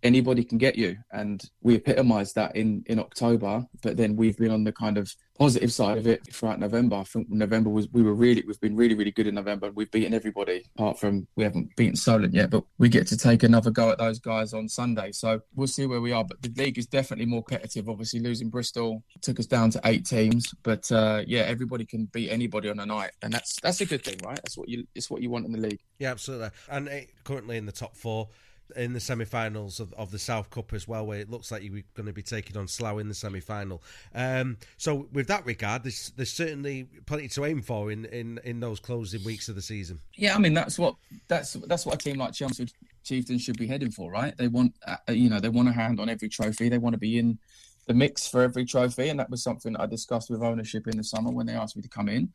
anybody 0.05 0.45
can 0.45 0.59
get 0.59 0.77
you. 0.77 0.97
And 1.11 1.43
we 1.63 1.77
epitomised 1.77 2.35
that 2.37 2.55
in, 2.55 2.85
in 2.87 2.99
October, 2.99 3.67
but 3.83 3.97
then 3.97 4.15
we've 4.15 4.37
been 4.37 4.51
on 4.51 4.63
the 4.63 4.73
kind 4.73 4.99
of 4.99 5.13
positive 5.37 5.73
side 5.73 5.99
of 5.99 6.07
it 6.07 6.21
throughout 6.33 6.61
November. 6.61 6.97
I 6.97 7.05
think 7.05 7.29
November 7.29 7.71
was, 7.71 7.89
we 7.91 8.03
were 8.03 8.15
really, 8.15 8.45
we've 8.47 8.61
been 8.61 8.77
really, 8.77 8.95
really 8.95 9.11
good 9.11 9.27
in 9.27 9.35
November. 9.35 9.73
We've 9.73 9.91
beaten 9.91 10.15
everybody 10.15 10.65
apart 10.77 11.01
from 11.01 11.27
we 11.35 11.43
haven't 11.43 11.75
beaten 11.75 11.97
Solent 11.97 12.35
yet, 12.35 12.51
but 12.51 12.63
we 12.79 12.89
get 12.89 13.09
to 13.09 13.17
take 13.17 13.43
another 13.43 13.71
go 13.71 13.91
at 13.91 13.99
those 13.99 14.21
guys 14.21 14.53
on 14.53 14.69
Sunday. 14.69 15.11
So 15.11 15.41
we'll 15.57 15.67
see 15.67 15.87
where 15.87 16.01
we 16.01 16.13
are. 16.13 16.25
But 16.25 16.43
the 16.43 16.53
league 16.63 16.79
is 16.79 16.87
definitely 16.87 17.27
more 17.27 17.43
competitive. 17.43 17.89
Obviously, 17.89 18.21
losing 18.21 18.51
Bristol 18.51 19.03
took 19.23 19.41
us 19.41 19.47
down 19.47 19.71
to 19.71 19.81
eight 19.87 20.05
teams, 20.05 20.55
but 20.63 20.91
uh, 20.93 21.23
yeah, 21.27 21.43
everybody 21.43 21.85
can 21.85 22.05
beat 22.07 22.31
anybody 22.31 22.69
on 22.69 22.79
a 22.79 22.87
night. 22.87 23.13
And 23.23 23.33
that's, 23.33 23.59
that's 23.61 23.81
a 23.81 23.87
good 23.87 24.05
thing, 24.05 24.19
right? 24.25 24.37
That's 24.37 24.57
what 24.57 24.69
you, 24.69 24.87
it's 24.95 25.11
what 25.11 25.23
you 25.23 25.31
want 25.31 25.47
in 25.47 25.53
the 25.53 25.59
league. 25.59 25.81
Yeah, 25.99 26.11
absolutely. 26.11 26.51
And 26.71 26.89
uh, 26.89 26.93
currently 27.25 27.57
in 27.57 27.67
the 27.67 27.73
top 27.73 27.97
four, 27.97 28.29
in 28.77 28.93
the 28.93 29.01
semi-finals 29.01 29.81
of, 29.81 29.93
of 29.95 30.11
the 30.11 30.19
South 30.19 30.51
Cup 30.51 30.73
as 30.73 30.89
well, 30.89 31.07
where 31.07 31.19
it 31.19 31.31
looks 31.31 31.51
like 31.51 31.63
you're 31.63 31.83
going 31.95 32.07
to 32.07 32.13
be 32.13 32.23
taking 32.23 32.57
on 32.57 32.69
Slough 32.69 32.99
in 33.01 33.09
the 33.09 33.15
semi-final. 33.15 33.83
Um, 34.15 34.57
so, 34.77 35.09
with 35.13 35.27
that 35.29 35.45
regard, 35.47 35.85
there's, 35.85 36.13
there's 36.17 36.33
certainly 36.33 36.89
plenty 37.07 37.29
to 37.29 37.45
aim 37.45 37.63
for 37.63 37.91
in, 37.91 38.05
in, 38.07 38.41
in 38.45 38.61
those 38.61 38.81
closing 38.81 39.23
weeks 39.25 39.49
of 39.49 39.55
the 39.55 39.63
season. 39.63 40.01
Yeah, 40.15 40.35
I 40.35 40.39
mean 40.39 40.55
that's 40.55 40.79
what 40.79 40.97
that's 41.29 41.55
that's 41.55 41.87
what 41.87 41.97
a 41.97 41.99
team 41.99 42.19
like 42.19 42.33
Chelmsford 42.33 42.73
Chieftains 43.05 43.43
should 43.43 43.59
be 43.59 43.67
heading 43.67 43.91
for, 43.91 44.11
right? 44.11 44.37
They 44.37 44.49
want 44.49 44.75
uh, 44.87 44.97
you 45.09 45.29
know 45.29 45.41
they 45.41 45.49
want 45.49 45.69
a 45.69 45.73
hand 45.73 46.01
on 46.01 46.09
every 46.09 46.29
trophy. 46.29 46.69
They 46.69 46.79
want 46.79 46.95
to 46.95 46.99
be 46.99 47.19
in 47.19 47.39
the 47.87 47.95
mix 47.95 48.27
for 48.27 48.43
every 48.43 48.65
trophy, 48.65 49.09
and 49.09 49.21
that 49.21 49.31
was 49.31 49.43
something 49.43 49.77
I 49.77 49.87
discussed 49.87 50.31
with 50.31 50.43
ownership 50.43 50.87
in 50.87 50.97
the 50.97 51.05
summer 51.05 51.31
when 51.31 51.47
they 51.47 51.55
asked 51.55 51.77
me 51.77 51.83
to 51.83 51.89
come 51.89 52.09
in. 52.09 52.33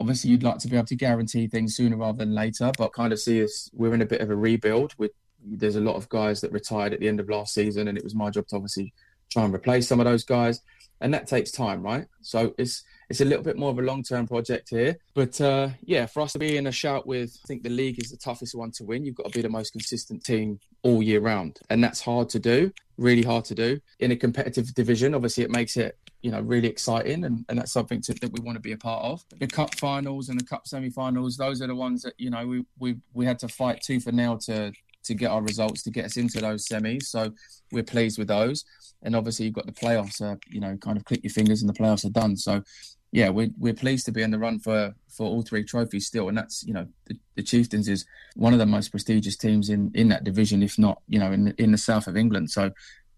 Obviously, 0.00 0.30
you'd 0.30 0.44
like 0.44 0.58
to 0.58 0.68
be 0.68 0.76
able 0.76 0.86
to 0.86 0.96
guarantee 0.96 1.48
things 1.48 1.76
sooner 1.76 1.96
rather 1.96 2.18
than 2.18 2.34
later, 2.34 2.70
but 2.78 2.92
kind 2.92 3.12
of 3.12 3.18
see 3.18 3.42
us 3.42 3.68
we're 3.72 3.94
in 3.94 4.02
a 4.02 4.06
bit 4.06 4.20
of 4.20 4.30
a 4.30 4.36
rebuild 4.36 4.94
with 4.96 5.10
there's 5.44 5.76
a 5.76 5.80
lot 5.80 5.96
of 5.96 6.08
guys 6.08 6.40
that 6.40 6.52
retired 6.52 6.92
at 6.92 7.00
the 7.00 7.08
end 7.08 7.20
of 7.20 7.28
last 7.28 7.54
season, 7.54 7.88
and 7.88 7.96
it 7.96 8.04
was 8.04 8.14
my 8.14 8.30
job 8.30 8.46
to 8.48 8.56
obviously 8.56 8.92
try 9.30 9.44
and 9.44 9.54
replace 9.54 9.86
some 9.88 10.00
of 10.00 10.06
those 10.06 10.24
guys. 10.24 10.62
and 11.00 11.14
that 11.14 11.26
takes 11.26 11.50
time, 11.50 11.82
right? 11.82 12.06
So 12.22 12.54
it's 12.58 12.82
it's 13.08 13.20
a 13.20 13.24
little 13.24 13.42
bit 13.42 13.56
more 13.56 13.70
of 13.70 13.78
a 13.78 13.82
long 13.82 14.02
term 14.02 14.26
project 14.26 14.68
here. 14.70 14.96
But 15.14 15.40
uh, 15.40 15.70
yeah, 15.82 16.06
for 16.06 16.20
us 16.20 16.32
to 16.32 16.38
be 16.38 16.56
in 16.56 16.66
a 16.66 16.72
shout 16.72 17.06
with, 17.06 17.38
I 17.44 17.46
think 17.46 17.62
the 17.62 17.70
league 17.70 18.02
is 18.02 18.10
the 18.10 18.16
toughest 18.16 18.54
one 18.54 18.70
to 18.72 18.84
win. 18.84 19.04
You've 19.04 19.14
got 19.14 19.26
to 19.26 19.38
be 19.38 19.42
the 19.42 19.48
most 19.48 19.70
consistent 19.72 20.24
team 20.24 20.60
all 20.82 21.02
year 21.02 21.20
round, 21.20 21.60
and 21.70 21.82
that's 21.82 22.00
hard 22.00 22.28
to 22.30 22.38
do. 22.38 22.72
Really 22.96 23.22
hard 23.22 23.44
to 23.46 23.54
do 23.54 23.80
in 24.00 24.10
a 24.10 24.16
competitive 24.16 24.74
division. 24.74 25.14
Obviously, 25.14 25.44
it 25.44 25.50
makes 25.50 25.76
it 25.76 25.96
you 26.22 26.32
know 26.32 26.40
really 26.40 26.68
exciting, 26.68 27.24
and, 27.24 27.44
and 27.48 27.58
that's 27.58 27.72
something 27.72 28.00
to, 28.02 28.14
that 28.14 28.32
we 28.32 28.40
want 28.44 28.56
to 28.56 28.60
be 28.60 28.72
a 28.72 28.76
part 28.76 29.04
of. 29.04 29.24
The 29.38 29.46
cup 29.46 29.76
finals 29.76 30.28
and 30.28 30.40
the 30.40 30.44
cup 30.44 30.66
semi-finals, 30.66 31.36
those 31.36 31.62
are 31.62 31.68
the 31.68 31.76
ones 31.76 32.02
that 32.02 32.14
you 32.18 32.30
know 32.30 32.46
we 32.46 32.64
we 32.78 32.96
we 33.14 33.24
had 33.24 33.38
to 33.40 33.48
fight 33.48 33.82
tooth 33.82 34.08
and 34.08 34.16
nail 34.16 34.36
to 34.38 34.72
to 35.08 35.14
get 35.14 35.30
our 35.30 35.42
results 35.42 35.82
to 35.82 35.90
get 35.90 36.06
us 36.06 36.16
into 36.16 36.40
those 36.40 36.66
semis. 36.66 37.04
So 37.04 37.32
we're 37.72 37.82
pleased 37.82 38.18
with 38.18 38.28
those. 38.28 38.64
And 39.02 39.14
obviously 39.14 39.46
you've 39.46 39.54
got 39.54 39.66
the 39.66 39.72
playoffs. 39.72 40.22
Uh, 40.22 40.36
you 40.48 40.60
know, 40.60 40.76
kind 40.76 40.96
of 40.96 41.04
click 41.04 41.22
your 41.22 41.32
fingers 41.32 41.62
and 41.62 41.68
the 41.68 41.78
playoffs 41.78 42.04
are 42.04 42.10
done. 42.10 42.36
So 42.36 42.62
yeah, 43.10 43.30
we're 43.30 43.50
we're 43.58 43.74
pleased 43.74 44.04
to 44.06 44.12
be 44.12 44.22
in 44.22 44.30
the 44.30 44.38
run 44.38 44.58
for 44.58 44.94
for 45.08 45.26
all 45.26 45.42
three 45.42 45.64
trophies 45.64 46.06
still, 46.06 46.28
and 46.28 46.36
that's 46.36 46.62
you 46.64 46.74
know 46.74 46.86
the, 47.06 47.18
the, 47.36 47.42
Chieftains 47.42 47.88
is 47.88 48.04
one 48.36 48.52
of 48.52 48.58
the 48.58 48.66
most 48.66 48.90
prestigious 48.90 49.36
teams 49.36 49.70
in 49.70 49.90
in 49.94 50.08
that 50.08 50.24
division, 50.24 50.62
if 50.62 50.78
not 50.78 51.00
you 51.08 51.18
know 51.18 51.32
in 51.32 51.54
in 51.58 51.72
the 51.72 51.78
south 51.78 52.06
of 52.06 52.16
England. 52.16 52.50
So 52.50 52.70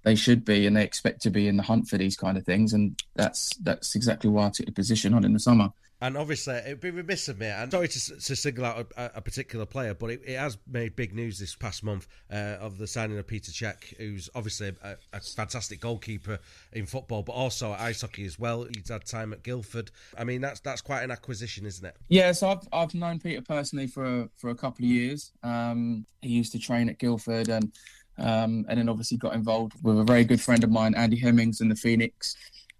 they 0.03 0.15
should 0.15 0.45
be, 0.45 0.67
and 0.67 0.77
they 0.77 0.85
expect 0.85 1.23
to 1.23 1.31
be 1.31 1.49
in 1.49 1.57
the 1.57 1.63
hunt 1.63 1.89
for 1.89 1.99
these 1.99 2.17
kind 2.17 2.37
of 2.39 2.45
things, 2.45 2.73
and 2.73 3.01
that's 3.15 3.51
that's 3.63 3.95
exactly 3.95 4.31
why 4.31 4.47
I 4.47 4.51
took 4.51 4.67
the 4.67 4.73
position 4.73 5.15
on 5.15 5.25
in 5.25 5.33
the 5.33 5.41
summer. 5.41 5.71
And 6.03 6.17
obviously, 6.17 6.55
it'd 6.55 6.81
be 6.81 6.91
remiss 6.91 7.29
of 7.29 7.39
me. 7.39 7.51
I'm 7.51 7.71
sorry 7.71 7.89
to, 7.89 8.17
to 8.17 8.37
single 8.37 8.65
out 8.65 8.91
a, 8.97 9.11
a 9.17 9.21
particular 9.21 9.67
player, 9.67 9.93
but 9.93 10.11
it, 10.11 10.23
it, 10.27 10.39
has 10.39 10.57
made 10.67 10.97
big 10.97 11.15
news 11.15 11.39
this 11.39 11.55
past 11.55 11.85
month 11.85 12.07
uh, 12.33 12.57
of 12.59 12.79
the 12.79 12.87
signing 12.87 13.19
of 13.19 13.27
Peter 13.27 13.53
Cech, 13.53 13.95
who's 13.99 14.31
obviously 14.35 14.73
a, 14.83 14.97
a, 15.13 15.21
fantastic 15.21 15.81
goalkeeper 15.81 16.39
in 16.73 16.87
football, 16.87 17.23
but 17.23 17.33
also 17.33 17.75
at 17.75 17.81
ice 17.81 18.01
hockey 18.01 18.25
as 18.25 18.39
well. 18.39 18.67
He's 18.75 18.89
had 18.89 19.05
time 19.05 19.35
at 19.35 19.43
Guildford. 19.43 19.91
I 20.17 20.25
mean, 20.25 20.41
that's 20.41 20.61
that's 20.61 20.81
quite 20.81 21.03
an 21.03 21.11
acquisition, 21.11 21.67
isn't 21.67 21.85
it? 21.85 21.97
Yeah, 22.09 22.33
so 22.33 22.49
I've, 22.49 22.69
I've 22.73 22.95
known 22.95 23.19
Peter 23.19 23.43
personally 23.43 23.87
for 23.87 24.31
for 24.37 24.49
a 24.49 24.55
couple 24.55 24.87
of 24.87 24.91
years. 24.91 25.33
Um, 25.43 26.07
he 26.23 26.31
used 26.31 26.53
to 26.53 26.59
train 26.59 26.89
at 26.89 26.99
Guildford 26.99 27.49
and. 27.51 27.73
Um, 28.21 28.67
and 28.69 28.79
then 28.79 28.89
obviously 28.89 29.17
got 29.17 29.35
involved 29.35 29.73
with 29.83 29.99
a 29.99 30.05
very 30.05 30.25
good 30.25 30.41
friend 30.41 30.63
of 30.63 30.71
mine, 30.71 30.95
Andy 30.95 31.17
Hemmings, 31.17 31.61
in 31.61 31.69
the 31.69 31.77
Phoenix 31.77 32.37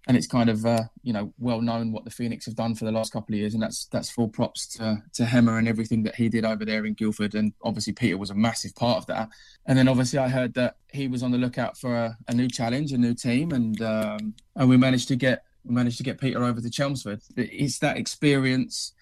and 0.07 0.17
it's 0.17 0.27
kind 0.27 0.49
of 0.49 0.65
uh, 0.65 0.83
you 1.03 1.13
know 1.13 1.33
well 1.37 1.61
known 1.61 1.91
what 1.91 2.05
the 2.05 2.11
Phoenix 2.11 2.45
have 2.45 2.55
done 2.55 2.73
for 2.73 2.85
the 2.85 2.91
last 2.91 3.13
couple 3.13 3.35
of 3.35 3.39
years, 3.39 3.53
and 3.53 3.61
that's 3.61 3.85
that's 3.85 4.09
full 4.09 4.27
props 4.27 4.67
to 4.67 5.01
to 5.13 5.23
Hemmer 5.23 5.57
and 5.57 5.67
everything 5.67 6.03
that 6.03 6.15
he 6.15 6.27
did 6.27 6.43
over 6.43 6.65
there 6.65 6.85
in 6.85 6.93
Guildford, 6.93 7.35
and 7.35 7.53
obviously 7.63 7.93
Peter 7.93 8.17
was 8.17 8.29
a 8.29 8.35
massive 8.35 8.75
part 8.75 8.97
of 8.97 9.05
that. 9.07 9.29
And 9.65 9.77
then 9.77 9.87
obviously 9.87 10.19
I 10.19 10.27
heard 10.27 10.55
that 10.55 10.77
he 10.91 11.07
was 11.07 11.21
on 11.21 11.31
the 11.31 11.37
lookout 11.37 11.77
for 11.77 11.95
a, 11.95 12.17
a 12.27 12.33
new 12.33 12.47
challenge, 12.47 12.91
a 12.91 12.97
new 12.97 13.13
team, 13.13 13.51
and 13.51 13.79
um, 13.81 14.33
and 14.55 14.69
we 14.69 14.77
managed 14.77 15.07
to 15.09 15.15
get 15.15 15.43
we 15.63 15.75
managed 15.75 15.97
to 15.97 16.03
get 16.03 16.19
Peter 16.19 16.43
over 16.43 16.59
to 16.59 16.69
Chelmsford. 16.69 17.21
It's 17.37 17.79
that 17.79 17.97
experience, 17.97 18.93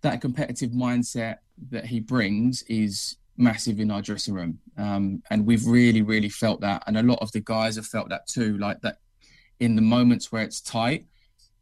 that 0.00 0.20
competitive 0.20 0.70
mindset 0.70 1.38
that 1.70 1.86
he 1.86 2.00
brings 2.00 2.62
is 2.62 3.16
massive 3.36 3.80
in 3.80 3.90
our 3.90 4.02
dressing 4.02 4.34
room, 4.34 4.58
um, 4.76 5.22
and 5.30 5.46
we've 5.46 5.66
really 5.66 6.02
really 6.02 6.28
felt 6.28 6.60
that, 6.60 6.82
and 6.86 6.96
a 6.96 7.02
lot 7.02 7.18
of 7.20 7.32
the 7.32 7.40
guys 7.40 7.76
have 7.76 7.86
felt 7.86 8.08
that 8.08 8.26
too, 8.26 8.58
like 8.58 8.80
that 8.82 8.98
in 9.60 9.76
the 9.76 9.82
moments 9.82 10.32
where 10.32 10.42
it's 10.42 10.60
tight, 10.60 11.06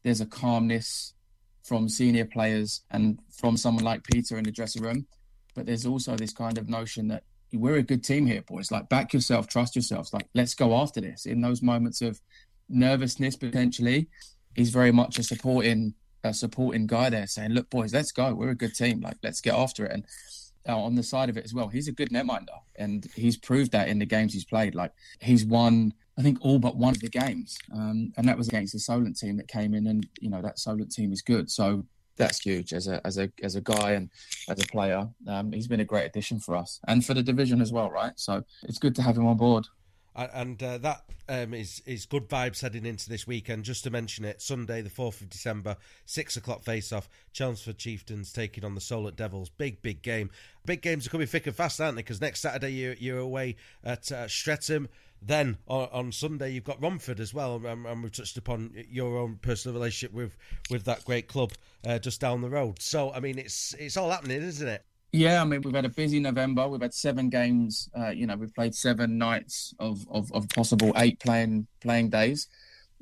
there's 0.03 0.21
a 0.21 0.27
calmness 0.27 1.15
from 1.63 1.89
senior 1.89 2.25
players 2.25 2.83
and 2.91 3.19
from 3.31 3.57
someone 3.57 3.85
like 3.85 4.03
Peter 4.05 4.37
in 4.39 4.45
the 4.45 4.51
dressing 4.51 4.83
room. 4.83 5.07
But 5.55 5.67
there's 5.67 5.87
also 5.87 6.17
this 6.17 6.33
kind 6.33 6.59
of 6.59 6.69
notion 6.69 7.09
that 7.09 7.25
we're 7.53 7.77
a 7.77 7.83
good 7.83 8.03
team 8.03 8.27
here, 8.27 8.43
boys. 8.43 8.71
Like, 8.71 8.89
back 8.89 9.13
yourself, 9.13 9.47
trust 9.47 9.77
yourselves. 9.77 10.13
Like, 10.13 10.27
let's 10.35 10.55
go 10.55 10.75
after 10.75 11.01
this. 11.01 11.27
In 11.27 11.41
those 11.41 11.63
moments 11.63 12.01
of 12.01 12.21
nervousness, 12.69 13.37
potentially, 13.37 14.09
he's 14.55 14.71
very 14.71 14.91
much 14.91 15.19
a 15.19 15.23
supporting, 15.23 15.95
a 16.25 16.33
supporting 16.33 16.87
guy 16.87 17.11
there, 17.11 17.27
saying, 17.27 17.51
"Look, 17.51 17.69
boys, 17.69 17.93
let's 17.93 18.13
go. 18.13 18.35
We're 18.35 18.51
a 18.51 18.55
good 18.55 18.75
team. 18.75 19.01
Like, 19.01 19.19
let's 19.23 19.41
get 19.41 19.55
after 19.55 19.85
it." 19.85 19.93
And 19.93 20.07
uh, 20.69 20.79
on 20.79 20.95
the 20.95 21.03
side 21.03 21.29
of 21.29 21.37
it 21.37 21.45
as 21.45 21.55
well, 21.55 21.69
he's 21.69 21.89
a 21.89 21.93
good 21.93 22.11
netminder, 22.11 22.59
and 22.77 23.07
he's 23.15 23.37
proved 23.37 23.73
that 23.73 23.89
in 23.89 23.99
the 23.99 24.07
games 24.07 24.33
he's 24.33 24.45
played. 24.45 24.75
Like, 24.75 24.93
he's 25.21 25.45
won 25.45 25.93
I 26.19 26.23
think 26.23 26.39
all 26.43 26.59
but 26.59 26.77
one 26.77 26.95
of 26.95 27.01
the 27.01 27.09
games, 27.09 27.57
um, 27.73 28.13
and 28.17 28.29
that 28.29 28.37
was 28.37 28.49
against 28.49 28.75
the 28.75 28.79
Solent 28.79 29.17
team 29.17 29.37
that 29.39 29.49
came 29.49 29.75
in, 29.75 29.87
and 29.87 30.07
you 30.21 30.29
know 30.29 30.43
that 30.43 30.59
Solent 30.59 30.93
team 30.93 31.13
is 31.13 31.23
good, 31.23 31.51
so 31.51 31.85
that's 32.17 32.41
huge 32.41 32.75
as 32.75 32.87
a 32.87 33.05
as 33.07 33.19
a 33.19 33.31
as 33.43 33.55
a 33.55 33.61
guy 33.63 33.93
and 33.93 34.11
as 34.49 34.63
a 34.63 34.67
player. 34.67 35.09
Um, 35.27 35.53
he's 35.53 35.67
been 35.67 35.81
a 35.81 35.85
great 35.85 36.05
addition 36.05 36.39
for 36.39 36.55
us 36.55 36.81
and 36.87 37.05
for 37.05 37.15
the 37.15 37.23
division 37.23 37.63
as 37.63 37.73
well, 37.73 37.91
right? 37.91 38.13
So 38.17 38.45
it's 38.65 38.79
good 38.79 38.95
to 38.97 39.03
have 39.03 39.17
him 39.17 39.27
on 39.27 39.39
board. 39.39 39.67
And 40.15 40.63
uh, 40.63 40.79
that 40.79 41.05
um, 41.29 41.55
is 41.55 41.83
is 41.87 42.05
good 42.05 42.29
vibes 42.29 42.61
heading 42.61 42.85
into 42.85 43.09
this 43.09 43.27
weekend. 43.27 43.65
Just 43.65 43.85
to 43.85 43.91
mention 43.91 44.25
it, 44.25 44.43
Sunday 44.43 44.83
the 44.83 44.91
fourth 44.91 45.21
of 45.21 45.31
December, 45.31 45.77
six 46.05 46.37
o'clock 46.37 46.63
face 46.63 46.93
off. 46.93 47.09
Chelmsford 47.33 47.79
Chieftains 47.79 48.33
taking 48.33 48.65
on 48.65 48.75
the 48.75 48.81
Solent 48.81 49.17
Devils. 49.17 49.49
Big 49.49 49.81
big 49.81 50.03
game. 50.03 50.31
Big 50.67 50.83
games 50.83 51.07
are 51.07 51.11
coming 51.11 51.27
thick 51.27 51.47
and 51.47 51.57
fast, 51.57 51.81
aren't 51.81 51.97
they? 51.97 52.03
Because 52.03 52.21
next 52.21 52.41
Saturday 52.41 52.73
you're, 52.73 52.95
you're 52.95 53.19
away 53.19 53.57
at 53.83 54.13
uh, 54.13 54.29
Streatham. 54.29 54.89
Then 55.25 55.59
on, 55.69 55.89
on, 55.93 56.13
Sunday 56.13 56.51
you've 56.51 56.65
got 56.65 56.83
Romford 56.83 57.21
as 57.21 57.33
well, 57.33 57.65
and, 57.65 57.87
and, 57.87 58.03
we've 58.03 58.11
touched 58.11 58.37
upon 58.37 58.75
your 58.91 59.17
own 59.19 59.39
personal 59.41 59.75
relationship 59.75 60.13
with 60.13 60.37
with 60.69 60.85
that 60.85 61.05
great 61.05 61.29
club 61.29 61.53
uh, 61.87 62.01
just 62.01 62.21
down 62.21 62.41
the 62.41 62.51
road. 62.51 62.83
So 62.83 63.13
I 63.13 63.21
mean, 63.21 63.39
it's 63.39 63.73
it's 63.79 63.97
all 63.97 64.11
happening, 64.11 64.43
isn't 64.43 64.67
it? 64.67 64.85
Yeah, 65.13 65.43
I 65.43 65.45
mean 65.45 65.61
we've 65.61 65.75
had 65.75 65.85
a 65.85 65.91
busy 65.91 66.21
November. 66.21 66.67
We've 66.69 66.81
had 66.81 66.95
seven 66.95 67.29
games. 67.29 67.91
Uh, 67.97 68.09
you 68.09 68.27
know, 68.27 68.35
we've 68.35 68.55
played 68.55 68.75
seven 68.75 69.19
nights 69.19 69.75
of, 69.79 70.07
of, 70.11 70.33
of 70.33 70.49
possible 70.49 70.93
eight 70.97 71.21
playing 71.21 71.67
playing 71.81 72.09
days. 72.09 72.49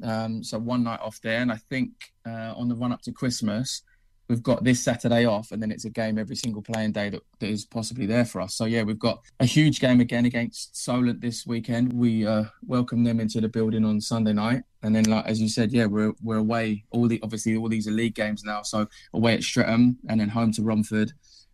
Um, 0.02 0.42
so 0.42 0.58
one 0.58 0.82
night 0.82 1.00
off 1.00 1.20
there, 1.22 1.40
and 1.40 1.52
I 1.52 1.56
think 1.56 1.90
uh, 2.26 2.54
on 2.56 2.68
the 2.68 2.74
run 2.74 2.90
up 2.90 3.02
to 3.02 3.12
Christmas, 3.12 3.82
we've 4.28 4.42
got 4.42 4.64
this 4.64 4.82
Saturday 4.82 5.24
off, 5.24 5.52
and 5.52 5.62
then 5.62 5.70
it's 5.70 5.84
a 5.84 5.90
game 5.90 6.18
every 6.18 6.34
single 6.34 6.62
playing 6.62 6.90
day 6.92 7.10
that, 7.10 7.22
that 7.38 7.48
is 7.48 7.64
possibly 7.64 8.06
there 8.06 8.24
for 8.24 8.40
us. 8.40 8.54
So 8.54 8.64
yeah, 8.64 8.82
we've 8.82 8.98
got 8.98 9.20
a 9.38 9.44
huge 9.44 9.78
game 9.78 10.00
again 10.00 10.24
against 10.24 10.76
Solent 10.76 11.20
this 11.20 11.46
weekend. 11.46 11.92
We 11.92 12.26
uh, 12.26 12.44
welcome 12.66 13.04
them 13.04 13.20
into 13.20 13.40
the 13.40 13.48
building 13.48 13.84
on 13.84 14.00
Sunday 14.00 14.32
night, 14.32 14.62
and 14.82 14.96
then 14.96 15.04
like 15.04 15.26
as 15.26 15.40
you 15.40 15.48
said, 15.48 15.70
yeah, 15.70 15.86
we're 15.86 16.14
we're 16.24 16.38
away. 16.38 16.86
All 16.90 17.06
the 17.06 17.20
obviously 17.22 17.56
all 17.56 17.68
these 17.68 17.86
are 17.86 17.92
league 17.92 18.16
games 18.16 18.42
now, 18.42 18.62
so 18.62 18.88
away 19.14 19.34
at 19.34 19.44
Streatham, 19.44 19.98
and 20.08 20.18
then 20.18 20.28
home 20.28 20.50
to 20.54 20.62
Romford 20.62 21.12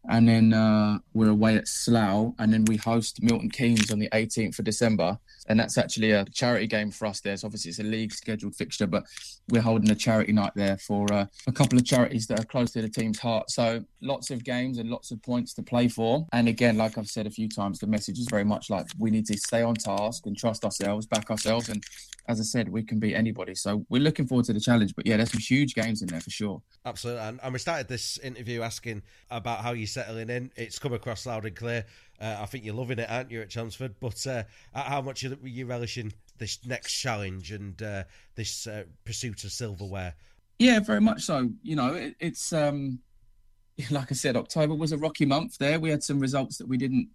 and 0.08 0.28
then 0.28 0.52
uh, 0.52 0.98
we're 1.14 1.30
away 1.30 1.56
at 1.56 1.68
Slough, 1.68 2.34
and 2.38 2.52
then 2.52 2.64
we 2.64 2.76
host 2.76 3.22
Milton 3.22 3.50
Keynes 3.50 3.90
on 3.90 3.98
the 3.98 4.08
18th 4.10 4.58
of 4.58 4.64
December, 4.64 5.18
and 5.48 5.58
that's 5.58 5.78
actually 5.78 6.12
a 6.12 6.24
charity 6.26 6.66
game 6.66 6.90
for 6.90 7.06
us. 7.06 7.20
There, 7.20 7.36
so 7.36 7.46
obviously 7.46 7.70
it's 7.70 7.78
a 7.78 7.84
league 7.84 8.12
scheduled 8.12 8.54
fixture, 8.54 8.86
but 8.86 9.04
we're 9.48 9.62
holding 9.62 9.90
a 9.90 9.94
charity 9.94 10.32
night 10.32 10.52
there 10.54 10.76
for 10.78 11.12
uh, 11.12 11.26
a 11.46 11.52
couple 11.52 11.78
of 11.78 11.84
charities 11.84 12.26
that 12.26 12.40
are 12.40 12.44
close 12.44 12.72
to 12.72 12.82
the 12.82 12.88
team's 12.88 13.18
heart. 13.18 13.50
So 13.50 13.84
lots 14.00 14.30
of 14.30 14.44
games 14.44 14.78
and 14.78 14.90
lots 14.90 15.10
of 15.10 15.22
points 15.22 15.54
to 15.54 15.62
play 15.62 15.88
for. 15.88 16.26
And 16.32 16.48
again, 16.48 16.76
like 16.76 16.98
I've 16.98 17.08
said 17.08 17.26
a 17.26 17.30
few 17.30 17.48
times, 17.48 17.78
the 17.78 17.86
message 17.86 18.18
is 18.18 18.26
very 18.28 18.44
much 18.44 18.70
like 18.70 18.86
we 18.98 19.10
need 19.10 19.26
to 19.26 19.38
stay 19.38 19.62
on 19.62 19.74
task 19.74 20.26
and 20.26 20.36
trust 20.36 20.64
ourselves, 20.64 21.06
back 21.06 21.30
ourselves, 21.30 21.68
and 21.68 21.82
as 22.28 22.40
I 22.40 22.42
said, 22.42 22.68
we 22.68 22.82
can 22.82 22.98
beat 22.98 23.14
anybody. 23.14 23.54
So 23.54 23.84
we're 23.88 24.02
looking 24.02 24.26
forward 24.26 24.46
to 24.46 24.52
the 24.52 24.60
challenge. 24.60 24.94
But 24.94 25.06
yeah, 25.06 25.16
there's 25.16 25.30
some 25.30 25.40
huge 25.40 25.74
games 25.74 26.02
in 26.02 26.08
there 26.08 26.20
for 26.20 26.30
sure. 26.30 26.62
Absolutely. 26.84 27.22
And, 27.22 27.40
and 27.42 27.52
we 27.52 27.58
started 27.58 27.88
this 27.88 28.18
interview 28.18 28.62
asking 28.62 29.02
about 29.30 29.60
how 29.60 29.72
you're 29.72 29.86
settling 29.96 30.30
in. 30.30 30.50
It's 30.56 30.78
come 30.78 30.92
across 30.92 31.26
loud 31.26 31.44
and 31.44 31.56
clear. 31.56 31.84
Uh, 32.20 32.38
I 32.40 32.46
think 32.46 32.64
you're 32.64 32.74
loving 32.74 32.98
it, 32.98 33.10
aren't 33.10 33.30
you, 33.30 33.40
at 33.40 33.50
Chelmsford? 33.50 33.94
But 34.00 34.26
uh, 34.26 34.44
how 34.74 35.02
much 35.02 35.24
are 35.24 35.36
you 35.42 35.66
relishing 35.66 36.12
this 36.38 36.58
next 36.64 36.94
challenge 36.94 37.52
and 37.52 37.80
uh, 37.82 38.04
this 38.34 38.66
uh, 38.66 38.84
pursuit 39.04 39.44
of 39.44 39.52
silverware? 39.52 40.14
Yeah, 40.58 40.80
very 40.80 41.00
much 41.00 41.22
so. 41.22 41.50
You 41.62 41.76
know, 41.76 41.94
it, 41.94 42.16
it's 42.20 42.52
um, 42.52 43.00
like 43.90 44.10
I 44.10 44.14
said, 44.14 44.36
October 44.36 44.74
was 44.74 44.92
a 44.92 44.98
rocky 44.98 45.26
month. 45.26 45.58
There, 45.58 45.80
we 45.80 45.90
had 45.90 46.02
some 46.02 46.20
results 46.20 46.58
that 46.58 46.68
we 46.68 46.76
didn't, 46.76 47.08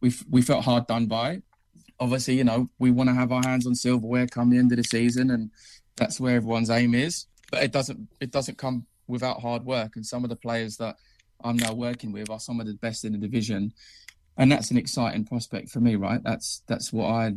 we 0.00 0.12
we 0.30 0.42
felt 0.42 0.64
hard 0.64 0.86
done 0.86 1.06
by 1.06 1.42
obviously, 2.00 2.34
you 2.34 2.44
know, 2.44 2.68
we 2.78 2.90
want 2.90 3.08
to 3.08 3.14
have 3.14 3.32
our 3.32 3.42
hands 3.42 3.66
on 3.66 3.74
silverware 3.74 4.26
come 4.26 4.50
the 4.50 4.58
end 4.58 4.72
of 4.72 4.78
the 4.78 4.84
season, 4.84 5.30
and 5.30 5.50
that's 5.96 6.20
where 6.20 6.36
everyone's 6.36 6.70
aim 6.70 6.94
is. 6.94 7.26
But 7.50 7.64
it 7.64 7.72
doesn't 7.72 8.08
it 8.20 8.30
doesn't 8.30 8.58
come 8.58 8.86
without 9.06 9.40
hard 9.40 9.64
work. 9.64 9.96
And 9.96 10.06
some 10.06 10.24
of 10.24 10.30
the 10.30 10.36
players 10.36 10.76
that 10.76 10.96
I'm 11.42 11.56
now 11.56 11.72
working 11.72 12.12
with 12.12 12.30
are 12.30 12.40
some 12.40 12.60
of 12.60 12.66
the 12.66 12.74
best 12.74 13.04
in 13.04 13.12
the 13.12 13.18
division, 13.18 13.72
and 14.36 14.50
that's 14.50 14.70
an 14.70 14.76
exciting 14.76 15.24
prospect 15.24 15.70
for 15.70 15.80
me, 15.80 15.96
right? 15.96 16.22
That's 16.22 16.62
that's 16.66 16.92
what 16.92 17.06
I 17.06 17.34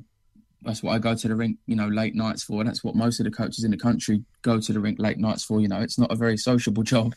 that's 0.63 0.83
what 0.83 0.93
I 0.93 0.99
go 0.99 1.15
to 1.15 1.27
the 1.27 1.35
rink, 1.35 1.57
you 1.65 1.75
know, 1.75 1.87
late 1.87 2.15
nights 2.15 2.43
for. 2.43 2.63
That's 2.63 2.83
what 2.83 2.95
most 2.95 3.19
of 3.19 3.25
the 3.25 3.31
coaches 3.31 3.63
in 3.63 3.71
the 3.71 3.77
country 3.77 4.23
go 4.41 4.59
to 4.59 4.73
the 4.73 4.79
rink 4.79 4.99
late 4.99 5.17
nights 5.17 5.43
for. 5.43 5.59
You 5.59 5.67
know, 5.67 5.81
it's 5.81 5.97
not 5.97 6.11
a 6.11 6.15
very 6.15 6.37
sociable 6.37 6.83
job. 6.83 7.13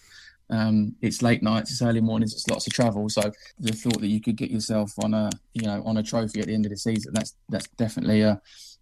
Um, 0.51 0.95
it's 1.01 1.23
late 1.23 1.43
nights, 1.43 1.71
it's 1.71 1.83
early 1.83 2.01
mornings, 2.01 2.35
it's 2.35 2.49
lots 2.49 2.67
of 2.67 2.73
travel. 2.73 3.09
So 3.09 3.33
the 3.59 3.73
thought 3.73 4.01
that 4.01 4.09
you 4.09 4.21
could 4.21 4.37
get 4.37 4.51
yourself 4.51 4.93
on 5.03 5.15
a 5.15 5.31
you 5.55 5.63
know 5.63 5.83
on 5.85 5.97
a 5.97 6.03
trophy 6.03 6.41
at 6.41 6.47
the 6.47 6.55
end 6.55 6.67
of 6.67 6.71
the 6.71 6.77
season, 6.77 7.13
that's 7.15 7.35
that's 7.49 7.69
definitely 7.77 8.21
a, 8.23 8.41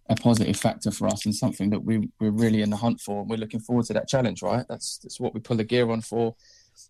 a 0.09 0.15
positive 0.15 0.57
factor 0.57 0.91
for 0.91 1.07
us 1.07 1.25
and 1.25 1.33
something 1.33 1.69
that 1.69 1.79
we 1.79 2.09
we're 2.19 2.31
really 2.31 2.61
in 2.61 2.69
the 2.69 2.77
hunt 2.77 2.99
for. 2.99 3.21
And 3.21 3.29
we're 3.29 3.37
looking 3.37 3.61
forward 3.61 3.85
to 3.85 3.93
that 3.93 4.09
challenge, 4.09 4.41
right? 4.41 4.65
That's 4.67 4.97
that's 4.99 5.19
what 5.19 5.33
we 5.33 5.39
pull 5.39 5.57
the 5.57 5.63
gear 5.63 5.89
on 5.89 6.01
for 6.01 6.35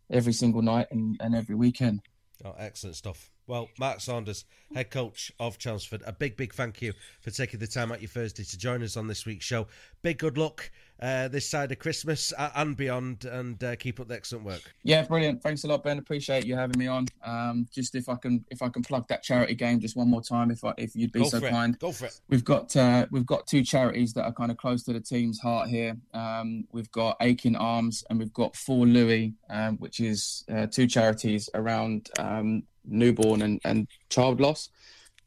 every 0.10 0.34
single 0.34 0.62
night 0.62 0.88
and, 0.92 1.18
and 1.20 1.36
every 1.36 1.56
weekend. 1.56 2.02
Oh, 2.44 2.56
excellent 2.58 2.96
stuff. 2.96 3.32
Well, 3.46 3.70
Mark 3.78 4.00
Saunders, 4.00 4.46
head 4.74 4.90
coach 4.90 5.32
of 5.40 5.58
Chelmsford, 5.58 6.02
a 6.06 6.14
big, 6.14 6.38
big 6.38 6.54
thank 6.54 6.82
you 6.82 6.94
for 7.22 7.30
taking 7.30 7.60
the 7.60 7.68
time 7.68 7.92
out 7.92 8.02
your 8.02 8.10
Thursday 8.10 8.44
to 8.44 8.58
join 8.58 8.82
us 8.84 8.96
on 8.96 9.08
this 9.08 9.26
week's 9.26 9.46
show. 9.46 9.68
Big 10.02 10.18
good 10.18 10.38
luck 10.38 10.72
uh, 11.02 11.28
this 11.28 11.50
side 11.50 11.72
of 11.72 11.80
Christmas 11.80 12.32
and 12.38 12.78
beyond, 12.78 13.26
and 13.26 13.62
uh, 13.64 13.76
keep 13.76 14.00
up 14.00 14.08
the 14.08 14.16
excellent 14.16 14.46
work. 14.46 14.62
Yeah, 14.84 15.04
brilliant. 15.04 15.42
Thanks 15.42 15.64
a 15.64 15.68
lot, 15.68 15.84
Ben. 15.84 15.98
Appreciate 15.98 16.46
you 16.46 16.56
having 16.56 16.78
me 16.80 16.88
on. 16.88 17.08
Um, 17.26 17.68
just 17.74 17.96
if 17.96 18.08
I 18.10 18.16
can, 18.16 18.46
if 18.50 18.62
I 18.62 18.70
can 18.70 18.84
plug 18.84 19.08
that 19.10 19.24
charity 19.24 19.56
game 19.56 19.80
just 19.80 19.96
one 19.96 20.10
more 20.10 20.22
time, 20.22 20.52
if 20.52 20.64
I, 20.64 20.74
if 20.78 20.96
you'd 20.96 21.12
be 21.12 21.20
Go 21.20 21.30
so 21.30 21.40
for 21.40 21.48
it. 21.48 21.52
kind. 21.52 21.80
Go 21.80 21.92
for 21.92 22.06
it. 22.06 22.20
We've 22.30 22.46
got 22.46 22.76
uh, 22.76 23.06
we've 23.12 23.26
got 23.26 23.48
two 23.48 23.64
charities 23.64 24.14
that 24.14 24.24
are 24.24 24.34
kind 24.34 24.52
of 24.52 24.58
close 24.58 24.84
to 24.84 24.94
the 24.94 25.02
team's 25.02 25.40
heart 25.40 25.70
here. 25.70 25.98
Um, 26.14 26.66
we've 26.72 26.92
got 26.92 27.18
Aching 27.22 27.56
Arms 27.56 28.04
and 28.10 28.20
we've 28.20 28.34
got 28.34 28.56
For 28.56 28.86
Louis, 28.86 29.34
um, 29.50 29.78
which 29.78 30.00
is 30.00 30.46
uh, 30.54 30.68
two 30.68 30.88
charities 30.88 31.50
around 31.54 32.10
um, 32.20 32.64
newborn 32.86 33.42
and, 33.42 33.60
and 33.66 33.88
child 34.10 34.40
loss 34.42 34.70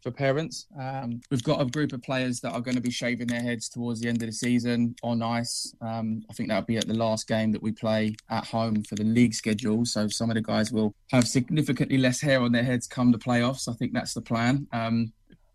for 0.07 0.12
parents. 0.12 0.66
Um, 0.78 1.20
we've 1.32 1.42
got 1.42 1.61
a 1.61 1.64
group 1.64 1.92
of 1.92 2.00
players 2.00 2.38
that 2.38 2.52
are 2.52 2.61
going 2.61 2.76
to 2.76 2.80
be 2.80 2.92
shaving 2.92 3.26
their 3.26 3.40
heads 3.40 3.68
towards 3.68 3.98
the 3.98 4.09
end 4.09 4.22
of 4.22 4.28
the 4.28 4.32
season 4.32 4.94
on 5.02 5.20
ice. 5.20 5.74
Um, 5.80 6.22
I 6.30 6.32
think 6.32 6.48
that'll 6.48 6.64
be 6.64 6.76
at 6.76 6.86
the 6.86 6.94
last 6.94 7.26
game 7.26 7.50
that 7.50 7.61
we 7.61 7.72
play 7.72 8.14
at 8.30 8.46
home 8.46 8.84
for 8.84 8.94
the 8.94 9.02
league 9.02 9.34
schedule. 9.34 9.84
So 9.84 10.07
some 10.07 10.30
of 10.30 10.36
the 10.36 10.42
guys 10.42 10.70
will 10.70 10.94
have 11.11 11.26
significantly 11.26 11.98
less 11.98 12.20
hair 12.20 12.40
on 12.40 12.52
their 12.52 12.62
heads 12.62 12.86
come 12.86 13.11
the 13.11 13.18
playoffs. 13.18 13.68
I 13.68 13.72
think 13.72 13.94
that's 13.94 14.14
the 14.14 14.20
plan. 14.20 14.68
Um, 14.72 15.12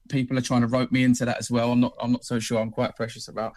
people 0.09 0.37
are 0.37 0.41
trying 0.41 0.61
to 0.61 0.67
rope 0.67 0.91
me 0.91 1.05
into 1.05 1.23
that 1.23 1.37
as 1.37 1.49
well. 1.49 1.71
I'm 1.71 1.79
not. 1.79 1.93
I'm 2.01 2.11
not 2.11 2.25
so 2.25 2.37
sure. 2.37 2.59
I'm 2.59 2.71
quite 2.71 2.93
precious 2.97 3.29
about 3.29 3.53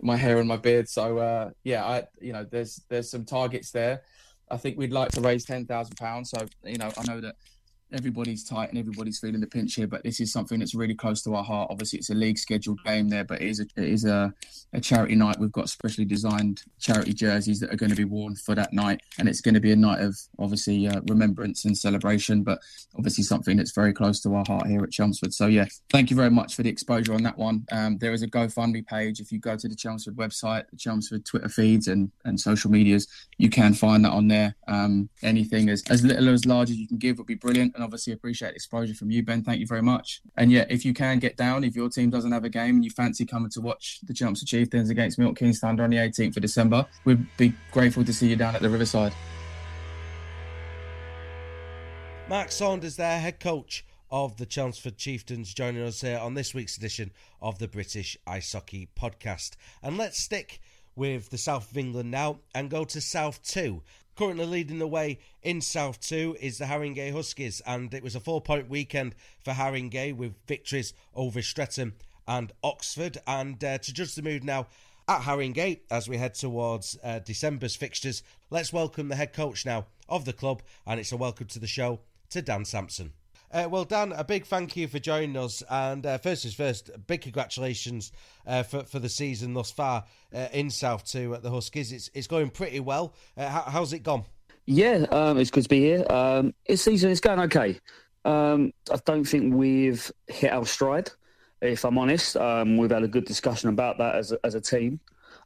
my 0.00 0.16
hair 0.16 0.38
and 0.38 0.48
my 0.48 0.56
beard. 0.56 0.88
So 0.88 1.18
uh, 1.18 1.50
yeah, 1.62 1.84
I 1.84 2.02
you 2.20 2.32
know 2.32 2.44
there's 2.50 2.82
there's 2.88 3.08
some 3.08 3.24
targets 3.24 3.70
there. 3.70 4.02
I 4.50 4.56
think 4.56 4.76
we'd 4.76 4.90
like 4.90 5.12
to 5.12 5.20
raise 5.20 5.44
ten 5.44 5.66
thousand 5.66 5.94
pounds. 5.98 6.30
So 6.30 6.44
you 6.64 6.78
know 6.78 6.90
I 6.98 7.04
know 7.04 7.20
that 7.20 7.36
everybody's 7.94 8.44
tight 8.44 8.70
and 8.70 8.78
everybody's 8.78 9.18
feeling 9.18 9.40
the 9.40 9.46
pinch 9.46 9.74
here, 9.74 9.86
but 9.86 10.02
this 10.02 10.20
is 10.20 10.32
something 10.32 10.58
that's 10.58 10.74
really 10.74 10.94
close 10.94 11.22
to 11.22 11.34
our 11.34 11.44
heart. 11.44 11.68
Obviously, 11.70 11.98
it's 11.98 12.10
a 12.10 12.14
league 12.14 12.38
scheduled 12.38 12.82
game 12.84 13.08
there, 13.08 13.24
but 13.24 13.40
it 13.40 13.48
is 13.48 13.60
a, 13.60 13.64
it 13.76 13.88
is 13.88 14.04
a, 14.04 14.32
a 14.72 14.80
charity 14.80 15.14
night. 15.14 15.38
We've 15.38 15.52
got 15.52 15.68
specially 15.68 16.04
designed 16.04 16.62
charity 16.78 17.12
jerseys 17.12 17.60
that 17.60 17.72
are 17.72 17.76
going 17.76 17.90
to 17.90 17.96
be 17.96 18.04
worn 18.04 18.34
for 18.36 18.54
that 18.54 18.72
night, 18.72 19.00
and 19.18 19.28
it's 19.28 19.40
going 19.40 19.54
to 19.54 19.60
be 19.60 19.72
a 19.72 19.76
night 19.76 20.00
of 20.00 20.16
obviously 20.38 20.88
uh, 20.88 21.00
remembrance 21.08 21.64
and 21.64 21.76
celebration, 21.76 22.42
but 22.42 22.58
obviously 22.96 23.24
something 23.24 23.56
that's 23.56 23.72
very 23.72 23.92
close 23.92 24.20
to 24.20 24.34
our 24.34 24.44
heart 24.46 24.66
here 24.66 24.82
at 24.82 24.90
Chelmsford. 24.90 25.32
So 25.32 25.46
yeah, 25.46 25.66
thank 25.90 26.10
you 26.10 26.16
very 26.16 26.30
much 26.30 26.54
for 26.54 26.62
the 26.62 26.70
exposure 26.70 27.14
on 27.14 27.22
that 27.22 27.38
one. 27.38 27.64
Um, 27.72 27.98
there 27.98 28.12
is 28.12 28.22
a 28.22 28.28
GoFundMe 28.28 28.86
page 28.86 29.20
if 29.20 29.32
you 29.32 29.38
go 29.38 29.56
to 29.56 29.68
the 29.68 29.76
Chelmsford 29.76 30.16
website, 30.16 30.68
the 30.70 30.76
Chelmsford 30.76 31.24
Twitter 31.24 31.48
feeds 31.48 31.88
and 31.88 32.10
and 32.24 32.38
social 32.38 32.70
medias, 32.70 33.06
you 33.38 33.50
can 33.50 33.74
find 33.74 34.04
that 34.04 34.12
on 34.12 34.28
there. 34.28 34.54
Um, 34.68 35.08
anything 35.22 35.68
as 35.68 35.82
as 35.90 36.04
little 36.04 36.28
or 36.28 36.32
as 36.32 36.46
large 36.46 36.70
as 36.70 36.76
you 36.76 36.88
can 36.88 36.98
give 36.98 37.18
would 37.18 37.26
be 37.26 37.34
brilliant, 37.34 37.74
and 37.74 37.81
obviously 37.82 38.12
appreciate 38.12 38.54
exposure 38.54 38.94
from 38.94 39.10
you, 39.10 39.22
Ben. 39.22 39.42
Thank 39.42 39.60
you 39.60 39.66
very 39.66 39.82
much. 39.82 40.22
And 40.36 40.50
yeah, 40.50 40.64
if 40.70 40.84
you 40.84 40.94
can 40.94 41.18
get 41.18 41.36
down, 41.36 41.64
if 41.64 41.76
your 41.76 41.88
team 41.88 42.10
doesn't 42.10 42.32
have 42.32 42.44
a 42.44 42.48
game 42.48 42.76
and 42.76 42.84
you 42.84 42.90
fancy 42.90 43.26
coming 43.26 43.50
to 43.50 43.60
watch 43.60 44.00
the 44.02 44.14
Chelmsford 44.14 44.48
Chieftains 44.48 44.90
against 44.90 45.18
Milton 45.18 45.34
Keynes 45.34 45.58
Thunder 45.58 45.84
on 45.84 45.90
the 45.90 45.96
18th 45.96 46.36
of 46.36 46.42
December, 46.42 46.86
we'd 47.04 47.26
be 47.36 47.52
grateful 47.70 48.04
to 48.04 48.12
see 48.12 48.28
you 48.28 48.36
down 48.36 48.54
at 48.54 48.62
the 48.62 48.70
Riverside. 48.70 49.12
Mark 52.28 52.50
Saunders 52.50 52.96
there, 52.96 53.20
head 53.20 53.40
coach 53.40 53.84
of 54.10 54.36
the 54.36 54.46
Chelmsford 54.46 54.96
Chieftains, 54.96 55.52
joining 55.52 55.82
us 55.82 56.02
here 56.02 56.18
on 56.18 56.34
this 56.34 56.54
week's 56.54 56.76
edition 56.76 57.10
of 57.40 57.58
the 57.58 57.68
British 57.68 58.16
Ice 58.26 58.52
Hockey 58.52 58.88
Podcast. 58.98 59.56
And 59.82 59.98
let's 59.98 60.18
stick 60.18 60.60
with 60.94 61.30
the 61.30 61.38
south 61.38 61.70
of 61.70 61.76
England 61.78 62.10
now 62.10 62.40
and 62.54 62.70
go 62.70 62.84
to 62.84 63.00
South 63.00 63.42
2. 63.42 63.82
Currently 64.14 64.44
leading 64.44 64.78
the 64.78 64.86
way 64.86 65.20
in 65.42 65.62
South 65.62 65.98
2 66.00 66.36
is 66.38 66.58
the 66.58 66.66
Haringey 66.66 67.12
Huskies, 67.12 67.62
and 67.66 67.94
it 67.94 68.02
was 68.02 68.14
a 68.14 68.20
four 68.20 68.42
point 68.42 68.68
weekend 68.68 69.14
for 69.42 69.52
Haringey 69.52 70.14
with 70.14 70.34
victories 70.46 70.92
over 71.14 71.40
Streatham 71.40 71.94
and 72.28 72.52
Oxford. 72.62 73.16
And 73.26 73.62
uh, 73.64 73.78
to 73.78 73.92
judge 73.92 74.14
the 74.14 74.20
mood 74.20 74.44
now 74.44 74.66
at 75.08 75.22
Haringey 75.22 75.80
as 75.90 76.10
we 76.10 76.18
head 76.18 76.34
towards 76.34 76.98
uh, 77.02 77.20
December's 77.20 77.74
fixtures, 77.74 78.22
let's 78.50 78.70
welcome 78.70 79.08
the 79.08 79.16
head 79.16 79.32
coach 79.32 79.64
now 79.64 79.86
of 80.10 80.26
the 80.26 80.34
club, 80.34 80.60
and 80.86 81.00
it's 81.00 81.12
a 81.12 81.16
welcome 81.16 81.46
to 81.46 81.58
the 81.58 81.66
show 81.66 82.00
to 82.28 82.42
Dan 82.42 82.66
Sampson. 82.66 83.14
Uh, 83.52 83.68
well, 83.70 83.84
Dan, 83.84 84.12
a 84.12 84.24
big 84.24 84.46
thank 84.46 84.76
you 84.76 84.88
for 84.88 84.98
joining 84.98 85.36
us. 85.36 85.62
And 85.68 86.06
uh, 86.06 86.16
first 86.16 86.46
is 86.46 86.54
first, 86.54 86.90
big 87.06 87.20
congratulations 87.20 88.10
uh, 88.46 88.62
for 88.62 88.84
for 88.84 88.98
the 88.98 89.10
season 89.10 89.52
thus 89.52 89.70
far 89.70 90.04
uh, 90.34 90.48
in 90.52 90.70
South 90.70 91.04
Two 91.04 91.34
at 91.34 91.42
the 91.42 91.50
Huskies. 91.50 91.92
It's 91.92 92.10
it's 92.14 92.26
going 92.26 92.48
pretty 92.48 92.80
well. 92.80 93.14
Uh, 93.36 93.48
how, 93.48 93.62
how's 93.62 93.92
it 93.92 94.02
gone? 94.02 94.24
Yeah, 94.64 95.04
um, 95.10 95.38
it's 95.38 95.50
good 95.50 95.64
to 95.64 95.68
be 95.68 95.80
here. 95.80 96.06
Um, 96.10 96.54
this 96.66 96.82
season 96.82 97.10
is 97.10 97.20
going 97.20 97.40
okay. 97.40 97.78
Um, 98.24 98.72
I 98.90 98.96
don't 99.04 99.24
think 99.24 99.52
we've 99.52 100.10
hit 100.28 100.52
our 100.52 100.64
stride. 100.64 101.10
If 101.60 101.84
I'm 101.84 101.98
honest, 101.98 102.36
um, 102.36 102.76
we've 102.76 102.90
had 102.90 103.02
a 103.02 103.08
good 103.08 103.24
discussion 103.24 103.68
about 103.68 103.98
that 103.98 104.14
as 104.14 104.32
a, 104.32 104.38
as 104.44 104.54
a 104.54 104.60
team. 104.60 104.98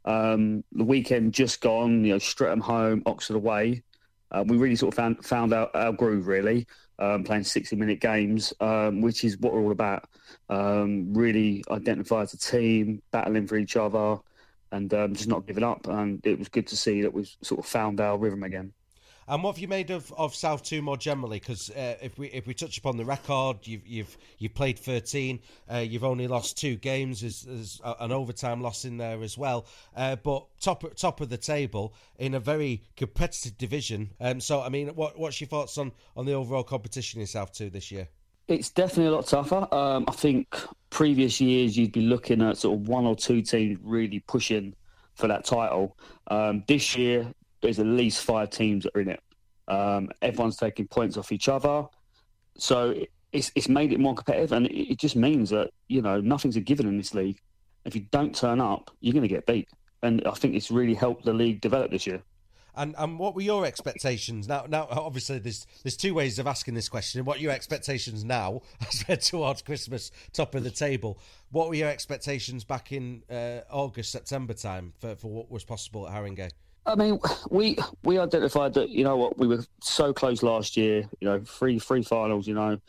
Um, 0.05 0.63
the 0.71 0.83
weekend 0.83 1.33
just 1.33 1.59
gone, 1.61 2.05
you 2.05 2.13
know, 2.13 2.19
Streatham 2.19 2.61
home, 2.61 3.03
Oxford 3.05 3.35
away. 3.35 3.83
Uh, 4.31 4.43
we 4.45 4.57
really 4.57 4.75
sort 4.75 4.93
of 4.93 4.97
found 4.97 5.25
found 5.25 5.53
out 5.53 5.71
our 5.73 5.91
groove 5.91 6.27
really, 6.27 6.67
um, 6.99 7.23
playing 7.23 7.43
60 7.43 7.75
minute 7.75 7.99
games, 7.99 8.53
um, 8.59 9.01
which 9.01 9.23
is 9.23 9.37
what 9.37 9.53
we're 9.53 9.61
all 9.61 9.71
about. 9.71 10.09
Um, 10.49 11.13
really 11.13 11.63
identify 11.69 12.21
as 12.21 12.33
a 12.33 12.37
team, 12.37 13.01
battling 13.11 13.47
for 13.47 13.57
each 13.57 13.77
other, 13.77 14.17
and 14.71 14.93
um, 14.93 15.13
just 15.13 15.29
not 15.29 15.47
giving 15.47 15.63
up. 15.63 15.87
And 15.87 16.25
it 16.25 16.37
was 16.37 16.49
good 16.49 16.67
to 16.67 16.77
see 16.77 17.01
that 17.01 17.13
we've 17.13 17.29
sort 17.41 17.59
of 17.59 17.65
found 17.65 18.01
our 18.01 18.17
rhythm 18.17 18.43
again. 18.43 18.73
And 19.29 19.43
what 19.43 19.55
have 19.55 19.59
you 19.59 19.67
made 19.67 19.89
of, 19.89 20.13
of 20.13 20.33
South 20.33 20.63
Two 20.63 20.81
more 20.81 20.95
generally? 20.95 21.39
Because 21.39 21.69
uh, 21.71 21.95
if 22.01 22.17
we 22.17 22.27
if 22.27 22.47
we 22.47 22.53
touch 22.53 22.77
upon 22.77 22.95
the 22.95 23.03
record, 23.03 23.57
you've 23.67 23.85
you've 23.85 24.17
you've 24.37 24.53
played 24.53 24.79
thirteen. 24.79 25.41
Uh, 25.71 25.79
you've 25.79 26.05
only 26.05 26.27
lost 26.27 26.57
two 26.57 26.75
games. 26.75 27.21
There's, 27.21 27.41
there's 27.41 27.81
an 27.99 28.13
overtime 28.13 28.61
loss 28.61 28.85
in 28.85 28.97
there 28.97 29.21
as 29.21 29.37
well. 29.37 29.65
Uh, 29.95 30.15
but 30.15 30.45
top 30.61 30.85
top 30.95 31.19
of 31.19 31.27
the 31.27 31.37
table 31.37 31.93
in 32.17 32.35
a 32.35 32.39
very 32.39 32.83
competitive 32.95 33.57
division. 33.57 34.11
Um, 34.21 34.39
so 34.39 34.61
I 34.61 34.69
mean, 34.69 34.89
what 34.89 35.19
what's 35.19 35.41
your 35.41 35.49
thoughts 35.49 35.77
on, 35.77 35.91
on 36.15 36.25
the 36.25 36.33
overall 36.33 36.63
competition 36.63 37.19
in 37.19 37.27
South 37.27 37.51
Two 37.51 37.69
this 37.69 37.91
year? 37.91 38.07
It's 38.47 38.69
definitely 38.69 39.07
a 39.07 39.11
lot 39.11 39.27
tougher. 39.27 39.67
Um, 39.73 40.05
I 40.07 40.13
think 40.13 40.55
previous 40.89 41.41
years 41.41 41.77
you'd 41.77 41.91
be 41.91 42.01
looking 42.01 42.41
at 42.41 42.57
sort 42.57 42.79
of 42.79 42.87
one 42.87 43.05
or 43.05 43.15
two 43.15 43.41
teams 43.41 43.77
really 43.83 44.21
pushing 44.21 44.73
for 45.15 45.27
that 45.27 45.43
title. 45.43 45.97
Um, 46.27 46.63
this 46.65 46.95
year 46.95 47.33
there's 47.61 47.79
at 47.79 47.85
least 47.85 48.23
five 48.23 48.49
teams 48.49 48.83
that 48.83 48.95
are 48.95 49.01
in 49.01 49.09
it. 49.09 49.21
Um, 49.67 50.09
everyone's 50.21 50.57
taking 50.57 50.87
points 50.87 51.17
off 51.17 51.31
each 51.31 51.49
other, 51.49 51.85
so 52.57 52.95
it's 53.31 53.51
it's 53.55 53.67
made 53.67 53.91
it 53.91 53.99
more 53.99 54.15
competitive, 54.15 54.53
and 54.53 54.67
it, 54.67 54.91
it 54.93 54.99
just 54.99 55.15
means 55.15 55.49
that 55.49 55.71
you 55.87 56.01
know 56.01 56.21
nothing's 56.21 56.55
a 56.55 56.61
given 56.61 56.87
in 56.87 56.97
this 56.97 57.13
league. 57.13 57.39
If 57.85 57.95
you 57.95 58.05
don't 58.11 58.35
turn 58.35 58.61
up, 58.61 58.91
you're 58.99 59.13
going 59.13 59.23
to 59.23 59.27
get 59.27 59.45
beat, 59.45 59.67
and 60.03 60.25
I 60.25 60.31
think 60.31 60.55
it's 60.55 60.71
really 60.71 60.93
helped 60.93 61.25
the 61.25 61.33
league 61.33 61.61
develop 61.61 61.91
this 61.91 62.07
year. 62.07 62.21
And 62.77 62.93
and 62.97 63.17
what 63.17 63.33
were 63.33 63.41
your 63.41 63.65
expectations? 63.65 64.47
Now 64.47 64.65
now 64.69 64.87
obviously 64.89 65.39
there's 65.39 65.65
there's 65.83 65.97
two 65.97 66.13
ways 66.13 66.37
of 66.37 66.45
asking 66.47 66.75
this 66.75 66.87
question. 66.87 67.25
What 67.25 67.37
are 67.37 67.41
your 67.41 67.51
expectations 67.51 68.23
now 68.23 68.61
as 68.87 69.03
we're 69.07 69.17
towards 69.17 69.63
Christmas, 69.63 70.11
top 70.31 70.53
of 70.53 70.63
the 70.63 70.69
table? 70.69 71.19
What 71.49 71.69
were 71.69 71.75
your 71.75 71.89
expectations 71.89 72.63
back 72.63 72.91
in 72.91 73.23
uh, 73.29 73.61
August, 73.71 74.11
September 74.11 74.53
time 74.53 74.93
for, 74.99 75.15
for 75.15 75.31
what 75.31 75.49
was 75.49 75.63
possible 75.63 76.07
at 76.07 76.13
Haringey? 76.13 76.51
I 76.87 76.95
mean, 76.95 77.19
we 77.49 77.77
we 78.03 78.17
identified 78.17 78.73
that 78.75 78.89
you 78.89 79.03
know 79.03 79.17
what 79.17 79.37
we 79.37 79.45
were 79.45 79.63
so 79.81 80.13
close 80.13 80.41
last 80.41 80.77
year. 80.77 81.03
You 81.19 81.27
know, 81.27 81.41
three 81.41 81.77
three 81.79 82.01
finals. 82.01 82.47
You 82.47 82.55
know, 82.55 82.79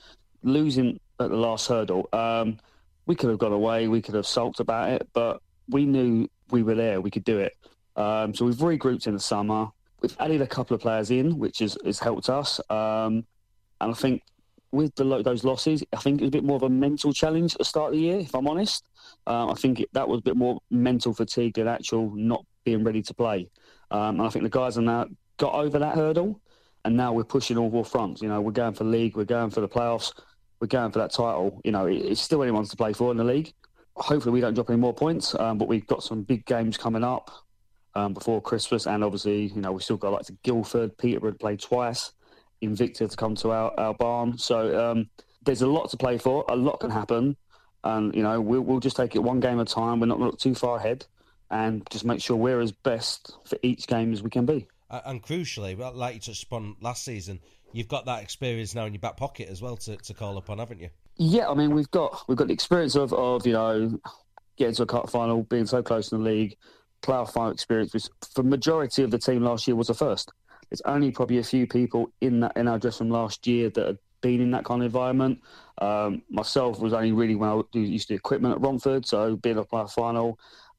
losing 0.43 1.01
at 1.21 1.31
the 1.31 1.37
last 1.37 1.67
hurdle. 1.69 2.09
Um, 2.13 2.59
we 3.07 3.17
could 3.17 3.31
have 3.31 3.39
gone 3.39 3.53
away. 3.53 3.89
We 3.89 4.01
could 4.01 4.15
have 4.15 4.27
sulked 4.27 4.61
about 4.61 4.91
it, 4.91 5.09
but 5.13 5.43
we 5.69 5.85
knew 5.85 6.29
we 6.51 6.63
were 6.63 6.75
there. 6.75 7.01
We 7.01 7.11
could 7.11 7.25
do 7.25 7.39
it. 7.39 7.57
Um, 7.97 8.35
so 8.35 8.45
we've 8.45 8.55
regrouped 8.57 9.07
in 9.07 9.15
the 9.15 9.21
summer. 9.21 9.69
We've 10.01 10.17
added 10.21 10.43
a 10.43 10.47
couple 10.47 10.77
of 10.77 10.81
players 10.81 11.11
in, 11.11 11.39
which 11.39 11.59
has, 11.59 11.77
has 11.85 11.99
helped 11.99 12.29
us. 12.29 12.61
Um, 12.71 13.27
and 13.81 13.91
I 13.91 13.95
think 13.95 14.23
with 14.71 14.95
the, 14.95 15.23
those 15.23 15.43
losses, 15.43 15.83
I 15.93 15.97
think 15.97 16.21
it 16.21 16.25
was 16.25 16.29
a 16.29 16.33
bit 16.33 16.45
more 16.45 16.57
of 16.57 16.63
a 16.63 16.69
mental 16.69 17.13
challenge 17.13 17.55
at 17.55 17.59
the 17.59 17.65
start 17.65 17.89
of 17.89 17.93
the 17.95 18.01
year. 18.01 18.19
If 18.21 18.35
I'm 18.35 18.47
honest, 18.47 18.85
um, 19.27 19.51
I 19.51 19.55
think 19.55 19.81
it, 19.81 19.89
that 19.95 20.07
was 20.07 20.19
a 20.19 20.23
bit 20.23 20.37
more 20.37 20.61
mental 20.71 21.13
fatigue 21.15 21.55
than 21.55 21.67
actual 21.67 22.11
not 22.15 22.45
being 22.65 22.85
ready 22.85 23.03
to 23.03 23.15
play. 23.15 23.49
Um, 23.91 24.19
and 24.19 24.23
I 24.23 24.29
think 24.29 24.43
the 24.43 24.51
guys 24.51 24.75
have 24.75 24.85
now 24.85 25.07
got 25.39 25.55
over 25.55 25.79
that 25.79 25.95
hurdle, 25.95 26.41
and 26.85 26.97
now 26.97 27.13
we're 27.13 27.25
pushing 27.25 27.57
all 27.57 27.71
four 27.71 27.85
fronts. 27.85 28.23
You 28.23 28.29
know, 28.29 28.41
we're 28.41 28.53
going 28.53 28.75
for 28.75 28.85
league, 28.85 29.17
we're 29.17 29.25
going 29.25 29.51
for 29.51 29.61
the 29.61 29.69
playoffs, 29.69 30.13
we're 30.61 30.69
going 30.69 30.93
for 30.93 30.99
that 30.99 31.13
title. 31.13 31.61
You 31.65 31.73
know, 31.73 31.87
it, 31.87 31.97
it's 31.97 32.21
still 32.21 32.43
anyone's 32.43 32.71
to 32.71 32.77
play 32.77 32.93
for 32.93 33.11
in 33.11 33.17
the 33.17 33.25
league. 33.25 33.53
Hopefully, 33.97 34.33
we 34.33 34.41
don't 34.41 34.55
drop 34.55 34.71
any 34.71 34.79
more 34.79 34.95
points, 34.95 35.35
um, 35.35 35.59
but 35.59 35.69
we've 35.69 35.87
got 35.87 36.03
some 36.03 36.23
big 36.23 36.45
games 36.45 36.77
coming 36.77 37.03
up 37.03 37.31
um, 37.95 38.15
before 38.15 38.41
Christmas, 38.41 38.87
and 38.87 39.03
obviously, 39.03 39.47
you 39.47 39.61
know, 39.61 39.73
we 39.73 39.83
still 39.83 39.97
got 39.97 40.13
like 40.13 40.27
to 40.27 40.33
Guildford, 40.45 40.97
Peterborough 40.99 41.33
play 41.33 41.57
twice, 41.57 42.13
Invicta 42.63 43.09
to 43.11 43.17
come 43.17 43.35
to 43.37 43.51
our, 43.51 43.73
our 43.79 43.95
barn. 43.95 44.37
So 44.39 44.91
um, 44.91 45.09
there's 45.45 45.63
a 45.63 45.67
lot 45.67 45.91
to 45.91 45.97
play 45.97 46.19
for. 46.19 46.45
A 46.49 46.57
lot 46.57 46.81
can 46.81 46.91
happen, 46.91 47.37
and 47.85 48.15
you 48.15 48.23
know, 48.23 48.41
we'll, 48.41 48.61
we'll 48.61 48.81
just 48.81 48.97
take 48.97 49.17
it 49.17 49.21
one 49.21 49.41
game 49.41 49.59
at 49.59 49.71
a 49.71 49.75
time. 49.75 49.99
We're 49.99 50.07
not 50.07 50.21
look 50.21 50.39
too 50.39 50.55
far 50.55 50.77
ahead 50.77 51.07
and 51.51 51.89
just 51.91 52.05
make 52.05 52.21
sure 52.21 52.37
we're 52.37 52.61
as 52.61 52.73
best 52.73 53.37
for 53.45 53.59
each 53.63 53.87
game 53.87 54.13
as 54.13 54.23
we 54.23 54.31
can 54.31 54.47
be. 54.47 54.67
And 54.91 55.23
crucially, 55.23 55.79
like 55.95 56.15
you 56.15 56.21
touched 56.21 56.45
upon 56.45 56.77
last 56.81 57.05
season, 57.05 57.41
you've 57.73 57.89
got 57.89 58.07
that 58.07 58.23
experience 58.23 58.75
now 58.75 58.87
in 58.87 58.95
your 58.95 59.01
back 59.01 59.17
pocket 59.17 59.49
as 59.49 59.61
well 59.61 59.77
to, 59.77 59.97
to 59.97 60.15
call 60.15 60.37
upon, 60.39 60.59
haven't 60.59 60.81
you? 60.81 60.91
Yeah, 61.17 61.49
I 61.49 61.55
mean 61.55 61.75
we've 61.75 61.91
got 61.91 62.25
we've 62.29 62.39
got 62.39 62.47
the 62.47 62.55
experience 62.55 62.95
of, 62.95 63.13
of 63.13 63.47
you 63.47 63.53
know 63.53 64.01
getting 64.57 64.75
to 64.75 64.83
a 64.85 64.87
cup 64.87 65.11
final, 65.11 65.43
being 65.43 65.67
so 65.67 65.83
close 65.83 66.11
in 66.13 66.19
the 66.19 66.25
league, 66.25 66.57
playoff 67.03 67.33
final 67.33 67.53
experience, 67.53 67.93
which 67.93 68.07
for 68.35 68.43
majority 68.43 69.03
of 69.03 69.11
the 69.11 69.19
team 69.19 69.43
last 69.43 69.67
year 69.67 69.77
was 69.77 69.91
a 69.91 69.95
first. 69.95 70.33
There's 70.71 70.83
only 70.85 71.11
probably 71.11 71.39
a 71.39 71.45
few 71.45 71.67
people 71.67 72.13
in 72.21 72.41
that 72.41 72.57
in 72.57 72.69
our 72.69 72.79
dressing 72.79 73.07
room 73.07 73.15
last 73.15 73.47
year 73.47 73.71
that 73.71 73.87
had 73.87 73.99
been 74.21 74.41
in 74.41 74.51
that 74.53 74.65
kind 74.65 74.83
of 74.83 74.87
environment. 74.87 75.41
Um, 75.79 76.23
myself 76.29 76.81
was 76.81 76.93
only 76.93 77.13
really 77.13 77.37
when 77.37 77.51
I 77.51 77.63
used 77.73 78.09
to 78.09 78.15
do 78.15 78.17
equipment 78.17 78.55
at 78.55 78.61
Romford, 78.61 79.07
so 79.07 79.37
being 79.37 79.59
a 79.59 79.65
playoff 79.65 79.93
final. 79.93 80.39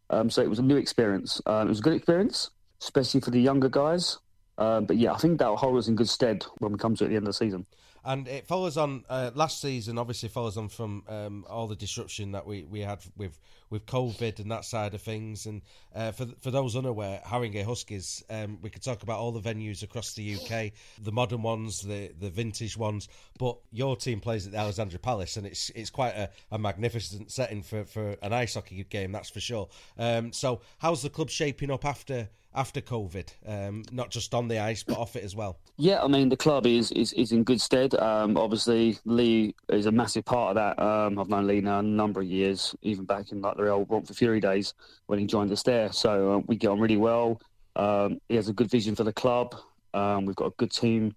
Um, 0.10 0.30
so 0.30 0.42
it 0.42 0.50
was 0.50 0.60
a 0.60 0.64
new 0.64 0.78
experience. 0.78 1.42
Um, 1.46 1.68
it 1.68 1.70
was 1.70 1.80
a 1.80 1.84
good 1.84 1.94
experience, 1.94 2.50
especially 2.82 3.22
for 3.22 3.32
the 3.32 3.42
younger 3.42 3.70
guys. 3.70 4.18
Um, 4.60 4.84
but 4.86 4.98
yeah, 4.98 5.14
I 5.14 5.18
think 5.18 5.40
that'll 5.40 5.56
hold 5.56 5.78
us 5.78 5.88
in 5.88 5.96
good 5.96 6.10
stead 6.10 6.46
when 6.60 6.74
we 6.74 6.78
come 6.78 6.96
to 6.98 7.06
at 7.06 7.10
the 7.10 7.16
end 7.16 7.26
of 7.26 7.30
the 7.30 7.34
season. 7.34 7.66
And 8.06 8.28
it 8.28 8.48
follows 8.48 8.78
on 8.78 9.04
uh, 9.10 9.32
last 9.36 9.62
season. 9.62 9.98
Obviously, 9.98 10.30
follows 10.30 10.58
on 10.58 10.70
from 10.70 11.04
um, 11.08 11.46
all 11.50 11.68
the 11.68 11.76
disruption 11.76 12.32
that 12.32 12.46
we, 12.46 12.64
we 12.64 12.80
had 12.80 13.00
with 13.18 13.38
with 13.70 13.86
COVID 13.86 14.40
and 14.40 14.52
that 14.52 14.66
side 14.66 14.94
of 14.94 15.02
things. 15.02 15.46
And 15.46 15.62
uh, 15.94 16.12
for 16.12 16.28
for 16.40 16.50
those 16.50 16.76
unaware, 16.78 17.22
Haringey 17.26 17.64
Huskies, 17.64 18.24
um, 18.30 18.58
we 18.62 18.70
could 18.70 18.84
talk 18.84 19.04
about 19.04 19.20
all 19.20 19.32
the 19.32 19.42
venues 19.42 19.84
across 19.84 20.14
the 20.14 20.36
UK, 20.36 20.72
the 21.02 21.12
modern 21.12 21.42
ones, 21.42 21.82
the 21.82 22.12
the 22.20 22.30
vintage 22.30 22.78
ones. 22.78 23.10
But 23.38 23.58
your 23.72 23.98
team 23.98 24.22
plays 24.22 24.46
at 24.46 24.54
the 24.54 24.60
Alexandra 24.60 25.00
Palace, 25.00 25.36
and 25.36 25.46
it's 25.46 25.70
it's 25.72 25.90
quite 25.90 26.16
a, 26.16 26.30
a 26.52 26.58
magnificent 26.58 27.32
setting 27.32 27.62
for, 27.62 27.84
for 27.84 28.16
an 28.22 28.32
ice 28.32 28.54
hockey 28.54 28.82
game, 28.86 29.12
that's 29.12 29.30
for 29.30 29.42
sure. 29.42 29.68
Um, 29.98 30.32
so, 30.32 30.62
how's 30.78 31.02
the 31.02 31.10
club 31.10 31.30
shaping 31.30 31.70
up 31.70 31.86
after? 31.86 32.30
After 32.54 32.82
COVID, 32.82 33.30
um, 33.46 33.84
not 33.92 34.10
just 34.10 34.34
on 34.34 34.48
the 34.48 34.60
ice 34.60 34.84
but 34.84 34.98
off 34.98 35.16
it 35.16 35.24
as 35.24 35.36
well. 35.36 35.60
Yeah, 35.78 36.02
I 36.04 36.08
mean 36.08 36.30
the 36.30 36.38
club 36.38 36.66
is 36.66 36.92
is, 36.92 37.14
is 37.14 37.32
in 37.32 37.44
good 37.44 37.62
stead. 37.62 37.94
Um, 37.96 38.38
obviously, 38.38 38.98
Lee 39.06 39.56
is 39.70 39.86
a 39.86 39.92
massive 39.92 40.26
part 40.26 40.56
of 40.56 40.56
that. 40.56 40.84
Um, 40.84 41.20
I've 41.20 41.30
known 41.30 41.48
Lee 41.48 41.62
now 41.62 41.80
a 41.80 41.84
number 41.84 42.22
of 42.22 42.28
years, 42.28 42.76
even 42.82 43.06
back 43.06 43.32
in 43.32 43.42
like 43.42 43.58
the 43.58 43.70
old 43.70 43.90
Romford 43.90 44.18
Fury 44.18 44.40
days 44.40 44.74
when 45.08 45.20
he 45.20 45.26
joined 45.26 45.52
us 45.52 45.64
there. 45.64 45.92
So 45.92 46.34
uh, 46.34 46.42
we 46.48 46.56
get 46.56 46.70
on 46.70 46.80
really 46.80 46.98
well. 46.98 47.42
Um, 47.76 48.20
he 48.28 48.36
has 48.36 48.50
a 48.50 48.54
good 48.54 48.70
vision 48.70 48.96
for 48.96 49.04
the 49.04 49.14
club. 49.14 49.56
Um, 49.94 50.26
we've 50.26 50.36
got 50.36 50.48
a 50.48 50.54
good 50.58 50.72
team 50.72 51.16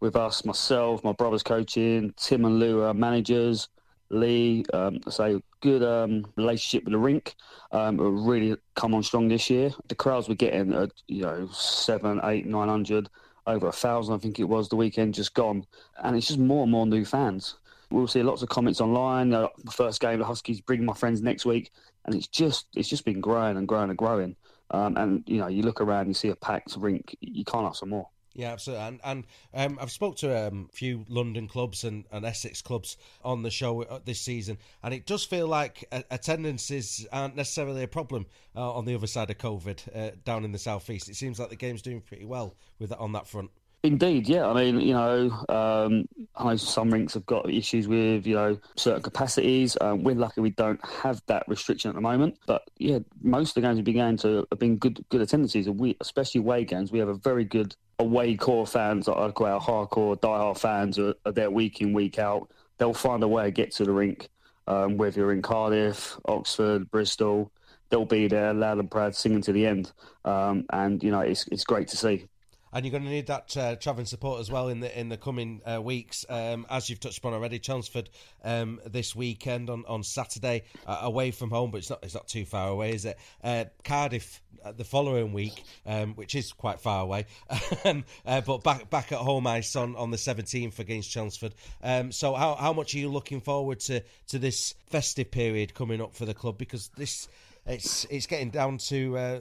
with 0.00 0.16
us, 0.16 0.44
myself, 0.44 1.02
my 1.02 1.12
brother's 1.12 1.42
coaching, 1.42 2.12
Tim 2.16 2.44
and 2.44 2.58
Lou 2.58 2.82
are 2.82 2.92
managers. 2.92 3.68
Lee, 4.10 4.64
um, 4.72 5.00
say 5.08 5.40
good 5.60 5.82
um, 5.82 6.26
relationship 6.36 6.84
with 6.84 6.92
the 6.92 6.98
rink. 6.98 7.34
Um, 7.72 7.98
really 8.26 8.56
come 8.74 8.94
on 8.94 9.02
strong 9.02 9.28
this 9.28 9.50
year. 9.50 9.70
The 9.88 9.94
crowds 9.94 10.28
we're 10.28 10.34
getting, 10.34 10.74
are, 10.74 10.88
you 11.08 11.22
know, 11.22 11.48
seven, 11.52 12.20
eight, 12.24 12.46
nine 12.46 12.68
hundred, 12.68 13.08
over 13.46 13.68
a 13.68 13.72
thousand. 13.72 14.14
I 14.14 14.18
think 14.18 14.38
it 14.38 14.44
was 14.44 14.68
the 14.68 14.76
weekend 14.76 15.14
just 15.14 15.34
gone, 15.34 15.66
and 16.02 16.16
it's 16.16 16.26
just 16.26 16.38
more 16.38 16.62
and 16.62 16.72
more 16.72 16.86
new 16.86 17.04
fans. 17.04 17.56
We'll 17.90 18.06
see 18.06 18.22
lots 18.22 18.42
of 18.42 18.48
comments 18.48 18.80
online. 18.80 19.32
Uh, 19.32 19.48
the 19.62 19.70
first 19.70 20.00
game, 20.00 20.18
the 20.18 20.24
Huskies 20.24 20.60
bring 20.60 20.84
my 20.84 20.94
friends 20.94 21.22
next 21.22 21.44
week, 21.44 21.70
and 22.04 22.14
it's 22.14 22.28
just 22.28 22.66
it's 22.74 22.88
just 22.88 23.04
been 23.04 23.20
growing 23.20 23.56
and 23.56 23.68
growing 23.68 23.90
and 23.90 23.98
growing. 23.98 24.36
Um, 24.70 24.96
and 24.96 25.22
you 25.26 25.38
know, 25.38 25.48
you 25.48 25.62
look 25.62 25.80
around, 25.80 26.08
you 26.08 26.14
see 26.14 26.28
a 26.28 26.36
packed 26.36 26.76
rink, 26.76 27.16
you 27.20 27.44
can't 27.44 27.66
ask 27.66 27.80
for 27.80 27.86
more. 27.86 28.08
Yeah, 28.34 28.52
absolutely. 28.52 28.86
And, 28.86 29.00
and 29.04 29.24
um, 29.54 29.78
I've 29.80 29.92
spoke 29.92 30.16
to 30.18 30.32
a 30.32 30.48
um, 30.48 30.68
few 30.72 31.04
London 31.08 31.46
clubs 31.46 31.84
and, 31.84 32.04
and, 32.10 32.24
Essex 32.24 32.62
clubs 32.62 32.96
on 33.24 33.42
the 33.42 33.50
show 33.50 33.82
uh, 33.82 34.00
this 34.04 34.20
season, 34.20 34.58
and 34.82 34.92
it 34.92 35.06
does 35.06 35.24
feel 35.24 35.46
like 35.46 35.88
attendances 36.10 37.06
aren't 37.12 37.36
necessarily 37.36 37.84
a 37.84 37.88
problem 37.88 38.26
uh, 38.56 38.72
on 38.72 38.86
the 38.86 38.94
other 38.94 39.06
side 39.06 39.30
of 39.30 39.38
COVID 39.38 39.96
uh, 39.96 40.16
down 40.24 40.44
in 40.44 40.50
the 40.50 40.58
southeast. 40.58 41.08
It 41.08 41.14
seems 41.14 41.38
like 41.38 41.50
the 41.50 41.56
game's 41.56 41.82
doing 41.82 42.00
pretty 42.00 42.24
well 42.24 42.56
with 42.80 42.92
on 42.92 43.12
that 43.12 43.28
front. 43.28 43.50
Indeed, 43.84 44.30
yeah. 44.30 44.48
I 44.48 44.54
mean, 44.54 44.80
you 44.80 44.94
know, 44.94 45.44
um, 45.50 46.08
I 46.34 46.44
know 46.44 46.56
some 46.56 46.90
rinks 46.90 47.12
have 47.12 47.26
got 47.26 47.50
issues 47.50 47.86
with, 47.86 48.26
you 48.26 48.34
know, 48.34 48.58
certain 48.76 49.02
capacities. 49.02 49.76
Um, 49.78 50.02
we're 50.02 50.14
lucky 50.14 50.40
we 50.40 50.50
don't 50.50 50.82
have 50.86 51.22
that 51.26 51.46
restriction 51.48 51.90
at 51.90 51.94
the 51.94 52.00
moment. 52.00 52.38
But 52.46 52.62
yeah, 52.78 53.00
most 53.20 53.50
of 53.50 53.54
the 53.56 53.60
games 53.60 53.76
we've 53.76 53.84
been 53.84 53.96
going 53.96 54.16
to 54.18 54.46
have 54.50 54.58
been 54.58 54.78
good 54.78 55.04
good 55.10 55.20
attendances. 55.20 55.68
We, 55.68 55.98
especially 56.00 56.38
away 56.38 56.64
games, 56.64 56.92
we 56.92 56.98
have 56.98 57.08
a 57.08 57.14
very 57.14 57.44
good 57.44 57.76
away 57.98 58.36
core 58.36 58.66
fans 58.66 59.06
that 59.06 59.14
call 59.34 59.46
our 59.46 59.60
hardcore, 59.60 60.18
diehard 60.18 60.58
fans 60.58 60.98
are, 60.98 61.14
are 61.24 61.32
there 61.32 61.50
week 61.50 61.80
in, 61.80 61.92
week 61.92 62.18
out. 62.18 62.50
They'll 62.78 62.94
find 62.94 63.22
a 63.22 63.28
way 63.28 63.44
to 63.44 63.50
get 63.50 63.72
to 63.72 63.84
the 63.84 63.92
rink, 63.92 64.28
um, 64.66 64.96
whether 64.96 65.20
you're 65.20 65.32
in 65.32 65.42
Cardiff, 65.42 66.18
Oxford, 66.26 66.90
Bristol. 66.90 67.52
They'll 67.90 68.04
be 68.04 68.26
there, 68.26 68.52
loud 68.52 68.78
and 68.78 68.90
proud, 68.90 69.14
singing 69.14 69.42
to 69.42 69.52
the 69.52 69.66
end. 69.66 69.92
Um, 70.24 70.64
and, 70.70 71.02
you 71.02 71.10
know, 71.10 71.20
it's, 71.20 71.46
it's 71.48 71.64
great 71.64 71.88
to 71.88 71.96
see 71.96 72.26
and 72.74 72.84
you're 72.84 72.90
going 72.90 73.04
to 73.04 73.10
need 73.10 73.28
that 73.28 73.56
uh, 73.56 73.76
travelling 73.76 74.04
support 74.04 74.40
as 74.40 74.50
well 74.50 74.68
in 74.68 74.80
the 74.80 74.98
in 74.98 75.08
the 75.08 75.16
coming 75.16 75.62
uh, 75.64 75.80
weeks. 75.80 76.26
Um, 76.28 76.66
as 76.68 76.90
you've 76.90 77.00
touched 77.00 77.18
upon 77.18 77.32
already, 77.32 77.60
Chelmsford 77.60 78.10
um, 78.42 78.80
this 78.84 79.14
weekend 79.14 79.70
on 79.70 79.84
on 79.86 80.02
Saturday 80.02 80.64
uh, 80.86 80.98
away 81.02 81.30
from 81.30 81.50
home, 81.50 81.70
but 81.70 81.78
it's 81.78 81.90
not 81.90 82.00
it's 82.02 82.14
not 82.14 82.26
too 82.26 82.44
far 82.44 82.68
away, 82.68 82.92
is 82.92 83.04
it? 83.04 83.16
Uh, 83.42 83.66
Cardiff 83.84 84.42
uh, 84.64 84.72
the 84.72 84.84
following 84.84 85.32
week, 85.32 85.62
um, 85.86 86.14
which 86.14 86.34
is 86.34 86.52
quite 86.52 86.80
far 86.80 87.02
away, 87.02 87.26
um, 87.84 88.04
uh, 88.26 88.40
but 88.40 88.64
back 88.64 88.90
back 88.90 89.12
at 89.12 89.18
home 89.18 89.46
ice 89.46 89.76
on, 89.76 89.94
on 89.94 90.10
the 90.10 90.16
17th 90.16 90.78
against 90.80 91.10
Chelmsford. 91.10 91.54
Um, 91.82 92.10
so 92.10 92.34
how 92.34 92.56
how 92.56 92.72
much 92.72 92.94
are 92.94 92.98
you 92.98 93.08
looking 93.08 93.40
forward 93.40 93.78
to 93.80 94.02
to 94.28 94.38
this 94.38 94.74
festive 94.88 95.30
period 95.30 95.74
coming 95.74 96.00
up 96.00 96.14
for 96.14 96.24
the 96.24 96.34
club? 96.34 96.58
Because 96.58 96.90
this 96.96 97.28
it's 97.66 98.04
it's 98.10 98.26
getting 98.26 98.50
down 98.50 98.78
to 98.78 99.16
uh, 99.16 99.40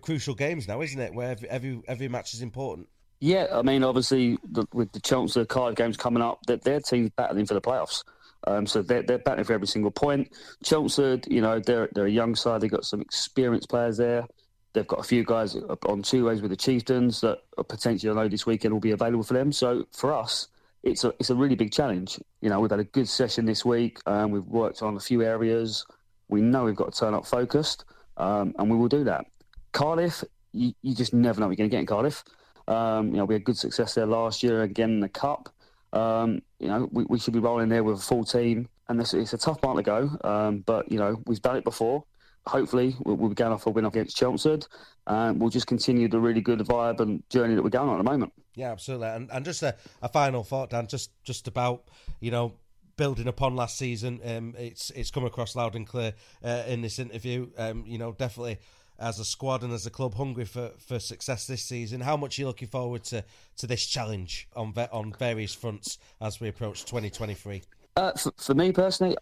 crucial 0.00 0.34
games 0.34 0.68
now, 0.68 0.82
isn't 0.82 1.00
it? 1.00 1.14
Where 1.14 1.30
every, 1.30 1.48
every 1.48 1.82
every 1.88 2.08
match 2.08 2.34
is 2.34 2.42
important. 2.42 2.88
Yeah, 3.20 3.46
I 3.52 3.62
mean, 3.62 3.84
obviously 3.84 4.36
the, 4.50 4.66
with 4.72 4.90
the 4.92 5.00
Chelmsford 5.00 5.48
Cardiff 5.48 5.76
games 5.76 5.96
coming 5.96 6.22
up, 6.22 6.40
that 6.48 6.62
their 6.64 6.80
team's 6.80 7.10
battling 7.10 7.46
for 7.46 7.54
the 7.54 7.60
playoffs. 7.60 8.02
Um, 8.48 8.66
so 8.66 8.82
they're, 8.82 9.04
they're 9.04 9.18
battling 9.18 9.44
for 9.44 9.52
every 9.52 9.68
single 9.68 9.92
point. 9.92 10.32
Chelmsford, 10.64 11.28
you 11.28 11.40
know, 11.40 11.60
they're 11.60 11.88
they're 11.94 12.06
a 12.06 12.10
young 12.10 12.34
side. 12.34 12.60
They've 12.60 12.70
got 12.70 12.84
some 12.84 13.00
experienced 13.00 13.68
players 13.68 13.96
there. 13.96 14.26
They've 14.72 14.86
got 14.86 15.00
a 15.00 15.04
few 15.04 15.24
guys 15.24 15.56
on 15.86 16.02
two 16.02 16.24
ways 16.24 16.40
with 16.42 16.50
the 16.50 16.56
Chieftains 16.56 17.20
that 17.20 17.38
potentially 17.68 18.10
I 18.10 18.14
know 18.14 18.28
this 18.28 18.46
weekend 18.46 18.72
will 18.72 18.80
be 18.80 18.90
available 18.90 19.22
for 19.22 19.34
them. 19.34 19.52
So 19.52 19.86
for 19.92 20.12
us, 20.12 20.48
it's 20.82 21.04
a 21.04 21.14
it's 21.20 21.30
a 21.30 21.34
really 21.34 21.54
big 21.54 21.72
challenge. 21.72 22.18
You 22.40 22.48
know, 22.48 22.58
we've 22.58 22.70
had 22.70 22.80
a 22.80 22.84
good 22.84 23.08
session 23.08 23.44
this 23.44 23.64
week. 23.64 23.98
Um, 24.06 24.30
we've 24.30 24.44
worked 24.44 24.82
on 24.82 24.96
a 24.96 25.00
few 25.00 25.22
areas. 25.22 25.86
We 26.28 26.40
know 26.40 26.64
we've 26.64 26.76
got 26.76 26.92
to 26.92 26.98
turn 26.98 27.14
up 27.14 27.26
focused, 27.26 27.84
um, 28.16 28.54
and 28.58 28.70
we 28.70 28.76
will 28.76 28.88
do 28.88 29.04
that. 29.04 29.26
Cardiff, 29.72 30.24
you, 30.52 30.72
you 30.82 30.94
just 30.94 31.14
never 31.14 31.40
know 31.40 31.46
what 31.48 31.58
you're 31.58 31.68
going 31.68 31.70
to 31.70 31.74
get 31.74 31.80
in 31.80 31.86
Cardiff. 31.86 32.24
Um, 32.68 33.08
you 33.08 33.16
know, 33.16 33.24
we 33.24 33.34
had 33.34 33.44
good 33.44 33.58
success 33.58 33.94
there 33.94 34.06
last 34.06 34.42
year 34.42 34.62
again 34.62 34.90
in 34.90 35.00
the 35.00 35.08
cup. 35.08 35.48
Um, 35.92 36.42
you 36.58 36.68
know, 36.68 36.88
we, 36.90 37.04
we, 37.04 37.18
should 37.18 37.34
be 37.34 37.38
rolling 37.38 37.68
there 37.68 37.84
with 37.84 37.98
a 37.98 38.02
full 38.02 38.24
team, 38.24 38.68
and 38.88 39.00
it's, 39.00 39.12
it's 39.12 39.34
a 39.34 39.38
tough 39.38 39.60
part 39.60 39.76
to 39.76 39.82
go. 39.82 40.10
Um, 40.24 40.60
but 40.60 40.90
you 40.90 40.98
know, 40.98 41.20
we've 41.26 41.42
done 41.42 41.56
it 41.56 41.64
before. 41.64 42.04
Hopefully, 42.46 42.96
we'll, 43.04 43.16
we'll 43.16 43.28
be 43.28 43.34
going 43.34 43.52
off 43.52 43.66
a 43.66 43.70
win 43.70 43.84
against 43.84 44.16
Chelmsford, 44.16 44.66
and 45.06 45.40
we'll 45.40 45.50
just 45.50 45.66
continue 45.66 46.08
the 46.08 46.18
really 46.18 46.40
good 46.40 46.60
vibe 46.60 47.00
and 47.00 47.22
journey 47.28 47.54
that 47.54 47.62
we're 47.62 47.70
going 47.70 47.88
on 47.88 47.96
at 47.96 48.04
the 48.04 48.10
moment. 48.10 48.32
Yeah, 48.54 48.72
absolutely. 48.72 49.08
And, 49.08 49.30
and 49.30 49.44
just 49.44 49.62
a, 49.62 49.76
a 50.00 50.08
final 50.08 50.42
thought, 50.42 50.70
Dan, 50.70 50.86
just 50.86 51.10
just 51.24 51.48
about 51.48 51.84
you 52.20 52.30
know 52.30 52.54
building 52.96 53.28
upon 53.28 53.56
last 53.56 53.78
season. 53.78 54.20
Um, 54.24 54.54
it's 54.58 54.90
it's 54.90 55.10
come 55.10 55.24
across 55.24 55.56
loud 55.56 55.74
and 55.74 55.86
clear 55.86 56.14
uh, 56.44 56.64
in 56.66 56.82
this 56.82 56.98
interview. 56.98 57.48
Um, 57.56 57.84
you 57.86 57.98
know, 57.98 58.12
definitely 58.12 58.58
as 58.98 59.18
a 59.18 59.24
squad 59.24 59.62
and 59.62 59.72
as 59.72 59.84
a 59.84 59.90
club 59.90 60.14
hungry 60.14 60.44
for, 60.44 60.70
for 60.78 60.98
success 60.98 61.46
this 61.46 61.64
season. 61.64 62.00
How 62.00 62.16
much 62.16 62.38
are 62.38 62.42
you 62.42 62.46
looking 62.46 62.68
forward 62.68 63.02
to, 63.04 63.24
to 63.56 63.66
this 63.66 63.86
challenge 63.86 64.48
on 64.54 64.72
on 64.92 65.12
various 65.18 65.54
fronts 65.54 65.98
as 66.20 66.40
we 66.40 66.48
approach 66.48 66.84
2023? 66.84 67.62
Uh, 67.96 68.12
for, 68.12 68.32
for, 68.36 68.54
me 68.54 68.72
personally, 68.72 69.16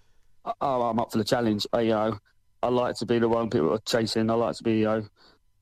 I, 0.44 0.52
I'm 0.60 1.00
up 1.00 1.10
for 1.12 1.18
the 1.18 1.24
challenge. 1.24 1.66
I, 1.72 1.80
you 1.80 1.90
know, 1.90 2.18
I 2.62 2.68
like 2.68 2.96
to 2.96 3.06
be 3.06 3.18
the 3.18 3.28
one 3.28 3.48
people 3.50 3.72
are 3.72 3.80
chasing. 3.86 4.30
I 4.30 4.34
like 4.34 4.56
to 4.56 4.62
be 4.62 4.78
you 4.78 4.84
know, 4.84 5.06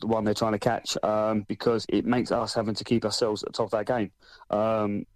the 0.01 0.07
one 0.07 0.25
they're 0.25 0.35
trying 0.35 0.53
to 0.53 0.59
catch 0.59 0.97
um, 1.03 1.45
because 1.49 1.87
it 1.89 2.05
makes 2.05 2.33
us 2.33 2.55
having 2.55 2.75
to 2.75 2.85
keep 2.85 3.05
ourselves 3.05 3.43
at 3.43 3.53
the 3.53 3.57
top 3.57 3.67
of 3.67 3.71
that 3.73 3.87
game. 3.87 4.11
Um, 4.51 5.07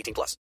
18 0.01 0.13
plus. 0.13 0.41